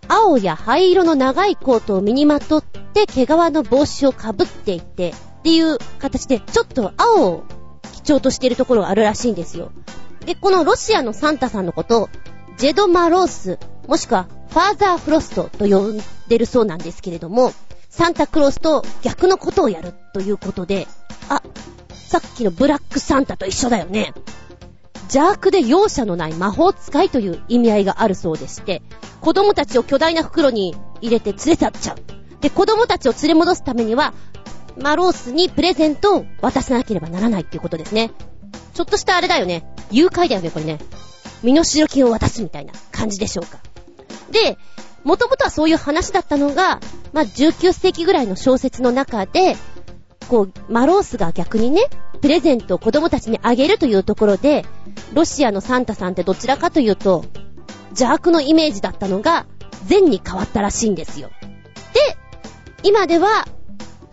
[0.09, 7.45] 青や灰色の長いコートを身にまとって、毛皮の帽子をかぶっていて、っていう形で、ちょっと青を
[7.93, 9.73] 基調としているところがあるらしいんですよ。
[10.25, 12.09] で、このロシアのサンタさんのことを、
[12.57, 17.53] ジェドマロース、もしくはファーザーフロストと呼んでるそうなんですけれども、
[17.91, 20.87] サンタクロースと逆のことをやるということで、
[21.29, 21.43] あ、
[22.15, 24.15] さっきのブラックサンタと一緒だよね。
[25.13, 28.83] 邪悪で容赦のない魔法使いという意味合いがあるそうでして、
[29.21, 31.97] 子供たちを巨大な袋に入れて連れ去っちゃう。
[32.41, 34.15] で、子供たちを連れ戻すためには、
[34.81, 38.13] マロースにプレゼントを渡さなければならないっていうことですね。
[38.75, 39.67] ちょっとしたあれだよね。
[39.91, 40.79] 誘拐だよね、これね。
[41.43, 43.59] 身代金を渡すみたいな感じでしょうか。
[44.31, 44.57] で、
[45.03, 46.79] もともとはそういう話だったのが、
[47.13, 49.57] まあ、19世紀ぐらいの小説の中で、
[50.25, 51.83] こう、マロースが逆にね、
[52.21, 54.65] プレゼントを子供たちにあげるというところで、
[55.13, 57.25] ロシアのサンタさんってどちらかというと、
[57.91, 59.47] 邪悪のイメージだったのが、
[59.87, 61.31] 善に変わったらしいんですよ。
[61.93, 62.17] で、
[62.83, 63.47] 今では、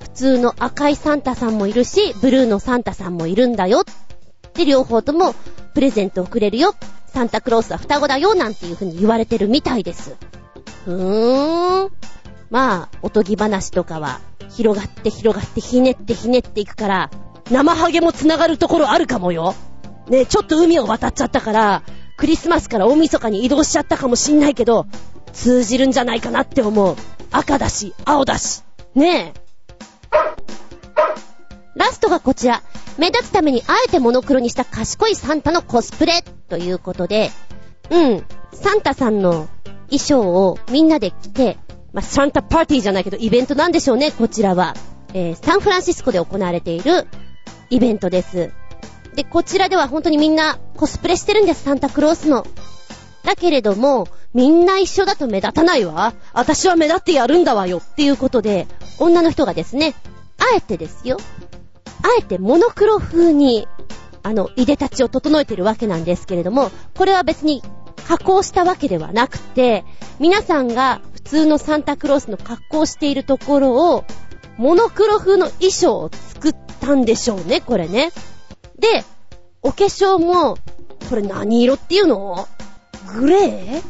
[0.01, 3.83] 普通の赤いサンタさんもいるし、ブルーのサンタさんもいるんだよ。
[4.53, 5.33] で、両方とも、
[5.73, 6.75] プレゼントをくれるよ。
[7.07, 8.35] サンタクロースは双子だよ。
[8.35, 10.15] なんていう風に言われてるみたいです。
[10.85, 11.91] ふーん。
[12.51, 14.19] まあ、おとぎ話とかは、
[14.49, 17.09] 広がって広がってひねってひねっていくから、
[17.49, 19.55] 生ハゲも繋がるところあるかもよ。
[20.09, 21.83] ねちょっと海を渡っちゃったから、
[22.17, 24.85] クリスマスから大晦日に移動しちゃったかもしんないけど、
[25.31, 26.95] 通じるんじゃないかなって思う。
[27.31, 28.63] 赤だし、青だし。
[28.95, 29.41] ねえ。
[31.75, 32.61] ラストがこちら。
[32.97, 37.31] 目立つためにあえてモノクロにした賢いサンタのコスプレということで、
[37.89, 39.47] うん、サンタさんの
[39.85, 41.57] 衣装をみんなで着て、
[41.93, 44.75] まあ、サンタパーティーじゃないけどイベントなんでしょうね、こちらは。
[45.13, 47.05] えー、サンフランシスコで行われている
[47.69, 48.51] イベントです。
[49.15, 52.45] で、こちらでは本当にみんなコスプレしてるんです、サンタクロースの。
[53.23, 56.13] だけれども、みんな一緒だと目立たないわ。
[56.33, 57.79] 私は目立ってやるんだわよ。
[57.79, 59.93] っていうことで、女の人がですね、
[60.39, 61.17] あえてですよ。
[62.03, 63.67] あえてモノクロ風に、
[64.23, 67.61] あの、いでたちを整えてるわけなんですけれども、これは別に
[68.07, 69.83] 加工したわけではなくて、
[70.19, 74.03] 皆さんが普通のサンタクロースの格好をしているところを、
[74.57, 78.11] モノクロ風の衣装を作ったんでしょうね、これね。
[78.77, 79.05] で、
[79.61, 80.57] お化粧も、
[81.09, 82.47] これ何色っていうの
[83.15, 83.81] グレー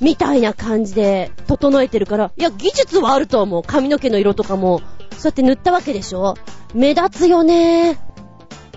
[0.00, 3.62] みたいな感じで整えてるから、いや、技術はあると思う。
[3.62, 4.80] 髪の毛の色とかも、
[5.12, 6.34] そうやって塗ったわけでしょ
[6.74, 7.98] 目立つよね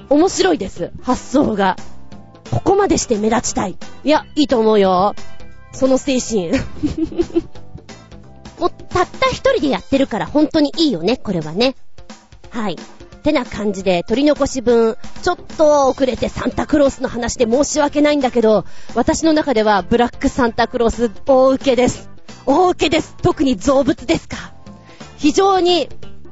[0.09, 0.91] 面白いです。
[1.01, 1.77] 発想が。
[2.51, 3.77] ここまでして目立ちたい。
[4.03, 5.13] いや、いいと思うよ。
[5.71, 6.51] その精神。
[8.61, 11.75] もう、たった一人でやってるから本当にいいよね、これはね。
[12.51, 12.77] はい。
[13.23, 22.11] てな感じで、取り残し分、ちょっと遅れてサンタクロースの話で申し訳ないんだけど、私の中ではブラックサンタクロース大受けです。
[22.45, 23.15] 大受けです。
[23.23, 24.53] 特に造物ですか。
[25.17, 25.89] 非常に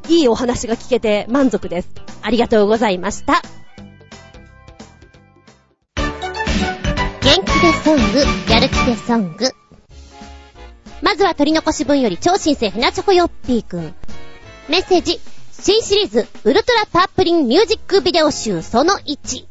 [0.08, 1.90] いいお話が聞けて満足です。
[2.22, 3.42] ありがとうございました。
[5.96, 6.04] 元
[7.22, 9.52] 気でソング、やる気でソング。
[11.02, 13.96] まずは取り残し分より超新星ヘナチョコヨッピーくん。
[14.68, 15.20] メッセージ、
[15.52, 19.46] 新シリーズ、ウルトラパープリンミュージックビデオ集その1。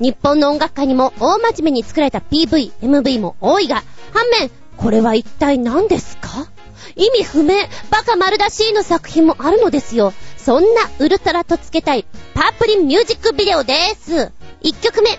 [0.00, 6.48] 日本の音楽界にも大真面目に作られた PV、MV も多いが、反面、これは一体何ですか？
[6.94, 7.54] 意味不明、
[7.90, 10.12] バカ丸出しの作品もあるのですよ。
[10.36, 10.68] そんな
[10.98, 14.32] ウルトラとつけたい、パープリンミュージックビデオです。
[14.62, 15.10] 1曲目。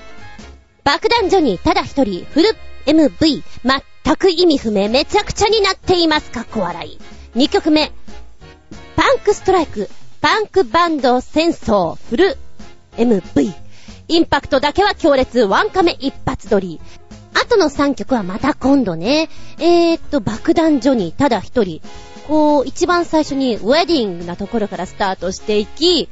[0.83, 2.49] 爆弾ジョニーただ一人、フル
[2.85, 3.43] MV、
[4.03, 6.31] 全く意味不明、めちゃくちゃになっています。
[6.31, 6.99] かっこ笑い。
[7.37, 7.91] 2曲目。
[8.95, 9.89] パンクストライク、
[10.21, 12.37] パンクバンド戦争フル
[12.97, 13.53] MV。
[14.07, 16.81] インパクトだけは強烈、ワンカメ一発撮り。
[17.33, 19.29] あとの3曲はまた今度ね。
[19.59, 21.81] えー、っと、爆弾ジョニー、ただ一人。
[22.27, 26.09] こう、一番最初にウェディングなところからスタートしていき、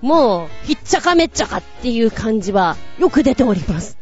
[0.00, 3.96] もう、ひっちゃかめっちゃかっていう感じはよく出ております。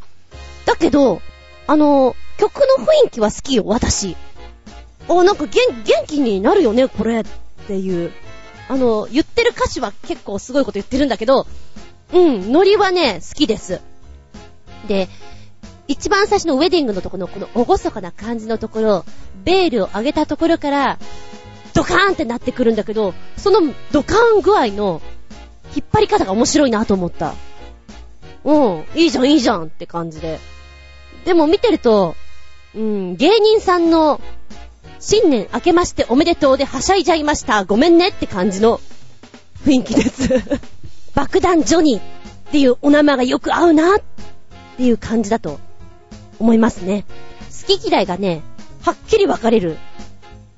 [0.65, 1.21] だけど、
[1.67, 4.17] あの、曲の雰囲気は好きよ、私。
[5.09, 5.61] あ、なんか元
[6.07, 7.25] 気になるよね、これっ
[7.67, 8.13] ていう。
[8.69, 11.47] あの、言ってる歌詞は結構すごいこと言ってるんだけど、
[12.13, 13.81] うん、ノリはね、好きです。
[14.89, 15.09] で、
[15.89, 19.05] 一番最初のウェディングのところのこの厳かな感じのところ、
[19.45, 20.99] ベールを上げたところから、
[21.75, 25.01] ドカーンってなってくるんだけど、そのドカーン具合の
[25.75, 27.35] 引っ張り方が面白いなと思った。
[28.45, 30.39] うん、いいじゃんいいじゃんって感じで。
[31.25, 32.15] でも見てると、
[32.74, 34.20] うん、芸人さんの
[34.99, 37.65] 新年明けましておめでとうではしゃいじゃいました。
[37.65, 38.81] ごめんねって感じの
[39.65, 40.28] 雰囲気です
[41.15, 42.03] 爆弾ジョニーっ
[42.53, 44.01] ていうお名前がよく合うなっ
[44.77, 45.61] ていう感じだと
[46.39, 47.05] 思いますね。
[47.66, 48.43] 好き嫌いがね、
[48.82, 49.77] はっきり分かれる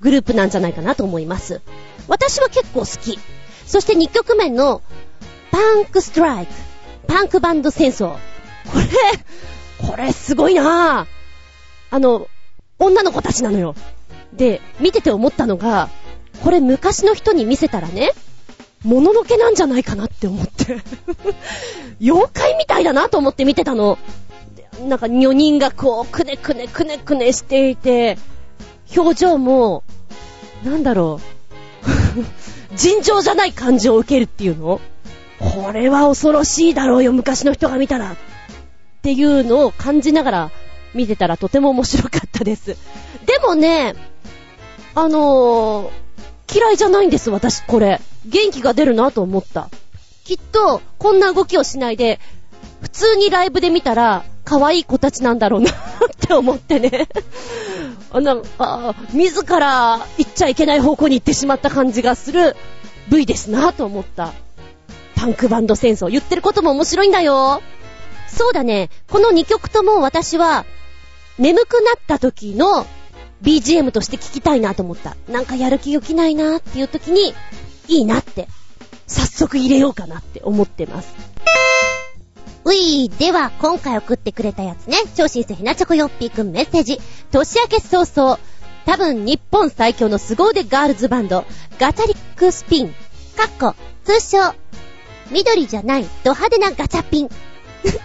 [0.01, 1.61] グループなんじゃないかなと思います。
[2.09, 3.19] 私は結構好き。
[3.66, 4.82] そして2曲目の
[5.51, 6.53] パンクストライク、
[7.07, 8.11] パンクバンド戦争。
[8.11, 8.19] こ
[9.82, 11.14] れ、これすごいなぁ。
[11.95, 12.27] あの、
[12.81, 13.77] 女の子たちなのよ。
[14.33, 15.91] で、見てて思ったのが、
[16.43, 18.11] これ昔の人に見せたらね、
[18.83, 20.79] もののけなんじゃないかなって思って
[22.03, 23.97] 妖怪みたいだなと思って見てたの。
[24.89, 28.19] なんか女人がこう、くねくねくねくねしていて、
[28.97, 29.85] 表情も、
[30.65, 31.21] なんだろ
[32.73, 32.75] う。
[32.75, 34.81] 尋常じゃない感じを受けるっていうの
[35.39, 38.15] これは恐ろしいだろうよ、昔の人が見たら。
[38.15, 38.16] っ
[39.03, 40.51] ていうのを感じながら
[40.95, 42.77] 見てたらとても面白かったです。
[43.27, 43.95] でもね、
[44.95, 48.01] あのー、嫌いじゃないんです、私、これ。
[48.27, 49.69] 元気が出るなと思った。
[50.25, 52.21] きっと、こんな動きをしないで、
[52.81, 55.75] 普通にライブで見たら、可愛い子たちなんだろうなっ
[56.19, 57.09] て思ってね
[58.12, 62.55] なんか、自ら行っちゃいけない方向に行ってしまった感じがする
[63.09, 64.33] V ですなと思った。
[65.16, 66.09] パンクバンド戦争。
[66.09, 67.62] 言ってることも面白いんだよ。
[68.29, 68.91] そうだね。
[69.09, 70.65] この2曲とも私は、
[71.39, 72.86] 眠くなった時の
[73.43, 75.16] BGM として聞きたいなと思った。
[75.28, 77.35] なんかやる気起きないなっていう時に、
[77.89, 78.48] いいなって、
[79.06, 81.15] 早速入れようかなって思ってます。
[82.65, 84.97] ういでは、今回送ってくれたやつね。
[85.15, 87.01] 超新星ひなちょこよっぴーくんメッセージ。
[87.31, 88.39] 年明け早々、
[88.86, 91.44] 多分日本最強の凄腕ガールズバンド、
[91.78, 92.94] ガチャリックスピン、か
[93.48, 93.74] っこ、
[94.05, 94.55] 通称、
[95.31, 97.28] 緑じゃないド派手なガチャピン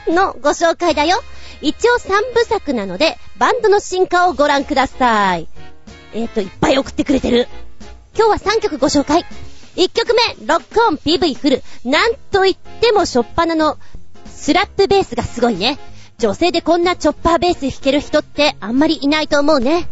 [0.14, 1.22] のご紹介だよ。
[1.62, 5.48] 一応三部作なので、バンドの進化をご覧ください。
[6.14, 7.48] えっ、ー、と、いっぱい送ってくれてる。
[8.18, 9.26] 今日は3曲ご紹介。
[9.76, 11.64] 1曲目、ロックオン PV フル。
[11.86, 13.78] なんといっても初っ端の
[14.26, 15.78] スラップベースがすごいね。
[16.18, 19.88] 女性でこんなチョッパーベース弾ける人ってあんまりいないと思うね。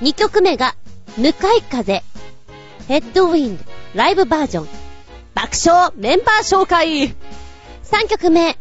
[0.00, 0.74] 2曲目が、
[1.16, 2.02] 向かい風。
[2.88, 3.64] ヘッドウィンド、
[3.94, 4.68] ライブバージョン。
[5.34, 7.14] 爆笑メンバー紹介。
[7.84, 8.56] 3曲目、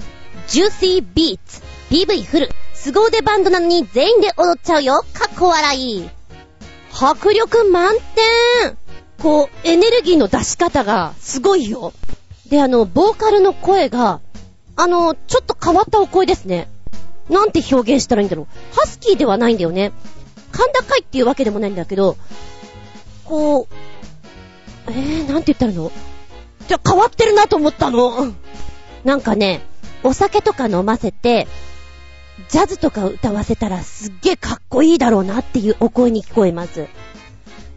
[0.48, 1.69] ジューシービーツ。
[1.90, 2.50] PV フル。
[2.74, 5.04] 凄腕バンドなのに全員で踊っちゃうよ。
[5.14, 6.10] かっこ笑い。
[6.92, 7.96] 迫力満
[8.64, 8.78] 点
[9.18, 11.94] こう、エネルギーの出し方がすごいよ。
[12.48, 14.22] で、あの、ボーカルの声が、
[14.76, 16.70] あの、ちょっと変わったお声ですね。
[17.28, 18.76] なんて表現したらいいんだろう。
[18.76, 19.92] ハスキーではないんだよね。
[20.56, 22.18] 甲高いっていうわけでもないんだけど、
[23.26, 23.68] こう、
[24.88, 25.92] えー、なんて言ったらいいの？
[26.68, 28.34] じゃ、変わってるなと思ったの。
[29.04, 29.62] なんかね、
[30.04, 31.48] お酒とか飲ませて、
[32.48, 36.88] ジャズとか歌わせたらすっげえかっこいいだろうなっていうお声に聞こえます。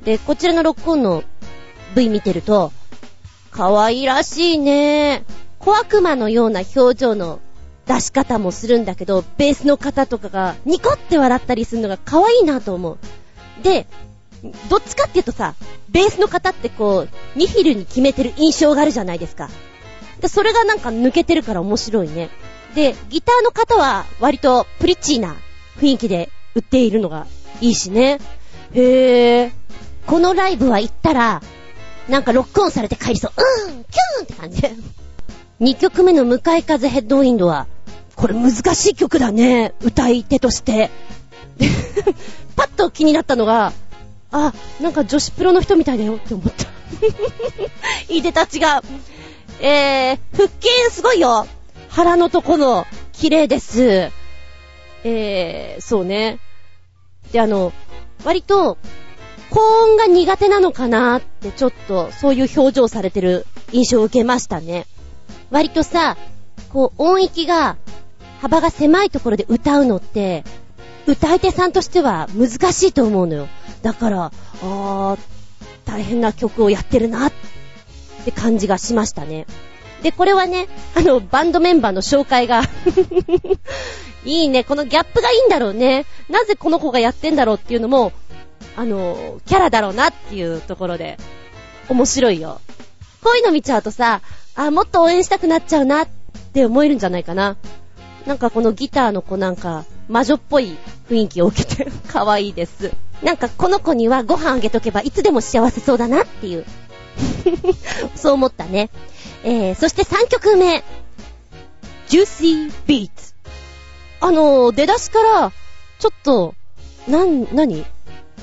[0.04, 1.24] で、こちらのロックオンの
[1.94, 2.72] V 見てると、
[3.50, 5.24] 可愛らしいね。
[5.58, 7.40] 小悪魔のような表情の
[7.86, 12.98] 出し方もするんだけど、ベースの方とかがニコって笑ったりするのが可愛いなと思う。
[13.62, 13.86] で、
[14.68, 15.54] どっちかっていうとさ、
[15.90, 19.50] ベースの方ってこう、ニヒルに決めてる印象があるじゃないですか。
[20.20, 22.30] で、それがなんか抜けてるから面白いね。
[22.74, 25.36] で、ギターの方は割とプリッチーな
[25.78, 27.26] 雰囲気で売っているのが
[27.60, 28.18] いいしね。
[28.74, 29.52] へぇー。
[30.06, 31.42] このライブは行ったら、
[32.08, 33.32] なんかロックオンされて帰りそう。
[33.36, 34.62] うん、キューンって感じ。
[35.60, 37.66] 2曲目の向かい風ヘッドウィンドは、
[38.16, 39.74] これ難しい曲だね。
[39.80, 40.90] 歌い手として。
[42.56, 43.72] パッと気になったのが、
[44.32, 46.66] あ、なんか女子プロの人みたいだよって思った。
[48.12, 48.82] いでたちが、
[49.60, 51.46] えー、腹筋すごいよ。
[51.92, 54.10] 腹のとこの、綺麗です。
[55.04, 56.38] えー、そうね。
[57.32, 57.74] で、あの、
[58.24, 58.78] 割と、
[59.50, 64.86] 高音が苦手なのかなってちょっとそういう表情されてる印象を受けましたね。
[65.50, 66.16] 割とさ、
[66.72, 67.76] こう音域が
[68.40, 70.44] 幅が狭いところで歌うのって、
[71.06, 73.48] 歌い手さんとしては難しいと思うのよ。
[73.82, 75.18] だから、あー、
[75.84, 77.32] 大変な曲をやってるなっ
[78.24, 79.46] て感じがしましたね。
[80.02, 82.62] で、これはね、あの、バンドメンバーの紹介が
[84.24, 86.06] いいね、このギャップがいいんだろうね。
[86.28, 88.12] なぜこの子がやってんだろうっていうのも、
[88.76, 91.18] あの、キャラだろうなっていうところで、
[91.88, 92.60] 面白いよ。
[93.22, 94.20] こういうの見ちゃうとさ、
[94.54, 96.08] あ、もっと応援したくなっちゃうなっ
[96.52, 97.56] て思えるんじゃないかな。
[98.26, 100.76] なんかこのギターの子なんか、魔女っぽい
[101.08, 102.92] 雰囲気を受けて、 可愛いです。
[103.22, 106.64] なんかこの子にはご飯あげとけばいつでも幸せそうだなっていう。
[108.16, 108.90] そう思ったね。
[109.44, 110.84] えー、そして3曲目。
[112.08, 113.34] Juicy Beats。
[114.20, 115.52] あのー、出だしから、
[115.98, 116.54] ちょっと、
[117.08, 117.84] なん、なに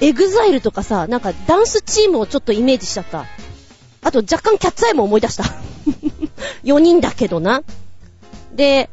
[0.01, 3.25] エグザイルとかさ、なんかダンスチームをちょっとイメージしちゃった。
[4.01, 5.43] あと若干キャッツアイも思い出した。
[6.63, 7.63] 4人だけどな。
[8.53, 8.89] で、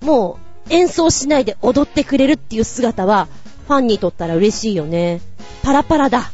[0.00, 0.38] も
[0.68, 3.28] う演奏しないで踊ってくれるっていう姿は、
[3.66, 5.20] ファンにとったら嬉しいよね。
[5.62, 6.30] パラパラだ。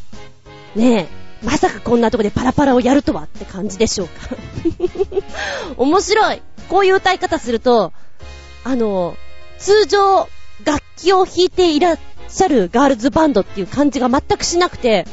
[0.75, 1.20] ねえ。
[1.43, 4.37] まさかこんなとこでパラパラをやるとはって感じでしょうか。
[5.79, 6.43] 面白い。
[6.69, 7.93] こういう歌い方すると、
[8.65, 9.17] あの、
[9.59, 10.29] 通常、
[10.65, 11.99] 楽器を弾いていらっ
[12.29, 15.07] しゃるガールズバンドっていう感じが全くしなくて、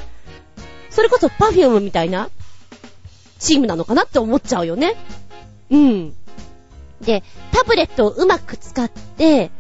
[0.90, 2.30] それこそパフュームみたいな
[3.40, 4.96] チームなのかなって思っちゃうよね。
[5.70, 6.14] うん。
[7.02, 9.52] で、タブレットをうまく使って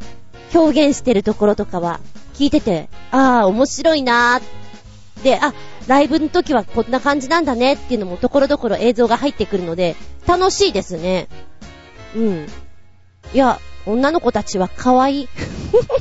[0.53, 1.99] 表現してるところとかは
[2.33, 5.53] 聞いてて、ああ、面白いなーで、あ、
[5.87, 9.95] ライブの時はこんな感じなんだねっていうのもところどころ映像が入ってくるので、
[10.27, 11.27] 楽しいですね。
[12.15, 12.47] うん。
[13.33, 15.29] いや、女の子たちは可愛い。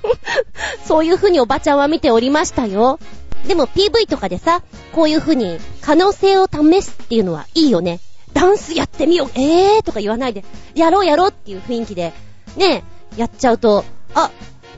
[0.84, 2.98] そういう風におばちゃんは見ておりましたよ。
[3.46, 8.00] でも PV とかでさ、こういう風に可能性を試すっていうのはいいよね。
[8.32, 10.44] ダンスやってみようえーとか言わないで、
[10.74, 12.12] やろうやろうっていう雰囲気で、
[12.56, 12.84] ね
[13.16, 13.84] え、やっちゃうと、
[14.14, 14.30] あ、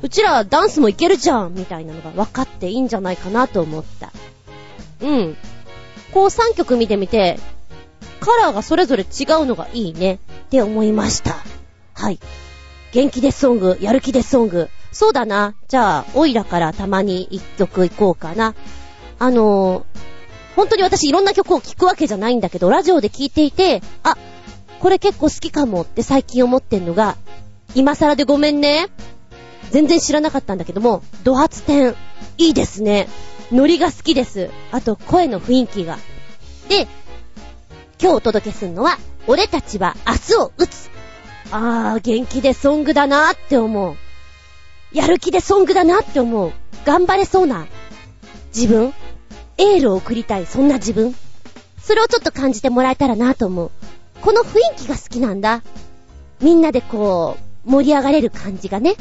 [0.02, 4.12] うちらダンスもいけるじゃんみたいなのが分かっていいんじゃないかなと思った。
[5.00, 5.36] うん。
[6.12, 7.38] こう3曲見てみて、
[8.20, 10.18] カラーがそれぞれ違うのがいいねっ
[10.50, 11.36] て思いました。
[11.94, 12.18] はい。
[12.92, 14.70] 元気ですソング、やる気ですソング。
[14.92, 15.54] そうだな。
[15.68, 18.54] じゃあ、オイラからたまに一曲いこうかな。
[19.18, 19.84] あのー、
[20.56, 24.16] 本当に私いろんな曲を聴くわけじゃないんだけど、ラジオで聴いていて、あ、
[24.80, 27.16] これ結構好きかもって最近思ってんのが、
[27.74, 28.88] 今更でごめんね。
[29.70, 31.94] 全然知らなかったんだけども、ド発展、
[32.38, 33.08] いいですね。
[33.52, 34.50] ノリが好きです。
[34.72, 35.98] あと、声の雰囲気が。
[36.68, 36.86] で、
[38.00, 40.90] 今日お届けするのは、俺たちは明日を打つ。
[41.50, 43.96] あー、元気でソングだなーって思う。
[44.92, 46.52] やる気でソングだなーって思う。
[46.84, 47.66] 頑張れそうな
[48.54, 48.92] 自分。
[49.56, 51.14] エールを送りたい、そんな自分。
[51.82, 53.70] それをちょっと感じてもらえたらなーと思う。
[54.20, 55.62] この雰囲気が好きなんだ。
[56.40, 58.94] みんなでこう、盛り上がれる感じがね。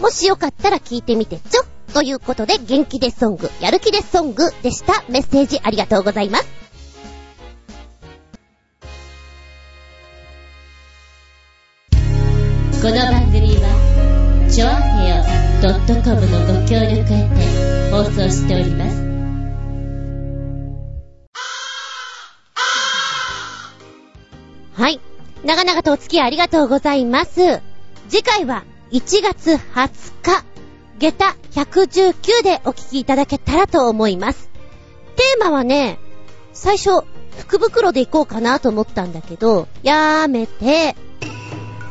[0.00, 1.64] もしよかったら聞いてみてちょ。
[1.92, 5.04] ということで、元気でソング、やる気でソングでした。
[5.08, 6.48] メッセージありがとうございます。
[12.80, 15.40] この番組は、ちょあへよ
[16.02, 19.10] .com のご協力へて放送しております。
[24.80, 25.00] はい。
[25.44, 27.60] 長々とお付き合いありがとうございます。
[28.08, 30.49] 次回は1月20日、
[31.00, 34.50] 下駄119でお聞きいただけたらと思います。
[35.16, 35.98] テーマはね、
[36.52, 37.06] 最初、
[37.38, 40.94] 福袋で行こうかなと思ったんだけど、やーめて、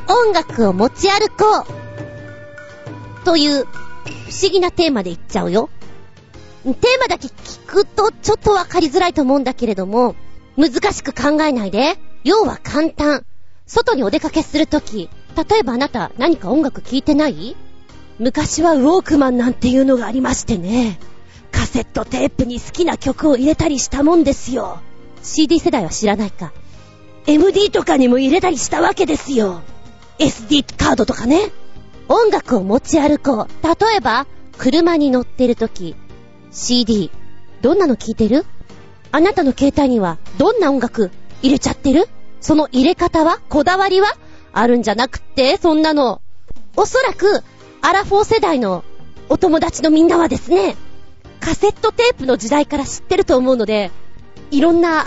[0.07, 1.65] 音楽を持ち歩こ
[3.21, 3.67] うという不
[4.31, 5.71] 思議なテーマで言っちゃうよ。
[6.63, 10.15] テーマだけ聞くとちょっとわかりづらいと思うんだけれども、
[10.55, 11.97] 難しく考えないで。
[12.23, 13.25] 要は簡単。
[13.65, 17.55] 外にお出かけするとき、例えばあなた何か音楽聴いてない？
[18.19, 20.99] 昔はウォークマンなんていうのがありましてね。
[21.51, 24.79] カセットテープに好きな曲を入れたりしたもんですよ。
[25.23, 26.51] CD 世代は知らないか。
[27.27, 29.61] MD とかにも入れたりしたわけですよ。
[30.19, 31.51] SD カードとかね。
[32.09, 33.47] 音楽を持ち歩こう。
[33.63, 34.27] 例えば、
[34.57, 35.95] 車に乗ってるとき、
[36.51, 37.11] CD、
[37.61, 38.45] どんなの聴いてる？
[39.11, 42.07] あなたの携帯にはどんな音楽入れちゃってる？
[42.41, 43.39] その入れ方は？
[43.47, 44.17] こだわりは？
[44.51, 46.21] あるんじゃなくって、そんなの。
[46.75, 47.43] おそらく、
[47.81, 48.83] アラフォー世代の
[49.29, 50.75] お友達のみんなはですね、
[51.39, 53.91] カセットテープの時代から知ってると思うので、
[54.51, 55.05] いろんな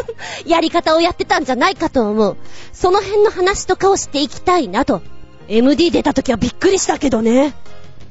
[0.46, 2.36] やり方をやってたんじゃないかと思う。
[2.72, 5.02] その辺の話とかをしていきたいなと。
[5.48, 7.54] MD 出た時はびっくりしたけどね。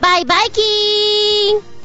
[0.02, 1.78] バイバイキーン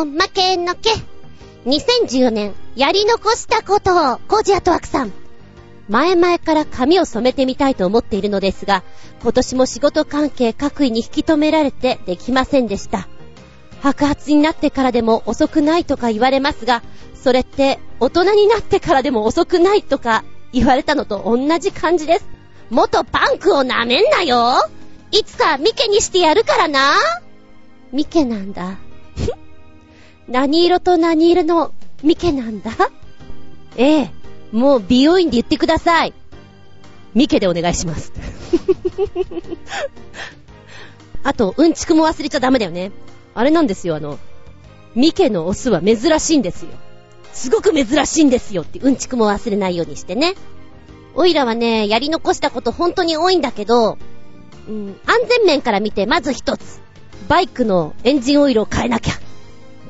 [0.00, 0.90] おまけのけ。
[1.66, 5.23] 2014年、やり残したことを、コージアトワクさん。
[5.88, 8.82] 前々から髪を染めてみたいと思っているのですが、
[9.22, 13.08] 今年も仕事関係各位に引き止められてできませんでした。
[13.82, 16.82] 白髪になってからでも遅くないとか言われますが、
[17.14, 22.26] それって大人になってからでも遅くないとか言われたのと同じ感じです。
[22.70, 24.56] 元パンクを舐めんなよ
[25.10, 26.94] いつかミケにしてやるからな
[27.92, 28.78] ミケなんだ。
[30.28, 32.72] 何色と何色のミケなんだ
[33.76, 34.23] ええ。
[34.54, 36.14] もう美容院で言ってください。
[37.12, 38.12] ミケでお願いします。
[41.24, 42.92] あと、うんちくも忘れちゃダメだよね。
[43.34, 44.20] あれなんですよ、あの、
[44.94, 46.68] ミケのオスは珍しいんですよ。
[47.32, 50.34] すごく珍しいんですよって、うんちくも忘れないようにしてね。
[51.16, 53.98] おいらはね、やり残したこと本当に多いんだけど、
[54.68, 56.80] うん、安全面から見て、まず一つ。
[57.28, 59.14] バイクのエンジンオイルを変えなきゃ。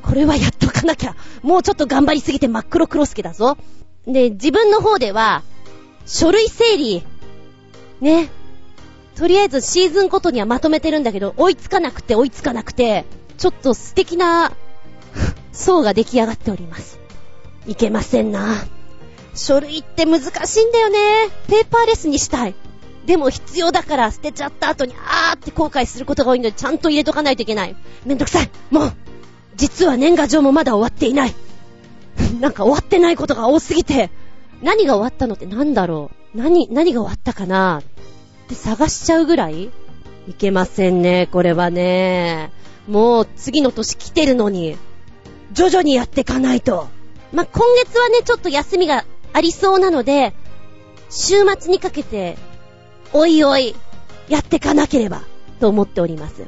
[0.03, 1.17] これはやっとかなきゃ。
[1.43, 3.59] もうちょっと頑張りすぎて真っ黒クロスケだぞ。
[4.07, 5.43] で、自分の方では、
[6.07, 7.03] 書類整理。
[8.01, 8.29] ね。
[9.17, 13.05] とりあえずシーズンごとにはまとめてるんだけど、追いつかなくて追いつかなくて、
[13.39, 14.53] ちょっと素敵な
[15.53, 16.99] 層が出来上がっております。
[17.67, 18.65] いけませんな。
[19.35, 20.99] 書類って難しいんだよね。
[21.49, 22.55] ペーパーレスにしたい。
[23.07, 27.77] でも必要だから捨てちゃった後にあーって後悔することが多いのでちゃんと入れとかないといけない。
[28.05, 28.51] めんどくさい。
[28.71, 28.93] もう、
[29.57, 31.35] 実は年賀状もまだ終わっていない。
[32.41, 34.11] なんか終わってないことが多すぎて、
[34.63, 36.39] 何が終わったのって何だろう？
[36.39, 37.83] 何、何が終わったかな？
[38.45, 39.71] って探しちゃうぐらい
[40.29, 42.51] いけませんね、これはね。
[42.89, 44.77] もう次の年来てるのに、
[45.53, 46.89] 徐々にやっていかないと。
[47.33, 50.35] まあ、今月はね、ちょっと休みがありそうなので、
[51.11, 52.37] 週末にかけて、
[53.13, 53.75] おいおい、
[54.29, 55.23] やってかなければ、
[55.61, 56.47] と思っております。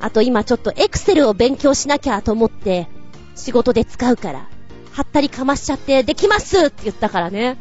[0.00, 2.88] あと今ちょっとエクセルを勉強しなきゃと思って、
[3.34, 4.48] 仕事で使うから、
[4.94, 7.56] はったりかましちゃって、できますって言ったからね。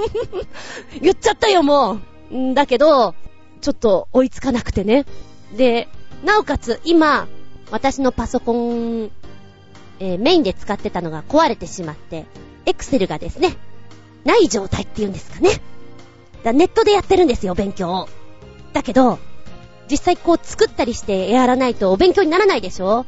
[1.00, 1.98] 言っちゃったよ、も
[2.30, 2.36] う。
[2.36, 3.14] んだけど、
[3.62, 5.06] ちょっと追いつかなくてね。
[5.56, 5.88] で、
[6.24, 7.26] なおかつ今、
[7.70, 9.10] 私のパソコン、
[9.98, 12.26] えー、メインで使ってたのが壊れてしまって、
[12.66, 13.56] エクセルがですね、
[14.26, 15.62] ない状態っていうんですかね。
[16.44, 18.08] だネットでやってるんですよ、勉強を。
[18.74, 19.18] だけど、
[19.90, 23.06] 実際こう作ったりしてやらないとお勉強にならないでしょ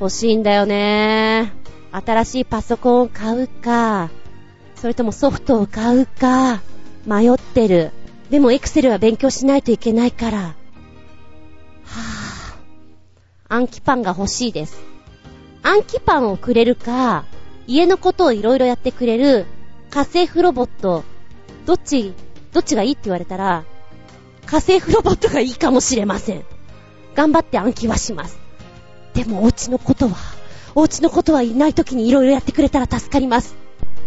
[0.00, 1.65] 欲しいんだよね。
[2.04, 4.10] 新しいパソコンを買うか、
[4.74, 6.60] それともソフトを買うか、
[7.06, 7.90] 迷ってる。
[8.28, 10.38] でもエクセルは勉強しないといけないから。
[10.38, 12.54] はぁ、
[13.48, 14.78] 暗記パンが欲しいです。
[15.62, 17.24] 暗記パンをくれるか、
[17.66, 19.46] 家のことをいろいろやってくれる
[19.90, 21.02] 家政婦ロボット、
[21.64, 22.12] どっち、
[22.52, 23.64] どっちがいいって言われたら、
[24.44, 26.44] 家政婦ロボットがいいかもしれません。
[27.14, 28.38] 頑張って暗記はします。
[29.14, 30.16] でもお家のことは、
[30.78, 33.56] お家のことはいない時にいろいろやってくれたら助かります。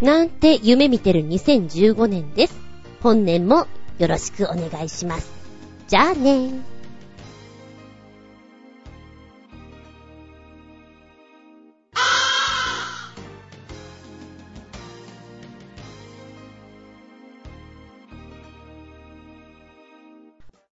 [0.03, 2.55] なんて夢見てる2015年です。
[3.01, 3.65] 本年も
[3.97, 5.31] よろしくお願いします。
[5.87, 6.51] じゃあね